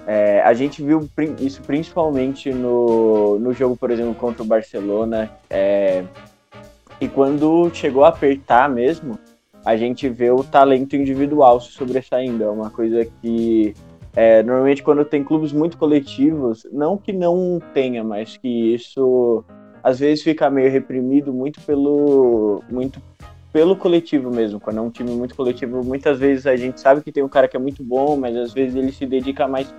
É, 0.07 0.41
a 0.43 0.53
gente 0.55 0.83
viu 0.83 1.09
isso 1.41 1.63
principalmente 1.63 2.53
no, 2.53 3.39
no 3.39 3.53
jogo, 3.53 3.77
por 3.77 3.91
exemplo, 3.91 4.15
contra 4.15 4.43
o 4.43 4.47
Barcelona. 4.47 5.31
É, 5.51 6.05
e 7.05 7.09
quando 7.09 7.71
chegou 7.75 8.03
a 8.03 8.09
apertar 8.09 8.67
mesmo, 8.67 9.19
a 9.62 9.77
gente 9.77 10.09
vê 10.09 10.31
o 10.31 10.43
talento 10.43 10.97
individual 10.97 11.61
se 11.61 11.71
sobressaindo. 11.73 12.43
É 12.43 12.49
uma 12.49 12.71
coisa 12.71 13.07
que 13.21 13.75
é, 14.17 14.43
normalmente 14.43 14.83
quando 14.83 15.05
tem 15.05 15.23
clubes 15.23 15.53
muito 15.53 15.77
coletivos, 15.77 16.67
não 16.73 16.97
que 16.97 17.12
não 17.12 17.61
tenha, 17.75 18.03
mas 18.03 18.38
que 18.38 18.49
isso 18.49 19.45
às 19.83 19.99
vezes 19.99 20.25
fica 20.25 20.49
meio 20.49 20.71
reprimido 20.71 21.31
muito 21.31 21.61
pelo 21.61 22.62
muito 22.71 23.03
pelo 23.53 23.77
coletivo 23.77 24.31
mesmo. 24.31 24.59
Quando 24.59 24.79
é 24.79 24.81
um 24.81 24.90
time 24.90 25.11
muito 25.11 25.35
coletivo, 25.35 25.85
muitas 25.85 26.19
vezes 26.19 26.47
a 26.47 26.57
gente 26.57 26.81
sabe 26.81 27.03
que 27.03 27.12
tem 27.12 27.23
um 27.23 27.29
cara 27.29 27.47
que 27.47 27.57
é 27.57 27.61
muito 27.61 27.85
bom, 27.85 28.17
mas 28.17 28.35
às 28.35 28.53
vezes 28.53 28.75
ele 28.77 28.93
se 28.93 29.05
dedica 29.05 29.47
mais 29.47 29.73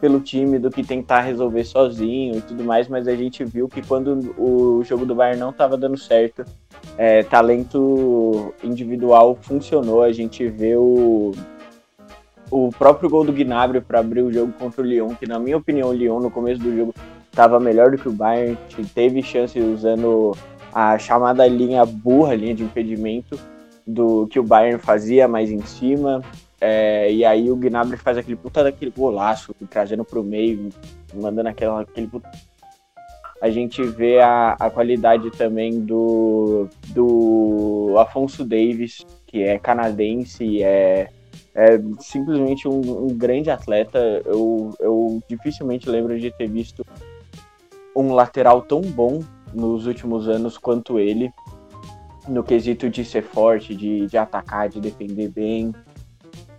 pelo 0.00 0.18
time 0.18 0.58
do 0.58 0.70
que 0.70 0.82
tentar 0.82 1.20
resolver 1.20 1.62
sozinho 1.62 2.38
e 2.38 2.40
tudo 2.40 2.64
mais, 2.64 2.88
mas 2.88 3.06
a 3.06 3.14
gente 3.14 3.44
viu 3.44 3.68
que 3.68 3.82
quando 3.82 4.34
o 4.38 4.82
jogo 4.82 5.04
do 5.04 5.14
Bayern 5.14 5.38
não 5.38 5.50
estava 5.50 5.76
dando 5.76 5.98
certo, 5.98 6.42
é, 6.96 7.22
talento 7.22 8.52
individual 8.62 9.38
funcionou. 9.40 10.02
A 10.02 10.12
gente 10.12 10.46
vê 10.48 10.76
o, 10.76 11.32
o 12.50 12.70
próprio 12.70 13.08
gol 13.08 13.24
do 13.24 13.32
Gnabry 13.32 13.80
para 13.80 14.00
abrir 14.00 14.22
o 14.22 14.32
jogo 14.32 14.52
contra 14.52 14.82
o 14.82 14.84
Lyon, 14.84 15.14
que 15.14 15.26
na 15.26 15.38
minha 15.38 15.56
opinião 15.56 15.88
o 15.88 15.92
Lyon 15.92 16.20
no 16.20 16.30
começo 16.30 16.60
do 16.60 16.76
jogo 16.76 16.94
estava 17.30 17.60
melhor 17.60 17.90
do 17.90 17.98
que 17.98 18.08
o 18.08 18.12
Bayern, 18.12 18.58
teve 18.94 19.22
chance 19.22 19.58
usando 19.58 20.36
a 20.72 20.98
chamada 20.98 21.46
linha 21.46 21.84
burra, 21.84 22.34
linha 22.34 22.54
de 22.54 22.64
impedimento 22.64 23.38
do 23.86 24.26
que 24.26 24.38
o 24.38 24.42
Bayern 24.42 24.78
fazia 24.78 25.26
mais 25.26 25.50
em 25.50 25.60
cima. 25.62 26.22
É, 26.60 27.10
e 27.10 27.24
aí 27.24 27.50
o 27.50 27.56
Gnabry 27.56 27.96
faz 27.96 28.18
aquele 28.18 28.36
puta 28.36 28.62
daquele 28.62 28.92
golaço, 28.94 29.54
trazendo 29.70 30.04
pro 30.04 30.22
meio, 30.22 30.68
mandando 31.14 31.48
aquela, 31.48 31.80
aquele 31.80 32.06
puta... 32.06 32.30
A 33.40 33.48
gente 33.50 33.82
vê 33.82 34.20
a, 34.20 34.56
a 34.58 34.70
qualidade 34.70 35.30
também 35.30 35.80
do, 35.80 36.68
do 36.88 37.94
Afonso 37.98 38.44
Davis, 38.44 39.04
que 39.26 39.42
é 39.42 39.58
canadense, 39.58 40.62
é, 40.62 41.08
É 41.54 41.80
simplesmente 41.98 42.68
um, 42.68 43.06
um 43.06 43.08
grande 43.08 43.50
atleta. 43.50 43.98
Eu, 44.24 44.74
eu 44.78 45.22
dificilmente 45.28 45.88
lembro 45.88 46.18
de 46.18 46.30
ter 46.30 46.48
visto 46.48 46.84
um 47.96 48.12
lateral 48.12 48.62
tão 48.62 48.80
bom 48.80 49.20
nos 49.52 49.86
últimos 49.86 50.28
anos 50.28 50.56
quanto 50.56 50.98
ele, 50.98 51.30
no 52.28 52.44
quesito 52.44 52.88
de 52.88 53.04
ser 53.04 53.22
forte, 53.22 53.74
de, 53.74 54.06
de 54.06 54.16
atacar, 54.16 54.68
de 54.68 54.80
defender 54.80 55.28
bem. 55.28 55.74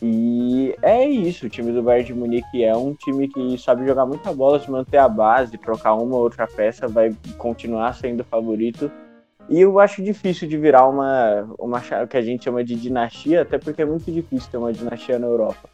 E 0.01 0.75
é 0.81 1.07
isso, 1.07 1.45
o 1.45 1.49
time 1.49 1.71
do 1.71 1.83
Bayern 1.83 2.07
de 2.07 2.13
Munique 2.13 2.63
é 2.63 2.75
um 2.75 2.95
time 2.95 3.27
que 3.27 3.55
sabe 3.59 3.85
jogar 3.85 4.05
muita 4.05 4.33
bola, 4.33 4.59
se 4.59 4.69
manter 4.69 4.97
a 4.97 5.07
base, 5.07 5.59
trocar 5.59 5.93
uma 5.93 6.15
ou 6.15 6.23
outra 6.23 6.47
peça, 6.47 6.87
vai 6.87 7.15
continuar 7.37 7.93
sendo 7.93 8.23
favorito. 8.23 8.91
E 9.47 9.61
eu 9.61 9.79
acho 9.79 10.01
difícil 10.01 10.47
de 10.47 10.57
virar 10.57 10.87
uma, 10.87 11.47
uma 11.59 11.79
que 12.07 12.17
a 12.17 12.21
gente 12.21 12.45
chama 12.45 12.63
de 12.63 12.75
dinastia, 12.75 13.43
até 13.43 13.59
porque 13.59 13.83
é 13.83 13.85
muito 13.85 14.11
difícil 14.11 14.49
ter 14.49 14.57
uma 14.57 14.73
dinastia 14.73 15.19
na 15.19 15.27
Europa. 15.27 15.69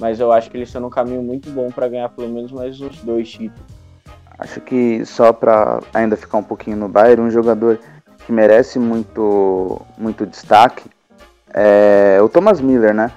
Mas 0.00 0.18
eu 0.18 0.32
acho 0.32 0.50
que 0.50 0.56
eles 0.56 0.68
estão 0.68 0.82
num 0.82 0.90
caminho 0.90 1.22
muito 1.22 1.48
bom 1.50 1.70
para 1.70 1.86
ganhar 1.86 2.08
pelo 2.08 2.28
menos 2.28 2.50
mais 2.50 2.80
uns 2.80 3.00
dois 3.02 3.30
títulos. 3.30 3.60
Acho 4.36 4.60
que 4.62 5.04
só 5.04 5.32
para 5.32 5.80
ainda 5.92 6.16
ficar 6.16 6.38
um 6.38 6.42
pouquinho 6.42 6.76
no 6.76 6.88
Bayern, 6.88 7.22
um 7.22 7.30
jogador 7.30 7.78
que 8.24 8.32
merece 8.32 8.78
muito, 8.78 9.80
muito 9.98 10.26
destaque 10.26 10.90
é 11.52 12.18
o 12.22 12.28
Thomas 12.28 12.60
Miller, 12.60 12.94
né? 12.94 13.12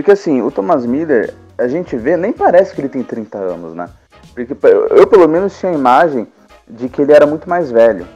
Porque 0.00 0.12
assim, 0.12 0.40
o 0.40 0.50
Thomas 0.50 0.86
Miller, 0.86 1.34
a 1.58 1.68
gente 1.68 1.94
vê, 1.94 2.16
nem 2.16 2.32
parece 2.32 2.74
que 2.74 2.80
ele 2.80 2.88
tem 2.88 3.02
30 3.02 3.36
anos, 3.36 3.74
né? 3.74 3.86
Porque 4.34 4.56
eu 4.92 5.06
pelo 5.06 5.28
menos 5.28 5.58
tinha 5.58 5.70
a 5.70 5.74
imagem 5.74 6.26
de 6.66 6.88
que 6.88 7.02
ele 7.02 7.12
era 7.12 7.26
muito 7.26 7.46
mais 7.46 7.70
velho. 7.70 8.06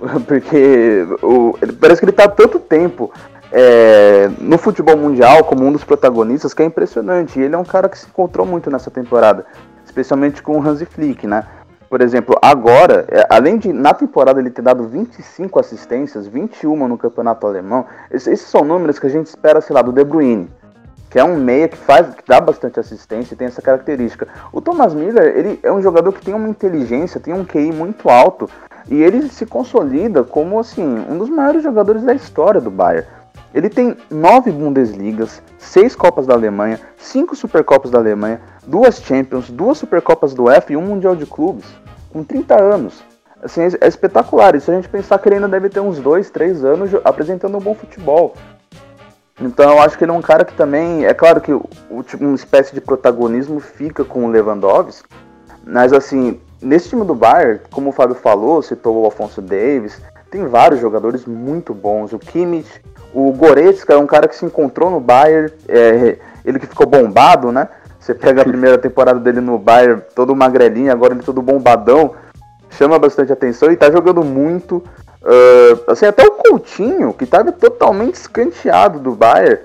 Porque 0.24 1.04
o, 1.20 1.58
parece 1.80 2.00
que 2.00 2.04
ele 2.04 2.12
tá 2.12 2.24
há 2.24 2.28
tanto 2.28 2.60
tempo 2.60 3.12
é, 3.50 4.30
no 4.38 4.56
futebol 4.56 4.96
mundial 4.96 5.42
como 5.42 5.64
um 5.64 5.72
dos 5.72 5.82
protagonistas 5.82 6.54
que 6.54 6.62
é 6.62 6.64
impressionante. 6.64 7.40
E 7.40 7.42
ele 7.42 7.56
é 7.56 7.58
um 7.58 7.64
cara 7.64 7.88
que 7.88 7.98
se 7.98 8.06
encontrou 8.06 8.46
muito 8.46 8.70
nessa 8.70 8.88
temporada, 8.88 9.44
especialmente 9.84 10.40
com 10.44 10.56
o 10.56 10.62
Hansi 10.64 10.86
Flick, 10.86 11.26
né? 11.26 11.44
Por 11.90 12.00
exemplo, 12.00 12.38
agora, 12.40 13.04
é, 13.08 13.26
além 13.28 13.58
de 13.58 13.72
na 13.72 13.92
temporada 13.92 14.38
ele 14.38 14.50
ter 14.50 14.62
dado 14.62 14.86
25 14.86 15.58
assistências, 15.58 16.28
21 16.28 16.86
no 16.86 16.96
campeonato 16.96 17.48
alemão, 17.48 17.84
esses 18.12 18.42
são 18.42 18.62
números 18.62 19.00
que 19.00 19.08
a 19.08 19.10
gente 19.10 19.26
espera, 19.26 19.60
sei 19.60 19.74
lá, 19.74 19.82
do 19.82 19.90
De 19.90 20.04
Bruyne 20.04 20.48
que 21.12 21.18
é 21.18 21.24
um 21.24 21.36
meia 21.36 21.68
que 21.68 21.76
faz, 21.76 22.14
que 22.14 22.22
dá 22.26 22.40
bastante 22.40 22.80
assistência 22.80 23.34
e 23.34 23.36
tem 23.36 23.46
essa 23.46 23.60
característica. 23.60 24.26
O 24.50 24.62
Thomas 24.62 24.94
Miller, 24.94 25.36
ele 25.36 25.60
é 25.62 25.70
um 25.70 25.82
jogador 25.82 26.10
que 26.10 26.24
tem 26.24 26.32
uma 26.32 26.48
inteligência, 26.48 27.20
tem 27.20 27.34
um 27.34 27.44
QI 27.44 27.70
muito 27.70 28.08
alto 28.08 28.48
e 28.88 29.02
ele 29.02 29.28
se 29.28 29.44
consolida 29.44 30.24
como 30.24 30.58
assim 30.58 30.82
um 30.82 31.18
dos 31.18 31.28
maiores 31.28 31.62
jogadores 31.62 32.02
da 32.02 32.14
história 32.14 32.62
do 32.62 32.70
Bayern. 32.70 33.06
Ele 33.52 33.68
tem 33.68 33.94
nove 34.10 34.50
Bundesligas, 34.50 35.42
seis 35.58 35.94
Copas 35.94 36.26
da 36.26 36.32
Alemanha, 36.32 36.80
cinco 36.96 37.36
Supercopas 37.36 37.90
da 37.90 37.98
Alemanha, 37.98 38.40
duas 38.66 38.96
Champions, 38.96 39.50
duas 39.50 39.76
Supercopas 39.76 40.32
do 40.32 40.44
UEFA 40.44 40.72
e 40.72 40.76
um 40.78 40.82
Mundial 40.82 41.14
de 41.14 41.26
Clubes, 41.26 41.66
com 42.10 42.24
30 42.24 42.58
anos. 42.58 43.04
Assim, 43.42 43.60
é 43.60 43.86
espetacular. 43.86 44.54
E 44.54 44.60
se 44.60 44.70
a 44.70 44.74
gente 44.74 44.88
pensar 44.88 45.18
que 45.18 45.28
ele 45.28 45.34
ainda 45.34 45.48
deve 45.48 45.68
ter 45.68 45.80
uns 45.80 45.98
dois, 45.98 46.30
três 46.30 46.64
anos 46.64 46.90
apresentando 47.04 47.58
um 47.58 47.60
bom 47.60 47.74
futebol. 47.74 48.34
Então 49.40 49.70
eu 49.70 49.80
acho 49.80 49.96
que 49.96 50.04
ele 50.04 50.10
é 50.10 50.14
um 50.14 50.22
cara 50.22 50.44
que 50.44 50.54
também. 50.54 51.04
É 51.04 51.14
claro 51.14 51.40
que 51.40 51.52
o, 51.52 51.68
uma 52.20 52.34
espécie 52.34 52.74
de 52.74 52.80
protagonismo 52.80 53.60
fica 53.60 54.04
com 54.04 54.26
o 54.26 54.30
Lewandowski, 54.30 55.08
mas 55.64 55.92
assim, 55.92 56.40
nesse 56.60 56.90
time 56.90 57.04
do 57.04 57.14
Bayern, 57.14 57.60
como 57.70 57.90
o 57.90 57.92
Fábio 57.92 58.14
falou, 58.14 58.62
citou 58.62 59.02
o 59.02 59.04
Alfonso 59.04 59.40
Davis, 59.40 60.00
tem 60.30 60.46
vários 60.46 60.80
jogadores 60.80 61.24
muito 61.26 61.74
bons. 61.74 62.12
O 62.12 62.18
Kimmich, 62.18 62.82
o 63.12 63.32
Goretzka 63.32 63.92
é 63.92 63.96
um 63.96 64.06
cara 64.06 64.28
que 64.28 64.36
se 64.36 64.44
encontrou 64.44 64.90
no 64.90 65.00
Bayern, 65.00 65.52
é, 65.68 66.18
ele 66.44 66.58
que 66.58 66.66
ficou 66.66 66.86
bombado, 66.86 67.52
né? 67.52 67.68
Você 67.98 68.14
pega 68.14 68.42
a 68.42 68.44
primeira 68.44 68.78
temporada 68.78 69.20
dele 69.20 69.40
no 69.40 69.58
Bayern, 69.58 70.02
todo 70.14 70.34
magrelinho, 70.34 70.90
agora 70.90 71.14
ele 71.14 71.22
todo 71.22 71.40
bombadão, 71.40 72.14
chama 72.70 72.98
bastante 72.98 73.32
atenção 73.32 73.70
e 73.70 73.76
tá 73.76 73.90
jogando 73.90 74.24
muito. 74.24 74.82
Uh, 75.22 75.90
assim, 75.90 76.06
até 76.06 76.26
o 76.26 76.32
Coutinho, 76.32 77.12
que 77.12 77.24
estava 77.24 77.52
totalmente 77.52 78.14
escanteado 78.14 78.98
do 78.98 79.12
Bayern, 79.12 79.60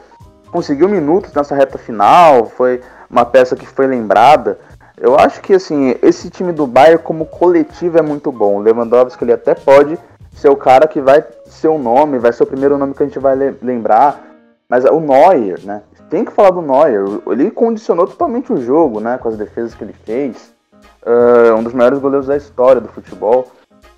conseguiu 0.52 0.88
minutos 0.88 1.34
nessa 1.34 1.56
reta 1.56 1.78
final, 1.78 2.46
foi 2.46 2.82
uma 3.10 3.26
peça 3.26 3.56
que 3.56 3.66
foi 3.66 3.88
lembrada. 3.88 4.60
Eu 5.00 5.18
acho 5.18 5.42
que 5.42 5.54
assim, 5.54 5.96
esse 6.02 6.30
time 6.30 6.52
do 6.52 6.66
Bayern 6.66 7.02
como 7.02 7.26
coletivo 7.26 7.98
é 7.98 8.02
muito 8.02 8.32
bom. 8.32 8.56
O 8.58 8.60
Lewandowski 8.60 9.24
ele 9.24 9.34
até 9.34 9.54
pode 9.54 9.98
ser 10.34 10.50
o 10.50 10.56
cara 10.56 10.88
que 10.88 11.02
vai 11.02 11.24
ser 11.46 11.68
o 11.68 11.78
nome, 11.78 12.20
vai 12.20 12.32
ser 12.32 12.44
o 12.44 12.48
primeiro 12.48 12.78
nome 12.78 12.94
que 12.94 13.04
a 13.04 13.06
gente 13.06 13.20
vai 13.20 13.36
lembrar. 13.62 14.24
Mas 14.70 14.86
o 14.86 15.00
Neuer, 15.00 15.60
né? 15.64 15.82
Tem 16.10 16.26
que 16.26 16.32
falar 16.32 16.52
do 16.52 16.62
Neuer. 16.62 17.06
Ele 17.28 17.50
condicionou 17.52 18.06
totalmente 18.06 18.52
o 18.52 18.62
jogo, 18.62 19.00
né? 19.00 19.18
Com 19.18 19.30
as 19.30 19.38
defesas 19.38 19.74
que 19.74 19.84
ele 19.84 19.96
fez. 20.06 20.54
Uh, 21.06 21.56
um 21.56 21.64
dos 21.64 21.74
maiores 21.74 22.00
goleiros 22.00 22.28
da 22.28 22.36
história 22.36 22.82
do 22.82 22.90
futebol. 22.90 23.48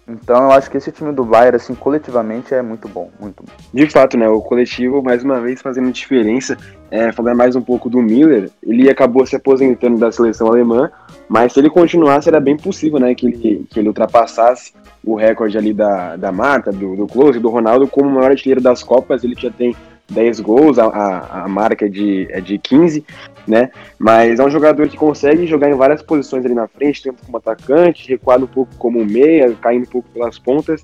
Então 0.10 0.46
eu 0.46 0.52
acho 0.52 0.72
que 0.72 0.78
esse 0.78 0.92
time 0.92 1.12
do 1.12 1.24
Bayern, 1.24 1.56
assim, 1.56 1.76
coletivamente 1.76 2.54
é 2.54 2.62
muito 2.64 2.88
bom, 2.88 3.12
muito 3.20 3.44
bom. 3.44 3.52
De 3.72 3.88
fato, 3.88 4.18
né? 4.18 4.28
O 4.28 4.42
coletivo, 4.42 5.04
mais 5.04 5.24
uma 5.24 5.40
vez, 5.40 5.62
fazendo 5.62 5.92
diferença. 5.92 6.58
É, 6.90 7.12
falando 7.12 7.38
mais 7.38 7.56
um 7.56 7.62
pouco 7.62 7.88
do 7.88 8.02
Miller, 8.02 8.50
ele 8.64 8.90
acabou 8.90 9.24
se 9.24 9.36
aposentando 9.36 10.00
da 10.00 10.12
seleção 10.12 10.48
alemã, 10.48 10.90
mas 11.28 11.54
se 11.54 11.60
ele 11.60 11.70
continuasse, 11.70 12.28
era 12.28 12.40
bem 12.40 12.58
possível, 12.58 13.00
né? 13.00 13.14
Que 13.14 13.28
ele, 13.28 13.68
que 13.70 13.80
ele 13.80 13.90
ultrapassasse 13.90 14.74
o 15.06 15.16
recorde 15.16 15.56
ali 15.56 15.72
da, 15.72 16.16
da 16.16 16.32
Marta, 16.32 16.72
do, 16.72 16.96
do 16.96 17.06
Close, 17.06 17.40
do 17.40 17.50
Ronaldo, 17.50 17.88
como 17.88 18.10
o 18.10 18.14
maior 18.14 18.32
artilheiro 18.32 18.60
das 18.60 18.82
Copas. 18.82 19.24
Ele 19.24 19.36
já 19.38 19.52
tem 19.52 19.76
10 20.10 20.40
gols, 20.40 20.80
a, 20.80 20.86
a, 20.86 21.44
a 21.44 21.48
marca 21.48 21.86
é 21.86 21.90
de, 21.90 22.28
é 22.32 22.42
de 22.42 22.58
15, 22.58 23.06
né? 23.50 23.72
Mas 23.98 24.40
é 24.40 24.46
um 24.46 24.50
jogador 24.50 24.88
que 24.88 24.96
consegue 24.96 25.48
jogar 25.48 25.70
em 25.70 25.74
várias 25.74 26.04
posições 26.04 26.46
ali 26.46 26.54
na 26.54 26.68
frente, 26.68 27.02
tanto 27.02 27.26
como 27.26 27.38
atacante, 27.38 28.08
recuado 28.08 28.46
um 28.46 28.48
pouco 28.48 28.76
como 28.78 29.04
meia, 29.04 29.54
caindo 29.60 29.84
um 29.84 29.90
pouco 29.92 30.08
pelas 30.10 30.38
pontas. 30.38 30.84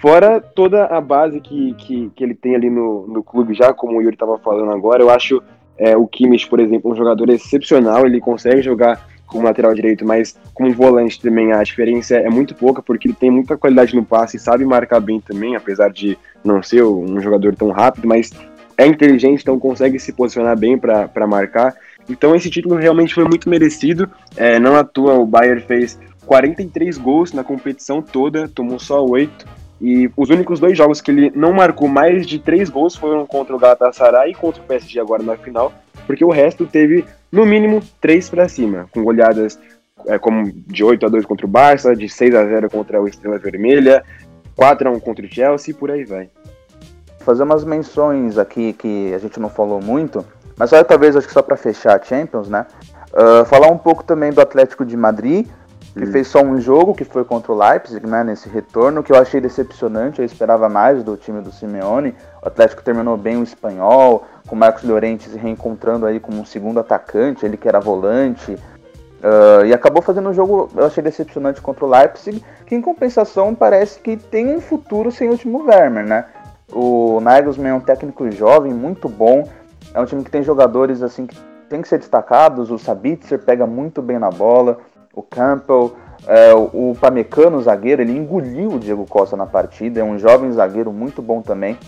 Fora 0.00 0.40
toda 0.40 0.86
a 0.86 1.00
base 1.00 1.40
que, 1.40 1.74
que, 1.74 2.10
que 2.16 2.24
ele 2.24 2.34
tem 2.34 2.56
ali 2.56 2.70
no, 2.70 3.06
no 3.06 3.22
clube 3.22 3.54
já, 3.54 3.72
como 3.72 3.98
o 3.98 4.02
Yuri 4.02 4.14
estava 4.14 4.38
falando 4.38 4.72
agora, 4.72 5.02
eu 5.02 5.10
acho 5.10 5.40
é, 5.78 5.96
o 5.96 6.06
Kimmich, 6.06 6.48
por 6.48 6.58
exemplo, 6.58 6.90
um 6.90 6.96
jogador 6.96 7.28
excepcional, 7.30 8.04
ele 8.06 8.20
consegue 8.20 8.62
jogar 8.62 9.06
como 9.26 9.44
lateral 9.44 9.74
direito, 9.74 10.04
mas 10.04 10.36
como 10.52 10.72
volante 10.72 11.20
também 11.20 11.52
a 11.52 11.62
diferença 11.62 12.16
é 12.16 12.28
muito 12.28 12.54
pouca, 12.54 12.82
porque 12.82 13.08
ele 13.08 13.14
tem 13.14 13.30
muita 13.30 13.56
qualidade 13.56 13.94
no 13.94 14.04
passe 14.04 14.38
sabe 14.38 14.64
marcar 14.64 15.00
bem 15.00 15.20
também, 15.20 15.56
apesar 15.56 15.90
de 15.90 16.18
não 16.44 16.62
ser 16.62 16.82
um 16.82 17.20
jogador 17.20 17.54
tão 17.54 17.70
rápido, 17.70 18.06
mas 18.06 18.30
é 18.76 18.86
inteligente, 18.86 19.42
então 19.42 19.58
consegue 19.58 19.98
se 19.98 20.12
posicionar 20.12 20.58
bem 20.58 20.78
para 20.78 21.26
marcar. 21.26 21.74
Então 22.08 22.34
esse 22.34 22.50
título 22.50 22.76
realmente 22.76 23.14
foi 23.14 23.24
muito 23.24 23.48
merecido. 23.48 24.10
É, 24.36 24.58
não 24.58 24.76
à 24.76 24.84
toa 24.84 25.14
o 25.14 25.26
Bayern 25.26 25.62
fez 25.62 25.98
43 26.26 26.98
gols 26.98 27.32
na 27.32 27.44
competição 27.44 28.00
toda, 28.00 28.48
tomou 28.48 28.78
só 28.78 29.04
8. 29.04 29.62
E 29.80 30.08
os 30.16 30.30
únicos 30.30 30.60
dois 30.60 30.78
jogos 30.78 31.00
que 31.00 31.10
ele 31.10 31.32
não 31.34 31.52
marcou 31.52 31.88
mais 31.88 32.24
de 32.24 32.38
3 32.38 32.70
gols 32.70 32.94
foram 32.94 33.26
contra 33.26 33.54
o 33.54 33.58
Galatasaray 33.58 34.30
e 34.30 34.34
contra 34.34 34.62
o 34.62 34.64
PSG 34.64 35.00
agora 35.00 35.24
na 35.24 35.36
final, 35.36 35.72
porque 36.06 36.24
o 36.24 36.30
resto 36.30 36.64
teve 36.66 37.04
no 37.32 37.44
mínimo 37.44 37.82
3 38.00 38.30
para 38.30 38.48
cima, 38.48 38.86
com 38.92 39.02
goleadas 39.02 39.58
é, 40.06 40.18
como 40.18 40.52
de 40.52 40.84
8 40.84 41.06
a 41.06 41.08
2 41.08 41.26
contra 41.26 41.46
o 41.46 41.48
Barça, 41.48 41.96
de 41.96 42.08
6 42.08 42.34
a 42.34 42.46
0 42.46 42.70
contra 42.70 43.02
o 43.02 43.08
Estrela 43.08 43.38
Vermelha, 43.38 44.04
4 44.54 44.88
a 44.88 44.92
1 44.92 45.00
contra 45.00 45.26
o 45.26 45.32
Chelsea 45.32 45.72
e 45.72 45.76
por 45.76 45.90
aí 45.90 46.04
vai. 46.04 46.30
Fazer 47.20 47.42
umas 47.42 47.64
menções 47.64 48.38
aqui 48.38 48.72
que 48.72 49.12
a 49.12 49.18
gente 49.18 49.40
não 49.40 49.48
falou 49.48 49.80
muito, 49.80 50.24
mas 50.62 50.70
só 50.70 50.84
talvez 50.84 51.16
acho 51.16 51.26
que 51.26 51.32
só 51.32 51.42
para 51.42 51.56
fechar 51.56 52.00
a 52.00 52.04
Champions, 52.04 52.48
né? 52.48 52.64
Uh, 53.12 53.44
falar 53.46 53.66
um 53.66 53.76
pouco 53.76 54.04
também 54.04 54.30
do 54.30 54.40
Atlético 54.40 54.84
de 54.84 54.96
Madrid, 54.96 55.48
que 55.92 56.04
hum. 56.04 56.12
fez 56.12 56.28
só 56.28 56.40
um 56.40 56.60
jogo, 56.60 56.94
que 56.94 57.04
foi 57.04 57.24
contra 57.24 57.50
o 57.50 57.58
Leipzig, 57.58 58.06
né, 58.06 58.22
nesse 58.22 58.48
retorno, 58.48 59.02
que 59.02 59.10
eu 59.10 59.16
achei 59.16 59.40
decepcionante, 59.40 60.20
eu 60.20 60.24
esperava 60.24 60.68
mais 60.68 61.02
do 61.02 61.16
time 61.16 61.40
do 61.40 61.50
Simeone. 61.50 62.14
O 62.40 62.46
Atlético 62.46 62.80
terminou 62.80 63.16
bem 63.16 63.38
o 63.38 63.42
espanhol, 63.42 64.24
com 64.46 64.54
o 64.54 64.58
Marcos 64.58 64.84
Llorente 64.84 65.28
se 65.28 65.36
reencontrando 65.36 66.06
aí 66.06 66.20
como 66.20 66.40
um 66.40 66.44
segundo 66.44 66.78
atacante, 66.78 67.44
ele 67.44 67.56
que 67.56 67.66
era 67.66 67.80
volante. 67.80 68.52
Uh, 68.52 69.66
e 69.66 69.74
acabou 69.74 70.00
fazendo 70.00 70.28
um 70.28 70.32
jogo, 70.32 70.70
eu 70.76 70.86
achei 70.86 71.02
decepcionante 71.02 71.60
contra 71.60 71.84
o 71.84 71.90
Leipzig, 71.90 72.40
que 72.66 72.76
em 72.76 72.80
compensação 72.80 73.52
parece 73.52 73.98
que 73.98 74.16
tem 74.16 74.54
um 74.54 74.60
futuro 74.60 75.10
sem 75.10 75.28
o 75.28 75.36
Timo 75.36 75.64
Werner, 75.64 76.06
né? 76.06 76.26
O 76.72 77.20
Nagelsmann 77.20 77.72
é 77.72 77.74
um 77.74 77.80
técnico 77.80 78.30
jovem, 78.30 78.72
muito 78.72 79.08
bom. 79.08 79.48
É 79.94 80.00
um 80.00 80.04
time 80.04 80.24
que 80.24 80.30
tem 80.30 80.42
jogadores 80.42 81.02
assim 81.02 81.26
que 81.26 81.36
tem 81.68 81.82
que 81.82 81.88
ser 81.88 81.98
destacados. 81.98 82.70
O 82.70 82.78
Sabitzer 82.78 83.38
pega 83.38 83.66
muito 83.66 84.00
bem 84.00 84.18
na 84.18 84.30
bola. 84.30 84.78
O 85.14 85.22
Campbell, 85.22 85.94
é, 86.26 86.54
o 86.54 86.96
Pamecano, 86.98 87.58
o 87.58 87.62
zagueiro, 87.62 88.00
ele 88.00 88.16
engoliu 88.16 88.72
o 88.72 88.78
Diego 88.78 89.06
Costa 89.06 89.36
na 89.36 89.46
partida. 89.46 90.00
É 90.00 90.04
um 90.04 90.18
jovem 90.18 90.50
zagueiro 90.52 90.92
muito 90.92 91.20
bom 91.20 91.42
também. 91.42 91.78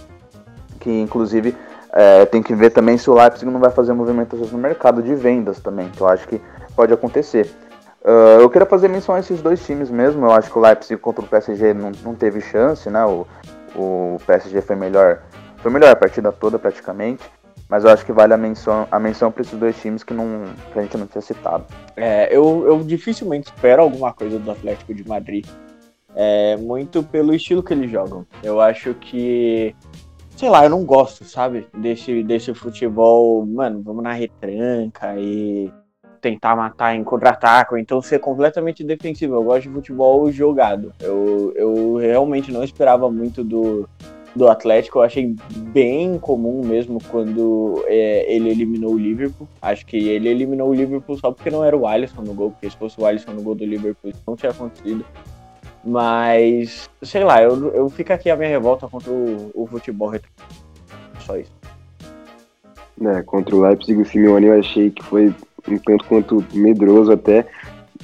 Que 0.80 0.90
inclusive 1.00 1.56
é, 1.92 2.26
tem 2.26 2.42
que 2.42 2.54
ver 2.54 2.70
também 2.70 2.98
se 2.98 3.08
o 3.08 3.14
Leipzig 3.14 3.50
não 3.50 3.60
vai 3.60 3.70
fazer 3.70 3.92
movimentações 3.92 4.50
no 4.50 4.58
mercado 4.58 5.02
de 5.02 5.14
vendas 5.14 5.60
também, 5.60 5.88
que 5.90 6.00
eu 6.00 6.08
acho 6.08 6.26
que 6.26 6.40
pode 6.74 6.92
acontecer. 6.92 7.50
Uh, 8.04 8.40
eu 8.40 8.50
queria 8.50 8.66
fazer 8.66 8.88
menção 8.88 9.14
a 9.14 9.20
esses 9.20 9.40
dois 9.40 9.64
times 9.64 9.88
mesmo. 9.88 10.26
Eu 10.26 10.32
acho 10.32 10.50
que 10.50 10.58
o 10.58 10.60
Leipzig 10.60 11.00
contra 11.00 11.24
o 11.24 11.28
PSG 11.28 11.72
não, 11.72 11.92
não 12.02 12.14
teve 12.14 12.40
chance, 12.40 12.90
né? 12.90 13.02
O, 13.06 13.26
o 13.74 14.18
PSG 14.26 14.60
foi 14.60 14.76
melhor, 14.76 15.20
foi 15.58 15.70
melhor 15.70 15.90
a 15.90 15.96
partida 15.96 16.30
toda 16.30 16.58
praticamente. 16.58 17.22
Mas 17.74 17.82
eu 17.82 17.90
acho 17.90 18.06
que 18.06 18.12
vale 18.12 18.32
a 18.32 18.36
menção, 18.36 18.86
a 18.88 19.00
menção 19.00 19.32
para 19.32 19.42
esses 19.42 19.58
dois 19.58 19.76
times 19.82 20.04
que, 20.04 20.14
não, 20.14 20.44
que 20.72 20.78
a 20.78 20.82
gente 20.82 20.96
não 20.96 21.08
tinha 21.08 21.20
citado. 21.20 21.64
É, 21.96 22.28
eu, 22.30 22.64
eu 22.68 22.84
dificilmente 22.84 23.46
espero 23.48 23.82
alguma 23.82 24.12
coisa 24.12 24.38
do 24.38 24.48
Atlético 24.48 24.94
de 24.94 25.04
Madrid. 25.08 25.44
É, 26.14 26.56
muito 26.56 27.02
pelo 27.02 27.34
estilo 27.34 27.64
que 27.64 27.74
eles 27.74 27.90
jogam. 27.90 28.24
Eu 28.44 28.60
acho 28.60 28.94
que. 28.94 29.74
Sei 30.36 30.48
lá, 30.48 30.62
eu 30.62 30.70
não 30.70 30.84
gosto, 30.84 31.24
sabe? 31.24 31.66
Desse, 31.76 32.22
desse 32.22 32.54
futebol, 32.54 33.44
mano, 33.44 33.82
vamos 33.82 34.04
na 34.04 34.12
retranca 34.12 35.16
e 35.18 35.68
tentar 36.20 36.54
matar 36.54 36.94
em 36.94 37.02
contra-ataque, 37.02 37.76
então 37.80 38.00
ser 38.00 38.20
completamente 38.20 38.84
defensivo. 38.84 39.34
Eu 39.34 39.42
gosto 39.42 39.62
de 39.62 39.74
futebol 39.74 40.30
jogado. 40.30 40.92
Eu, 41.00 41.52
eu 41.56 41.96
realmente 41.96 42.52
não 42.52 42.62
esperava 42.62 43.10
muito 43.10 43.42
do, 43.42 43.88
do 44.34 44.48
Atlético. 44.48 44.98
Eu 44.98 45.02
achei 45.02 45.34
bem 45.72 46.18
comum 46.18 46.64
mesmo 46.64 46.98
quando 47.10 47.84
é, 47.86 48.34
ele 48.34 48.50
eliminou 48.50 48.94
o 48.94 48.98
Liverpool. 48.98 49.48
Acho 49.62 49.86
que 49.86 49.96
ele 49.96 50.28
eliminou 50.28 50.70
o 50.70 50.74
Liverpool 50.74 51.16
só 51.18 51.30
porque 51.30 51.50
não 51.50 51.64
era 51.64 51.76
o 51.76 51.86
Alisson 51.86 52.22
no 52.22 52.34
gol, 52.34 52.50
porque 52.50 52.70
se 52.70 52.76
fosse 52.76 53.00
o 53.00 53.06
Alisson 53.06 53.32
no 53.32 53.42
gol 53.42 53.54
do 53.54 53.64
Liverpool, 53.64 54.10
isso 54.10 54.22
não 54.26 54.36
tinha 54.36 54.50
acontecido. 54.50 55.04
Mas, 55.84 56.88
sei 57.02 57.24
lá, 57.24 57.42
eu, 57.42 57.74
eu 57.74 57.88
fico 57.90 58.12
aqui 58.12 58.30
a 58.30 58.36
minha 58.36 58.48
revolta 58.48 58.88
contra 58.88 59.12
o, 59.12 59.50
o 59.54 59.66
futebol 59.66 60.12
Só 61.20 61.36
isso. 61.36 61.52
É, 63.02 63.22
contra 63.22 63.54
o 63.54 63.60
Leipzig, 63.60 64.00
o 64.00 64.04
Simeone 64.04 64.46
eu 64.46 64.58
achei 64.58 64.90
que 64.90 65.02
foi 65.04 65.34
um 65.68 65.78
tanto 65.78 66.04
quanto 66.06 66.44
medroso 66.54 67.12
até. 67.12 67.46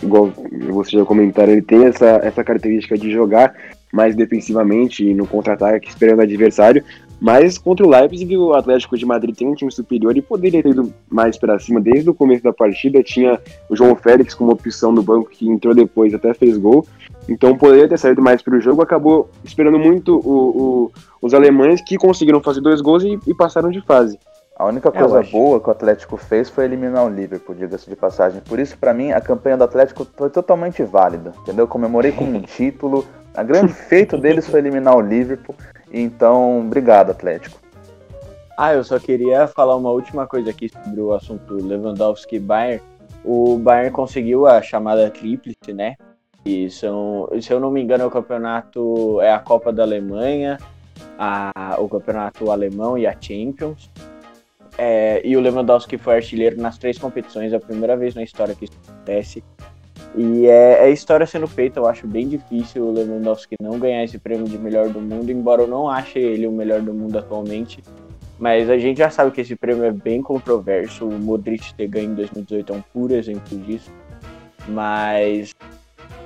Igual 0.02 0.30
vocês 0.70 0.92
já 0.92 1.04
comentaram, 1.04 1.52
ele 1.52 1.62
tem 1.62 1.84
essa, 1.84 2.20
essa 2.22 2.42
característica 2.42 2.96
de 2.96 3.10
jogar 3.10 3.54
mais 3.92 4.14
defensivamente 4.14 5.04
e 5.04 5.14
no 5.14 5.26
contra-ataque 5.26 5.88
esperando 5.88 6.18
o 6.18 6.22
adversário. 6.22 6.84
Mas 7.20 7.58
contra 7.58 7.86
o 7.86 7.90
Leipzig, 7.90 8.34
o 8.36 8.54
Atlético 8.54 8.96
de 8.96 9.04
Madrid 9.04 9.36
tem 9.36 9.46
um 9.46 9.54
time 9.54 9.70
superior 9.70 10.16
e 10.16 10.22
poderia 10.22 10.62
ter 10.62 10.70
ido 10.70 10.92
mais 11.08 11.36
para 11.36 11.58
cima. 11.58 11.78
Desde 11.78 12.08
o 12.08 12.14
começo 12.14 12.42
da 12.42 12.52
partida, 12.52 13.02
tinha 13.02 13.38
o 13.68 13.76
João 13.76 13.94
Félix 13.94 14.32
como 14.32 14.52
opção 14.52 14.90
no 14.90 15.02
banco 15.02 15.28
que 15.28 15.46
entrou 15.46 15.74
depois, 15.74 16.14
até 16.14 16.32
fez 16.32 16.56
gol. 16.56 16.86
Então 17.28 17.56
poderia 17.58 17.86
ter 17.86 17.98
saído 17.98 18.22
mais 18.22 18.40
para 18.40 18.56
o 18.56 18.60
jogo. 18.60 18.80
Acabou 18.80 19.28
esperando 19.44 19.78
muito 19.78 20.16
o, 20.16 20.30
o, 20.30 20.92
os 21.20 21.34
alemães 21.34 21.82
que 21.82 21.98
conseguiram 21.98 22.40
fazer 22.40 22.62
dois 22.62 22.80
gols 22.80 23.04
e, 23.04 23.18
e 23.26 23.34
passaram 23.34 23.70
de 23.70 23.82
fase. 23.82 24.18
A 24.60 24.66
única 24.66 24.90
é, 24.90 24.92
coisa 24.92 25.22
boa 25.22 25.58
que 25.58 25.68
o 25.68 25.70
Atlético 25.70 26.18
fez 26.18 26.50
foi 26.50 26.66
eliminar 26.66 27.06
o 27.06 27.08
Liverpool, 27.08 27.54
diga-se 27.54 27.88
de 27.88 27.96
passagem. 27.96 28.42
Por 28.46 28.58
isso, 28.58 28.76
para 28.76 28.92
mim, 28.92 29.10
a 29.10 29.18
campanha 29.18 29.56
do 29.56 29.64
Atlético 29.64 30.06
foi 30.16 30.28
totalmente 30.28 30.82
válida, 30.82 31.32
entendeu? 31.40 31.66
Comemorei 31.66 32.12
com 32.12 32.24
um 32.24 32.40
título. 32.44 33.06
A 33.34 33.42
grande 33.42 33.72
feito 33.72 34.18
deles 34.18 34.48
foi 34.48 34.60
eliminar 34.60 34.96
o 34.96 35.00
Liverpool. 35.00 35.54
Então, 35.92 36.60
obrigado, 36.60 37.10
Atlético. 37.10 37.58
Ah, 38.56 38.74
eu 38.74 38.84
só 38.84 38.98
queria 38.98 39.46
falar 39.46 39.76
uma 39.76 39.90
última 39.90 40.26
coisa 40.26 40.50
aqui 40.50 40.68
sobre 40.68 41.00
o 41.00 41.12
assunto 41.12 41.54
Lewandowski 41.54 42.36
e 42.36 42.40
Bayern. 42.40 42.82
O 43.24 43.58
Bayern 43.58 43.90
conseguiu 43.90 44.46
a 44.46 44.60
chamada 44.60 45.08
tríplice, 45.10 45.72
né? 45.72 45.96
E 46.44 46.70
são, 46.70 47.28
se 47.40 47.52
eu 47.52 47.60
não 47.60 47.70
me 47.70 47.82
engano, 47.82 48.06
o 48.06 48.10
campeonato 48.10 49.20
é 49.20 49.32
a 49.32 49.38
Copa 49.38 49.72
da 49.72 49.82
Alemanha, 49.82 50.58
a, 51.18 51.76
o 51.78 51.88
campeonato 51.88 52.50
alemão 52.50 52.96
e 52.96 53.06
a 53.06 53.14
Champions. 53.18 53.90
É, 54.78 55.20
e 55.24 55.36
o 55.36 55.40
Lewandowski 55.40 55.98
foi 55.98 56.16
artilheiro 56.16 56.60
nas 56.60 56.78
três 56.78 56.98
competições, 56.98 57.52
é 57.52 57.56
a 57.56 57.60
primeira 57.60 57.96
vez 57.96 58.14
na 58.14 58.22
história 58.22 58.54
que 58.54 58.64
isso 58.64 58.78
acontece. 58.88 59.44
E 60.16 60.46
é, 60.46 60.88
é 60.88 60.90
história 60.90 61.26
sendo 61.26 61.46
feita, 61.46 61.78
eu 61.78 61.86
acho 61.86 62.06
bem 62.06 62.28
difícil 62.28 62.84
o 62.84 62.92
Lewandowski 62.92 63.54
não 63.62 63.78
ganhar 63.78 64.02
esse 64.02 64.18
prêmio 64.18 64.46
de 64.46 64.58
melhor 64.58 64.88
do 64.88 65.00
mundo, 65.00 65.30
embora 65.30 65.62
eu 65.62 65.68
não 65.68 65.88
ache 65.88 66.18
ele 66.18 66.46
o 66.46 66.52
melhor 66.52 66.80
do 66.80 66.92
mundo 66.92 67.18
atualmente. 67.18 67.82
Mas 68.38 68.70
a 68.70 68.78
gente 68.78 68.98
já 68.98 69.10
sabe 69.10 69.30
que 69.30 69.40
esse 69.42 69.54
prêmio 69.54 69.84
é 69.84 69.92
bem 69.92 70.22
controverso. 70.22 71.06
O 71.06 71.12
Modric 71.12 71.74
ter 71.74 71.86
ganho 71.86 72.12
em 72.12 72.14
2018 72.14 72.72
é 72.72 72.76
um 72.76 72.80
puro 72.80 73.14
exemplo 73.14 73.58
disso. 73.58 73.92
Mas 74.66 75.54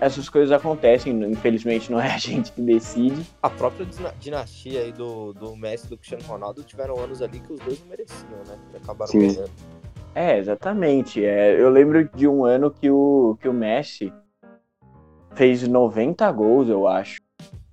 essas 0.00 0.28
coisas 0.28 0.52
acontecem, 0.52 1.12
infelizmente 1.24 1.90
não 1.90 2.00
é 2.00 2.12
a 2.12 2.18
gente 2.18 2.52
que 2.52 2.62
decide. 2.62 3.20
A 3.42 3.50
própria 3.50 3.86
dinastia 4.20 4.80
aí 4.80 4.92
do, 4.92 5.32
do 5.32 5.56
Messi 5.56 5.86
e 5.86 5.90
do 5.90 5.96
Cristiano 5.96 6.24
Ronaldo 6.24 6.62
tiveram 6.62 6.98
anos 6.98 7.20
ali 7.20 7.40
que 7.40 7.52
os 7.52 7.58
dois 7.60 7.80
não 7.80 7.88
mereciam, 7.88 8.38
né? 8.46 8.58
Que 8.70 8.76
acabaram 8.76 9.10
Sim. 9.10 9.18
ganhando. 9.18 9.50
É, 10.14 10.38
exatamente. 10.38 11.24
É, 11.24 11.60
eu 11.60 11.68
lembro 11.68 12.08
de 12.14 12.28
um 12.28 12.44
ano 12.44 12.70
que 12.70 12.90
o, 12.90 13.36
que 13.40 13.48
o 13.48 13.52
Messi 13.52 14.12
fez 15.34 15.66
90 15.66 16.30
gols, 16.32 16.68
eu 16.68 16.86
acho. 16.86 17.20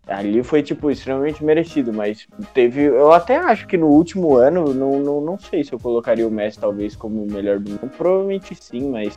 Ali 0.08 0.44
foi, 0.44 0.64
tipo, 0.64 0.90
extremamente 0.90 1.44
merecido, 1.44 1.94
mas 1.94 2.28
teve. 2.54 2.82
Eu 2.84 3.14
até 3.14 3.38
acho 3.38 3.68
que 3.68 3.78
no 3.78 3.88
último 3.88 4.36
ano, 4.36 4.74
não, 4.74 5.00
não, 5.00 5.22
não 5.22 5.40
sei 5.40 5.64
se 5.64 5.72
eu 5.72 5.80
colocaria 5.80 6.28
o 6.28 6.32
Messi 6.32 6.60
talvez 6.60 6.96
como 6.96 7.24
o 7.24 7.32
melhor 7.32 7.60
do 7.60 7.70
mundo. 7.70 7.90
Provavelmente 7.96 8.56
sim, 8.56 8.90
mas 8.90 9.16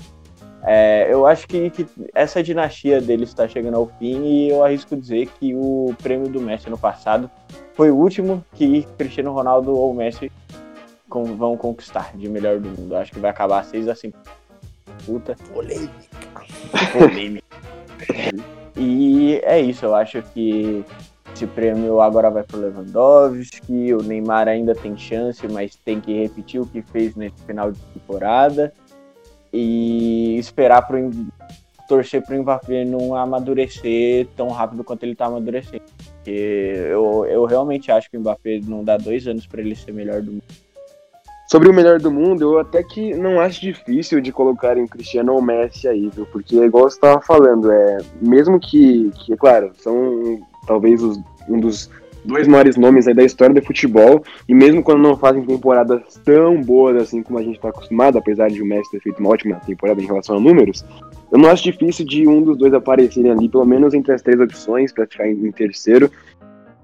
é, 0.63 1.13
eu 1.13 1.27
acho 1.27 1.47
que, 1.47 1.69
que, 1.71 1.87
essa 2.15 2.43
dinastia 2.43 3.01
dele 3.01 3.25
está 3.25 3.47
chegando 3.49 3.77
ao 3.77 3.87
fim 3.99 4.25
e 4.25 4.51
eu 4.51 4.65
arrisco 4.65 4.97
dizer 4.97 5.29
que 5.39 5.55
o 5.55 5.95
prêmio 6.03 6.29
do 6.29 6.41
Messi 6.41 6.71
no 6.71 6.79
passado 6.79 7.31
foi 7.75 7.91
o 7.91 7.97
último 7.97 8.45
que 8.55 8.87
Cristiano 8.97 9.33
Ronaldo 9.33 9.77
ou 9.77 9.93
Messi 9.93 10.33
com, 11.09 11.25
vão 11.37 11.57
conquistar 11.57 12.17
de 12.17 12.29
melhor 12.29 12.59
do 12.59 12.69
mundo. 12.69 12.97
Acho 12.97 13.13
que 13.13 13.21
vai 13.21 13.31
acabar 13.31 13.65
6 13.65 13.89
a 13.89 13.95
5. 13.95 14.19
Puta. 15.07 15.37
Polêmica. 15.53 15.93
Polêmica. 16.93 17.45
e 18.77 19.41
é 19.43 19.61
isso, 19.61 19.85
eu 19.85 19.95
acho 19.95 20.23
que 20.35 20.85
esse 21.35 21.47
prêmio 21.49 22.01
agora 22.01 22.31
vai 22.31 22.45
para 22.45 22.57
o 22.57 22.61
Lewandowski. 22.61 23.93
O 23.93 24.03
Neymar 24.03 24.47
ainda 24.49 24.75
tem 24.75 24.97
chance, 24.97 25.47
mas 25.49 25.75
tem 25.75 26.01
que 26.01 26.13
repetir 26.23 26.61
o 26.61 26.67
que 26.67 26.81
fez 26.81 27.17
nesse 27.17 27.43
final 27.45 27.73
de 27.73 27.81
temporada 27.93 28.73
e 29.53 30.37
esperar 30.39 30.87
pro 30.87 31.11
torcer 31.89 32.25
pro 32.25 32.41
Mbappé 32.41 32.85
não 32.85 33.15
amadurecer 33.15 34.27
tão 34.37 34.49
rápido 34.49 34.83
quanto 34.83 35.03
ele 35.03 35.15
tá 35.15 35.27
amadurecendo. 35.27 35.83
Porque 36.15 36.31
eu, 36.31 37.27
eu 37.27 37.45
realmente 37.45 37.91
acho 37.91 38.11
que 38.11 38.17
o 38.17 38.21
Mbappé 38.21 38.61
não 38.65 38.83
dá 38.83 38.97
dois 38.97 39.27
anos 39.27 39.47
para 39.47 39.61
ele 39.61 39.77
ser 39.77 39.93
melhor 39.93 40.23
do 40.23 40.33
mundo. 40.33 40.64
Sobre 41.47 41.69
o 41.69 41.75
melhor 41.75 42.01
do 42.01 42.11
mundo, 42.11 42.43
eu 42.43 42.59
até 42.59 42.83
que 42.83 43.15
não 43.15 43.39
acho 43.39 43.61
difícil 43.61 44.21
de 44.21 44.33
colocar 44.33 44.79
em 44.79 44.87
Cristiano 44.87 45.35
ou 45.35 45.43
Messi 45.43 45.87
aí, 45.87 46.09
viu? 46.09 46.27
Porque 46.27 46.57
igual 46.57 46.89
você 46.89 46.97
estava 46.97 47.21
falando, 47.21 47.71
é 47.71 47.99
mesmo 48.21 48.59
que, 48.59 49.11
que, 49.15 49.35
é 49.35 49.37
claro, 49.37 49.71
são 49.77 50.41
talvez 50.67 51.03
os, 51.03 51.21
um 51.49 51.61
dos 51.61 51.91
dois 52.25 52.49
maiores 52.49 52.77
nomes 52.77 53.05
da 53.05 53.23
história 53.23 53.55
do 53.55 53.65
futebol, 53.67 54.25
e 54.49 54.55
mesmo 54.55 54.83
quando 54.83 55.03
não 55.03 55.19
fazem 55.19 55.45
temporadas 55.45 56.03
tão 56.25 56.63
boas 56.63 56.97
assim 56.97 57.23
como 57.23 57.39
a 57.39 57.43
gente 57.43 57.57
está 57.57 57.69
acostumado, 57.69 58.17
apesar 58.17 58.49
de 58.49 58.63
o 58.63 58.67
Messi 58.67 58.91
ter 58.91 59.01
feito 59.01 59.19
uma 59.21 59.29
ótima 59.29 59.61
temporada 59.67 60.01
em 60.01 60.07
relação 60.07 60.39
a 60.39 60.41
números, 60.41 60.83
eu 61.31 61.39
não 61.39 61.51
acho 61.51 61.65
difícil 61.65 62.07
de 62.07 62.27
um 62.27 62.43
dos 62.43 62.57
dois 62.57 62.73
aparecerem 62.73 63.31
ali, 63.31 63.51
pelo 63.51 63.67
menos 63.67 63.93
entre 63.93 64.15
as 64.15 64.23
três 64.23 64.41
opções, 64.41 64.93
para 64.93 65.07
ficar 65.07 65.29
em, 65.29 65.47
em 65.47 65.53
terceiro. 65.53 66.11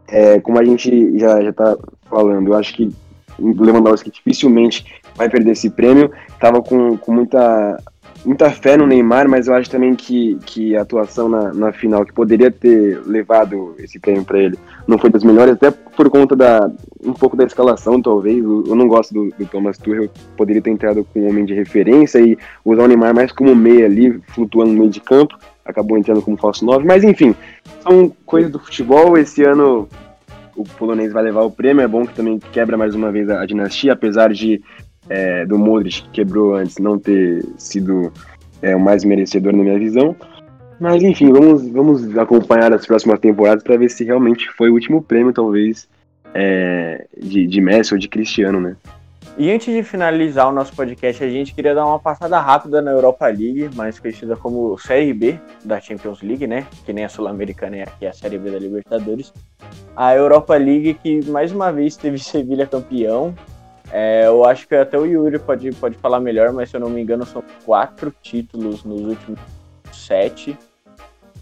É, 0.06 0.40
como 0.40 0.58
a 0.58 0.64
gente 0.64 1.18
já, 1.18 1.40
já 1.40 1.52
tá 1.52 1.78
falando, 2.10 2.48
eu 2.48 2.54
acho 2.54 2.74
que 2.74 2.92
Lewandowski 3.40 4.10
dificilmente 4.10 4.84
vai 5.16 5.28
perder 5.28 5.52
esse 5.52 5.70
prêmio. 5.70 6.10
Tava 6.38 6.62
com, 6.62 6.96
com 6.96 7.12
muita 7.12 7.78
muita 8.24 8.50
fé 8.50 8.76
no 8.76 8.86
Neymar, 8.86 9.28
mas 9.28 9.46
eu 9.46 9.54
acho 9.54 9.70
também 9.70 9.94
que, 9.94 10.38
que 10.44 10.76
a 10.76 10.82
atuação 10.82 11.28
na, 11.28 11.52
na 11.52 11.72
final, 11.72 12.04
que 12.04 12.12
poderia 12.12 12.50
ter 12.50 13.00
levado 13.06 13.74
esse 13.78 13.98
prêmio 13.98 14.24
para 14.24 14.38
ele, 14.38 14.58
não 14.86 14.98
foi 14.98 15.10
das 15.10 15.24
melhores, 15.24 15.54
até 15.54 15.70
por 15.70 16.10
conta 16.10 16.36
da 16.36 16.70
um 17.02 17.12
pouco 17.12 17.36
da 17.36 17.44
escalação, 17.44 18.00
talvez. 18.00 18.38
Eu, 18.38 18.76
não 18.76 18.88
gosto 18.88 19.12
do, 19.12 19.30
do 19.30 19.46
Thomas 19.46 19.78
Tuchel, 19.78 20.10
poderia 20.36 20.62
ter 20.62 20.70
entrado 20.70 21.04
com 21.04 21.20
um 21.20 21.28
homem 21.28 21.44
de 21.44 21.54
referência 21.54 22.18
e 22.20 22.36
usar 22.64 22.84
o 22.84 22.88
Neymar 22.88 23.14
mais 23.14 23.32
como 23.32 23.54
meia 23.54 23.86
ali, 23.86 24.20
flutuando 24.28 24.72
no 24.72 24.78
meio 24.78 24.90
de 24.90 25.00
campo. 25.00 25.38
Acabou 25.64 25.96
entrando 25.96 26.22
como 26.22 26.36
falso 26.36 26.64
9, 26.64 26.84
mas 26.84 27.04
enfim, 27.04 27.34
são 27.80 28.12
coisas 28.26 28.50
do 28.50 28.58
futebol. 28.58 29.16
Esse 29.16 29.44
ano 29.44 29.88
o 30.56 30.64
polonês 30.64 31.12
vai 31.12 31.22
levar 31.22 31.42
o 31.42 31.50
prêmio. 31.50 31.82
É 31.82 31.88
bom 31.88 32.06
que 32.06 32.14
também 32.14 32.38
quebra 32.38 32.76
mais 32.76 32.94
uma 32.94 33.10
vez 33.10 33.28
a, 33.28 33.40
a 33.40 33.46
dinastia, 33.46 33.92
apesar 33.92 34.32
de 34.32 34.62
é, 35.08 35.44
do 35.46 35.58
Modric, 35.58 36.02
que 36.02 36.10
quebrou 36.10 36.54
antes, 36.54 36.78
não 36.78 36.98
ter 36.98 37.44
sido 37.56 38.12
é, 38.62 38.76
o 38.76 38.80
mais 38.80 39.04
merecedor 39.04 39.52
na 39.52 39.62
minha 39.62 39.78
visão. 39.78 40.14
Mas 40.78 41.02
enfim, 41.02 41.30
vamos, 41.32 41.68
vamos 41.68 42.16
acompanhar 42.16 42.72
as 42.72 42.86
próximas 42.86 43.18
temporadas 43.18 43.62
para 43.62 43.76
ver 43.76 43.90
se 43.90 44.04
realmente 44.04 44.48
foi 44.56 44.70
o 44.70 44.74
último 44.74 45.02
prêmio, 45.02 45.32
talvez, 45.32 45.86
é, 46.32 47.06
de, 47.18 47.46
de 47.46 47.60
Messi 47.60 47.92
ou 47.92 48.00
de 48.00 48.08
Cristiano, 48.08 48.60
né? 48.60 48.76
E 49.40 49.50
antes 49.50 49.74
de 49.74 49.82
finalizar 49.82 50.50
o 50.50 50.52
nosso 50.52 50.76
podcast, 50.76 51.24
a 51.24 51.30
gente 51.30 51.54
queria 51.54 51.74
dar 51.74 51.86
uma 51.86 51.98
passada 51.98 52.38
rápida 52.38 52.82
na 52.82 52.90
Europa 52.90 53.26
League, 53.26 53.70
mais 53.74 53.98
conhecida 53.98 54.36
como 54.36 54.76
Série 54.76 55.14
B 55.14 55.40
da 55.64 55.80
Champions 55.80 56.20
League, 56.20 56.46
né? 56.46 56.66
Que 56.84 56.92
nem 56.92 57.06
a 57.06 57.08
Sul-Americana 57.08 57.76
é 57.76 57.82
aqui 57.84 58.06
a 58.06 58.12
Série 58.12 58.36
B 58.36 58.50
da 58.50 58.58
Libertadores. 58.58 59.32
A 59.96 60.14
Europa 60.14 60.54
League 60.58 60.92
que 61.02 61.24
mais 61.30 61.52
uma 61.52 61.72
vez 61.72 61.96
teve 61.96 62.18
Sevilha 62.20 62.66
campeão, 62.66 63.34
é, 63.90 64.26
eu 64.26 64.44
acho 64.44 64.68
que 64.68 64.74
até 64.74 64.98
o 64.98 65.06
Yuri 65.06 65.38
pode, 65.38 65.72
pode 65.72 65.96
falar 65.96 66.20
melhor, 66.20 66.52
mas 66.52 66.68
se 66.68 66.76
eu 66.76 66.80
não 66.80 66.90
me 66.90 67.00
engano, 67.00 67.24
são 67.24 67.42
quatro 67.64 68.12
títulos 68.20 68.84
nos 68.84 69.00
últimos 69.00 69.40
sete. 69.90 70.54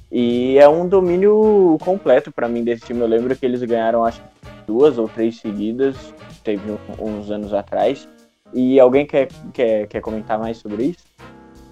E 0.08 0.56
é 0.56 0.68
um 0.68 0.86
domínio 0.86 1.76
completo 1.80 2.30
para 2.30 2.48
mim 2.48 2.62
desse 2.62 2.86
time. 2.86 3.00
Eu 3.00 3.08
lembro 3.08 3.34
que 3.34 3.44
eles 3.44 3.60
ganharam 3.64 4.04
acho 4.04 4.22
duas 4.68 4.98
ou 4.98 5.08
três 5.08 5.40
seguidas, 5.40 5.96
teve 6.44 6.78
uns 6.98 7.30
anos 7.30 7.54
atrás. 7.54 8.06
E 8.52 8.78
alguém 8.78 9.06
quer, 9.06 9.28
quer, 9.52 9.86
quer 9.86 10.00
comentar 10.00 10.38
mais 10.38 10.58
sobre 10.58 10.84
isso? 10.84 11.04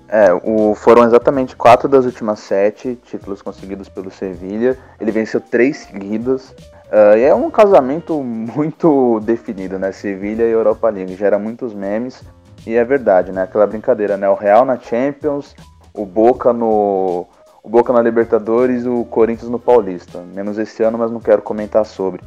É, 0.09 0.33
o, 0.33 0.75
foram 0.75 1.05
exatamente 1.05 1.55
quatro 1.55 1.89
das 1.89 2.07
últimas 2.07 2.39
sete 2.39 2.99
títulos 3.05 3.43
conseguidos 3.43 3.89
pelo 3.89 4.11
Sevilha. 4.11 4.79
Ele 4.99 5.11
venceu 5.11 5.41
três 5.41 5.79
seguidas. 5.79 6.51
Uh, 6.87 7.19
é 7.19 7.35
um 7.35 7.51
casamento 7.51 8.15
muito 8.25 9.21
definido, 9.21 9.79
né? 9.79 9.93
Sevilha 9.93 10.45
e 10.45 10.51
Europa 10.51 10.89
League. 10.89 11.17
Gera 11.17 11.39
muitos 11.39 11.75
memes. 11.75 12.23
E 12.67 12.75
é 12.75 12.85
verdade, 12.85 13.31
né? 13.31 13.43
Aquela 13.43 13.67
brincadeira, 13.67 14.17
né? 14.17 14.29
O 14.29 14.35
Real 14.35 14.65
na 14.65 14.79
Champions, 14.79 15.55
o 15.93 16.07
Boca 16.07 16.53
no. 16.53 17.27
O 17.63 17.69
Boca 17.69 17.93
na 17.93 18.01
Libertadores 18.01 18.85
e 18.85 18.89
o 18.89 19.05
Corinthians 19.05 19.51
no 19.51 19.59
Paulista. 19.59 20.23
Menos 20.35 20.57
esse 20.57 20.85
ano, 20.85 20.97
mas 20.97 21.11
não 21.11 21.21
quero 21.21 21.43
comentar 21.43 21.85
sobre. 21.85 22.23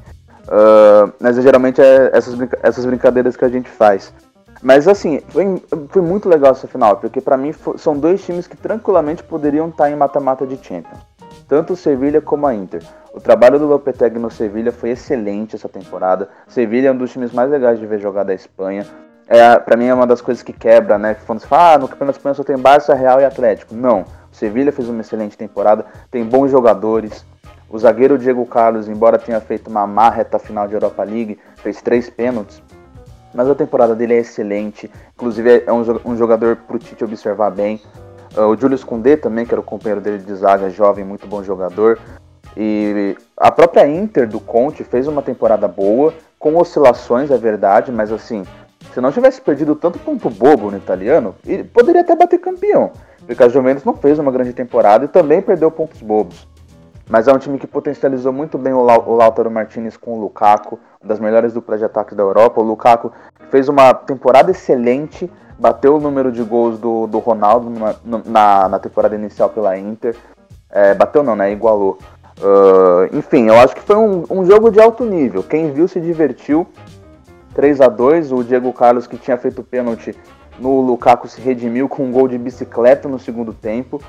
Uh, 0.49 1.13
mas 1.19 1.35
geralmente 1.35 1.79
é 1.79 2.09
essas, 2.11 2.35
essas 2.63 2.85
brincadeiras 2.85 3.37
que 3.37 3.45
a 3.45 3.49
gente 3.49 3.69
faz. 3.69 4.11
Mas 4.61 4.87
assim, 4.87 5.21
foi, 5.29 5.61
foi 5.89 6.01
muito 6.01 6.27
legal 6.27 6.51
essa 6.51 6.67
final, 6.67 6.97
porque 6.97 7.21
para 7.21 7.37
mim 7.37 7.53
foi, 7.53 7.77
são 7.77 7.97
dois 7.97 8.25
times 8.25 8.47
que 8.47 8.57
tranquilamente 8.57 9.23
poderiam 9.23 9.69
estar 9.69 9.89
em 9.89 9.95
mata-mata 9.95 10.45
de 10.47 10.57
Champions. 10.57 10.99
Tanto 11.47 11.73
o 11.73 11.75
Sevilha 11.75 12.19
como 12.19 12.47
a 12.47 12.53
Inter. 12.53 12.83
O 13.13 13.21
trabalho 13.21 13.57
do 13.59 13.67
Lopetegui 13.67 14.19
no 14.19 14.29
Sevilha 14.29 14.71
foi 14.71 14.89
excelente 14.89 15.55
essa 15.55 15.69
temporada. 15.69 16.29
Sevilha 16.47 16.89
é 16.89 16.91
um 16.91 16.97
dos 16.97 17.11
times 17.11 17.31
mais 17.31 17.49
legais 17.49 17.79
de 17.79 17.85
ver 17.85 17.99
jogar 17.99 18.23
da 18.23 18.33
Espanha. 18.33 18.85
É, 19.27 19.57
para 19.59 19.77
mim 19.77 19.85
é 19.85 19.93
uma 19.93 20.07
das 20.07 20.21
coisas 20.21 20.43
que 20.43 20.51
quebra, 20.51 20.97
né? 20.97 21.13
Que 21.13 21.25
quando 21.25 21.39
se 21.39 21.47
fala, 21.47 21.73
ah, 21.73 21.77
no 21.77 21.87
Campeonato 21.87 22.17
Espanhol 22.17 22.35
só 22.35 22.43
tem 22.43 22.57
Barça, 22.57 22.93
Real 22.95 23.21
e 23.21 23.25
Atlético. 23.25 23.75
Não. 23.75 24.01
O 24.01 24.35
Sevilha 24.35 24.71
fez 24.71 24.89
uma 24.89 25.01
excelente 25.01 25.37
temporada, 25.37 25.85
tem 26.11 26.23
bons 26.23 26.49
jogadores. 26.51 27.23
O 27.69 27.77
zagueiro 27.77 28.17
Diego 28.17 28.45
Carlos, 28.45 28.87
embora 28.87 29.19
tenha 29.19 29.39
feito 29.39 29.69
uma 29.69 29.85
má 29.85 30.09
reta 30.09 30.39
final 30.39 30.67
de 30.67 30.73
Europa 30.73 31.03
League, 31.03 31.37
fez 31.57 31.81
três 31.81 32.09
pênaltis 32.09 32.61
mas 33.33 33.49
a 33.49 33.55
temporada 33.55 33.95
dele 33.95 34.13
é 34.13 34.19
excelente. 34.19 34.89
Inclusive 35.15 35.63
é 35.65 35.71
um, 35.71 36.15
jogador 36.15 36.55
para 36.55 36.75
o 36.75 36.79
Tite 36.79 37.03
observar 37.03 37.51
bem. 37.51 37.81
Uh, 38.35 38.41
o 38.41 38.57
Julius 38.57 38.83
Koundé 38.83 39.15
também, 39.15 39.45
que 39.45 39.53
era 39.53 39.61
o 39.61 39.63
companheiro 39.63 40.01
dele 40.01 40.19
de 40.19 40.33
zaga, 40.35 40.69
jovem, 40.69 41.03
muito 41.03 41.27
bom 41.27 41.43
jogador. 41.43 41.99
E 42.57 43.15
a 43.37 43.51
própria 43.51 43.87
Inter 43.87 44.27
do 44.27 44.39
Conte 44.39 44.83
fez 44.83 45.07
uma 45.07 45.21
temporada 45.21 45.67
boa, 45.67 46.13
com 46.37 46.55
oscilações, 46.57 47.31
é 47.31 47.37
verdade, 47.37 47.91
mas 47.91 48.11
assim, 48.11 48.43
se 48.93 48.99
não 48.99 49.11
tivesse 49.11 49.39
perdido 49.41 49.75
tanto 49.75 49.99
ponto 49.99 50.29
bobo 50.29 50.71
no 50.71 50.77
italiano, 50.77 51.35
poderia 51.73 52.01
até 52.01 52.15
bater 52.15 52.39
campeão. 52.39 52.91
Porque 53.25 53.43
a 53.43 53.49
Juventus 53.49 53.83
não 53.83 53.93
fez 53.93 54.17
uma 54.17 54.31
grande 54.31 54.53
temporada 54.53 55.05
e 55.05 55.07
também 55.07 55.41
perdeu 55.41 55.69
pontos 55.69 56.01
bobos. 56.01 56.47
Mas 57.09 57.27
é 57.27 57.33
um 57.33 57.39
time 57.39 57.57
que 57.57 57.65
potencializou 57.65 58.31
muito 58.31 58.57
bem 58.57 58.71
o, 58.71 58.77
o 58.81 59.15
Lautaro 59.15 59.49
Martinez 59.49 59.97
com 59.97 60.13
o 60.13 60.21
Lukaku, 60.21 60.79
uma 61.01 61.09
das 61.09 61.19
melhores 61.19 61.53
duplas 61.53 61.79
de 61.79 61.85
ataque 61.85 62.13
da 62.13 62.21
Europa. 62.21 62.61
O 62.61 62.63
Lukaku 62.63 63.11
fez 63.49 63.67
uma 63.67 63.91
temporada 63.95 64.51
excelente, 64.51 65.29
bateu 65.57 65.95
o 65.95 65.99
número 65.99 66.31
de 66.31 66.43
gols 66.43 66.77
do, 66.77 67.07
do 67.07 67.17
Ronaldo 67.17 67.71
na, 67.71 68.21
na, 68.25 68.69
na 68.69 68.79
temporada 68.79 69.15
inicial 69.15 69.49
pela 69.49 69.75
Inter. 69.75 70.15
É, 70.69 70.93
bateu 70.93 71.23
não, 71.23 71.35
né? 71.35 71.51
Igualou. 71.51 71.97
Uh, 72.37 73.17
enfim, 73.17 73.47
eu 73.47 73.55
acho 73.55 73.75
que 73.75 73.81
foi 73.81 73.95
um, 73.95 74.23
um 74.29 74.45
jogo 74.45 74.69
de 74.69 74.79
alto 74.79 75.03
nível. 75.03 75.41
Quem 75.41 75.71
viu 75.71 75.87
se 75.87 75.99
divertiu. 75.99 76.67
3 77.55 77.81
a 77.81 77.87
2 77.87 78.31
o 78.31 78.43
Diego 78.43 78.71
Carlos, 78.71 79.07
que 79.07 79.17
tinha 79.17 79.35
feito 79.35 79.63
pênalti 79.63 80.15
no 80.59 80.79
Lukaku, 80.81 81.27
se 81.27 81.41
redimiu 81.41 81.89
com 81.89 82.03
um 82.03 82.11
gol 82.11 82.27
de 82.27 82.37
bicicleta 82.37 83.09
no 83.09 83.17
segundo 83.17 83.51
tempo. 83.51 83.99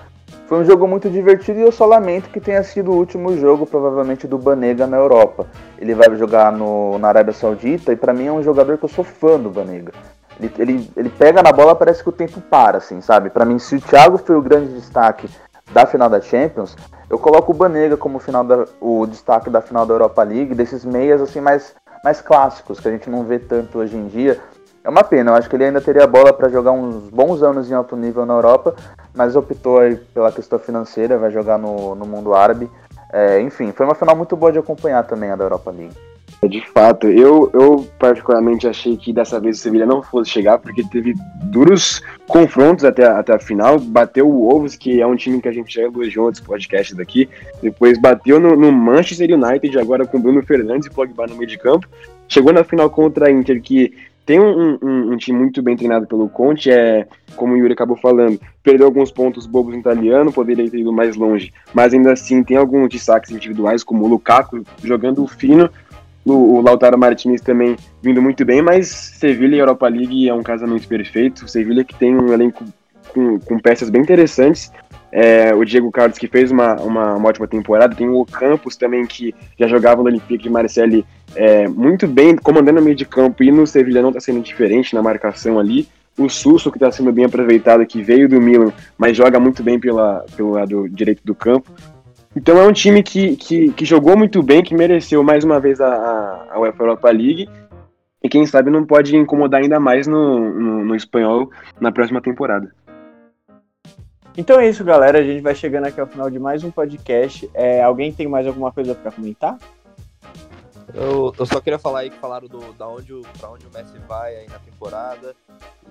Foi 0.47 0.59
um 0.59 0.65
jogo 0.65 0.87
muito 0.89 1.09
divertido 1.09 1.59
e 1.59 1.63
eu 1.63 1.73
só 1.73 1.87
lamento 1.87 2.29
que 2.31 2.41
tenha 2.41 2.63
sido 2.63 2.91
o 2.91 2.97
último 2.97 3.37
jogo, 3.37 3.67
provavelmente, 3.67 4.27
do 4.27 4.37
Banega 4.37 4.87
na 4.87 4.97
Europa. 4.97 5.47
Ele 5.79 5.95
vai 5.95 6.15
jogar 6.17 6.51
no, 6.53 6.99
na 6.99 7.09
Arábia 7.09 7.33
Saudita 7.33 7.93
e 7.93 7.97
para 7.97 8.13
mim 8.13 8.27
é 8.27 8.33
um 8.33 8.43
jogador 8.43 8.77
que 8.77 8.85
eu 8.85 8.89
sou 8.89 9.05
fã 9.05 9.39
do 9.39 9.51
Banega. 9.51 9.93
Ele, 10.39 10.53
ele, 10.59 10.91
ele 10.97 11.09
pega 11.11 11.43
na 11.43 11.53
bola, 11.53 11.75
parece 11.75 12.03
que 12.03 12.09
o 12.09 12.13
tempo 12.13 12.41
para, 12.41 12.79
assim, 12.79 13.01
sabe? 13.01 13.31
Para 13.31 13.45
mim, 13.45 13.59
se 13.59 13.77
o 13.77 13.81
Thiago 13.81 14.19
foi 14.19 14.37
o 14.37 14.43
grande 14.43 14.73
destaque 14.73 15.29
da 15.73 15.87
final 15.87 16.09
da 16.09 16.21
Champions, 16.21 16.77
eu 17.09 17.19
coloco 17.19 17.53
o 17.53 17.55
Banega 17.55 17.97
como 17.97 18.19
final 18.19 18.43
da, 18.43 18.65
o 18.81 19.07
destaque 19.07 19.51
da 19.51 19.61
final 19.61 19.85
da 19.85 19.95
Europa 19.95 20.23
League, 20.23 20.55
desses 20.55 20.85
meias 20.85 21.21
assim 21.21 21.41
mais, 21.41 21.75
mais 22.03 22.21
clássicos, 22.21 22.81
que 22.81 22.89
a 22.89 22.91
gente 22.91 23.11
não 23.11 23.25
vê 23.25 23.39
tanto 23.39 23.79
hoje 23.79 23.97
em 23.97 24.07
dia. 24.07 24.41
É 24.91 24.93
uma 24.93 25.05
pena, 25.05 25.31
eu 25.31 25.35
acho 25.37 25.49
que 25.49 25.55
ele 25.55 25.67
ainda 25.67 25.81
teria 25.81 26.05
bola 26.05 26.33
para 26.33 26.49
jogar 26.49 26.73
uns 26.73 27.09
bons 27.11 27.45
anos 27.45 27.71
em 27.71 27.75
alto 27.75 27.95
nível 27.95 28.27
na 28.27 28.35
Europa, 28.35 28.75
mas 29.15 29.37
optou 29.37 29.79
pela 30.13 30.33
questão 30.33 30.59
financeira, 30.59 31.17
vai 31.17 31.31
jogar 31.31 31.57
no, 31.57 31.95
no 31.95 32.05
mundo 32.05 32.35
árabe. 32.35 32.69
É, 33.13 33.41
enfim, 33.41 33.71
foi 33.71 33.87
uma 33.87 33.95
final 33.95 34.17
muito 34.17 34.37
boa 34.37 34.51
de 34.51 34.59
acompanhar 34.59 35.05
também 35.05 35.31
a 35.31 35.37
da 35.37 35.45
Europa 35.45 35.71
League. 35.71 35.95
De 36.43 36.61
fato, 36.73 37.07
eu, 37.07 37.49
eu 37.55 37.87
particularmente 38.01 38.67
achei 38.67 38.97
que 38.97 39.13
dessa 39.13 39.39
vez 39.39 39.59
o 39.59 39.61
Sevilha 39.61 39.87
não 39.87 40.03
fosse 40.03 40.31
chegar, 40.31 40.59
porque 40.59 40.83
teve 40.83 41.15
duros 41.45 42.03
confrontos 42.27 42.85
até, 42.85 43.07
até 43.07 43.35
a 43.35 43.39
final. 43.39 43.79
Bateu 43.79 44.29
o 44.29 44.51
Wolves, 44.51 44.75
que 44.75 45.01
é 45.01 45.07
um 45.07 45.15
time 45.15 45.41
que 45.41 45.49
a 45.49 45.53
gente 45.53 45.73
já 45.73 45.83
elogiou 45.83 46.25
outros 46.25 46.45
podcasts 46.45 46.97
daqui. 46.97 47.29
Depois 47.63 47.97
bateu 47.97 48.41
no, 48.41 48.57
no 48.57 48.73
Manchester 48.73 49.31
United, 49.33 49.79
agora 49.79 50.05
com 50.05 50.21
Bruno 50.21 50.43
Fernandes 50.43 50.89
e 50.89 50.91
Pogba 50.91 51.29
no 51.29 51.37
meio 51.37 51.47
de 51.47 51.59
campo. 51.59 51.87
Chegou 52.27 52.53
na 52.53 52.63
final 52.63 52.89
contra 52.89 53.27
a 53.27 53.31
Inter, 53.31 53.61
que 53.61 53.93
tem 54.31 54.39
um, 54.39 54.79
um, 54.81 55.13
um, 55.13 55.17
time 55.17 55.41
muito 55.41 55.61
bem 55.61 55.77
treinado 55.77 56.07
pelo 56.07 56.29
Conte, 56.29 56.71
é, 56.71 57.05
como 57.35 57.53
o 57.53 57.57
Yuri 57.57 57.73
acabou 57.73 57.97
falando, 57.97 58.41
perdeu 58.63 58.87
alguns 58.87 59.11
pontos 59.11 59.45
bobos 59.45 59.75
no 59.75 59.81
italiano, 59.81 60.33
poderia 60.33 60.71
ter 60.71 60.79
ido 60.79 60.93
mais 60.93 61.17
longe, 61.17 61.53
mas 61.75 61.93
ainda 61.93 62.13
assim 62.13 62.45
tem 62.45 62.57
alguns 62.57 62.89
destaques 62.91 63.33
individuais, 63.33 63.83
como 63.83 64.05
o 64.05 64.07
Lukaku 64.07 64.63
jogando 64.85 65.27
fino, 65.27 65.69
o, 66.25 66.33
o 66.33 66.61
Lautaro 66.61 66.97
Martinez 66.97 67.41
também 67.41 67.75
vindo 68.01 68.23
muito 68.23 68.45
bem, 68.45 68.63
mas 68.63 68.87
Sevilha 68.87 69.57
e 69.57 69.59
Europa 69.59 69.89
League 69.89 70.29
é 70.29 70.33
um 70.33 70.45
casamento 70.45 70.87
perfeito, 70.87 71.49
Sevilha 71.49 71.83
que 71.83 71.97
tem 71.97 72.17
um 72.17 72.33
elenco 72.33 72.65
com, 73.11 73.39
com 73.41 73.59
peças 73.59 73.91
bem 73.91 74.03
interessantes, 74.03 74.73
é, 75.13 75.53
o 75.55 75.65
Diego 75.65 75.91
Carlos 75.91 76.19
que 76.19 76.29
fez 76.29 76.51
uma, 76.51 76.75
uma, 76.77 77.15
uma, 77.17 77.29
ótima 77.29 77.49
temporada, 77.49 77.95
tem 77.95 78.09
o 78.09 78.25
Campos 78.25 78.77
também 78.77 79.05
que 79.07 79.35
já 79.59 79.67
jogava 79.67 80.03
no 80.03 80.09
Olympique 80.09 80.45
de 80.45 80.51
Marseille 80.51 81.05
é, 81.35 81.67
muito 81.69 82.07
bem, 82.07 82.37
comandando 82.37 82.81
o 82.81 82.83
meio 82.83 82.95
de 82.95 83.05
campo 83.05 83.43
e 83.43 83.51
no 83.51 83.67
Sevilha 83.67 84.03
não 84.03 84.11
está 84.11 84.21
sendo 84.21 84.41
diferente 84.41 84.95
na 84.95 85.03
marcação 85.03 85.59
ali. 85.59 85.89
O 86.19 86.29
Susso 86.29 86.71
que 86.71 86.77
está 86.77 86.91
sendo 86.93 87.13
bem 87.13 87.25
aproveitado, 87.25 87.87
que 87.87 88.03
veio 88.03 88.29
do 88.29 88.41
Milan, 88.41 88.73
mas 88.99 89.17
joga 89.17 89.41
muito 89.41 89.63
bem 89.63 89.79
pela, 89.79 90.25
pelo 90.37 90.51
lado 90.51 90.89
direito 90.89 91.23
do 91.25 91.35
campo. 91.35 91.71
Então 92.37 92.59
é 92.59 92.67
um 92.67 92.73
time 92.73 93.03
que, 93.03 93.37
que, 93.37 93.73
que 93.73 93.85
jogou 93.85 94.17
muito 94.17 94.43
bem, 94.43 94.63
que 94.63 94.75
mereceu 94.75 95.23
mais 95.25 95.43
uma 95.45 95.59
vez 95.59 95.81
a, 95.81 96.47
a 96.51 96.61
UEFA 96.61 96.83
Europa 96.83 97.11
League 97.11 97.49
e 98.23 98.29
quem 98.29 98.45
sabe 98.45 98.71
não 98.71 98.85
pode 98.85 99.17
incomodar 99.17 99.63
ainda 99.63 99.81
mais 99.81 100.07
no, 100.07 100.53
no, 100.53 100.85
no 100.85 100.95
espanhol 100.95 101.51
na 101.81 101.91
próxima 101.91 102.21
temporada. 102.21 102.71
Então 104.37 104.61
é 104.61 104.69
isso, 104.69 104.85
galera. 104.85 105.19
A 105.19 105.23
gente 105.23 105.41
vai 105.41 105.55
chegando 105.55 105.87
aqui 105.87 106.01
ao 106.01 106.07
final 106.07 106.31
de 106.31 106.39
mais 106.39 106.63
um 106.63 106.71
podcast. 106.71 107.51
É, 107.53 107.83
alguém 107.83 108.13
tem 108.13 108.29
mais 108.29 108.47
alguma 108.47 108.73
coisa 108.73 108.95
para 108.95 109.11
comentar? 109.11 109.59
Eu, 110.95 111.33
eu, 111.39 111.47
só 111.47 111.61
queria 111.61 111.79
falar 111.79 112.01
aí 112.01 112.11
que 112.11 112.19
falaram 112.19 112.49
do, 112.49 112.73
da 112.73 112.89
onde, 112.89 113.13
pra 113.39 113.51
onde 113.51 113.65
o 113.67 113.71
Messi 113.73 113.99
vai 114.09 114.37
aí 114.37 114.49
na 114.49 114.59
temporada. 114.59 115.35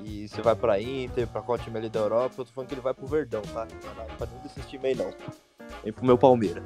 E 0.04 0.28
se 0.28 0.42
vai 0.42 0.56
pra 0.56 0.82
Inter, 0.82 1.28
pra 1.28 1.42
qual 1.42 1.58
time 1.58 1.78
ali 1.78 1.90
da 1.90 2.00
Europa. 2.00 2.36
Eu 2.38 2.46
tô 2.46 2.52
falando 2.52 2.68
que 2.68 2.74
ele 2.74 2.82
vai 2.82 2.94
pro 2.94 3.08
Verdão, 3.08 3.42
tá? 3.42 3.66
Não 3.66 3.94
vai 3.96 4.06
pra 4.18 4.28
nenhum 4.28 4.44
desses 4.44 4.66
times 4.66 4.86
aí 4.86 4.96
não. 4.96 5.12
Vem 5.84 5.94
pro 5.94 6.06
meu 6.06 6.18
Palmeiras. 6.18 6.64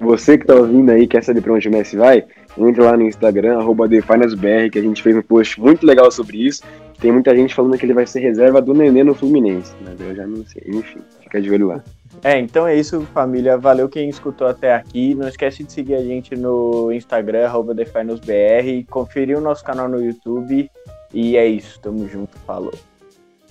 Você 0.00 0.38
que 0.38 0.46
tá 0.46 0.54
ouvindo 0.54 0.90
aí, 0.90 1.06
quer 1.06 1.24
saber 1.24 1.40
pra 1.40 1.52
onde 1.52 1.68
o 1.68 1.72
Messi 1.72 1.96
vai? 1.96 2.24
Entre 2.58 2.82
lá 2.82 2.96
no 2.96 3.04
Instagram, 3.04 3.58
arroba 3.58 3.88
que 3.88 4.78
a 4.78 4.82
gente 4.82 5.02
fez 5.02 5.16
um 5.16 5.22
post 5.22 5.60
muito 5.60 5.86
legal 5.86 6.10
sobre 6.10 6.38
isso. 6.38 6.62
Tem 7.00 7.12
muita 7.12 7.34
gente 7.34 7.54
falando 7.54 7.78
que 7.78 7.86
ele 7.86 7.94
vai 7.94 8.06
ser 8.06 8.20
reserva 8.20 8.60
do 8.60 8.74
Nenê 8.74 9.04
no 9.04 9.14
Fluminense, 9.14 9.72
mas 9.84 10.00
eu 10.00 10.14
já 10.14 10.26
não 10.26 10.44
sei. 10.44 10.64
Enfim, 10.66 11.00
fica 11.22 11.40
de 11.40 11.50
olho 11.50 11.68
lá. 11.68 11.84
É, 12.24 12.38
então 12.40 12.66
é 12.66 12.74
isso, 12.74 13.02
família. 13.14 13.56
Valeu 13.56 13.88
quem 13.88 14.08
escutou 14.08 14.48
até 14.48 14.74
aqui. 14.74 15.14
Não 15.14 15.28
esquece 15.28 15.62
de 15.62 15.72
seguir 15.72 15.94
a 15.94 16.02
gente 16.02 16.34
no 16.34 16.90
Instagram, 16.90 17.46
arroba 17.46 17.72
DeFinalsBR. 17.72 18.84
Conferir 18.90 19.38
o 19.38 19.40
nosso 19.40 19.62
canal 19.62 19.88
no 19.88 20.02
YouTube. 20.02 20.68
E 21.14 21.36
é 21.36 21.46
isso, 21.46 21.78
tamo 21.80 22.08
junto. 22.08 22.36
Falou. 22.38 22.74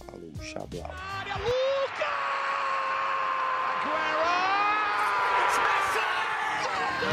Falou, 0.05 0.29
Xablau. 0.41 0.91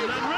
Ronaldo! 0.04 0.33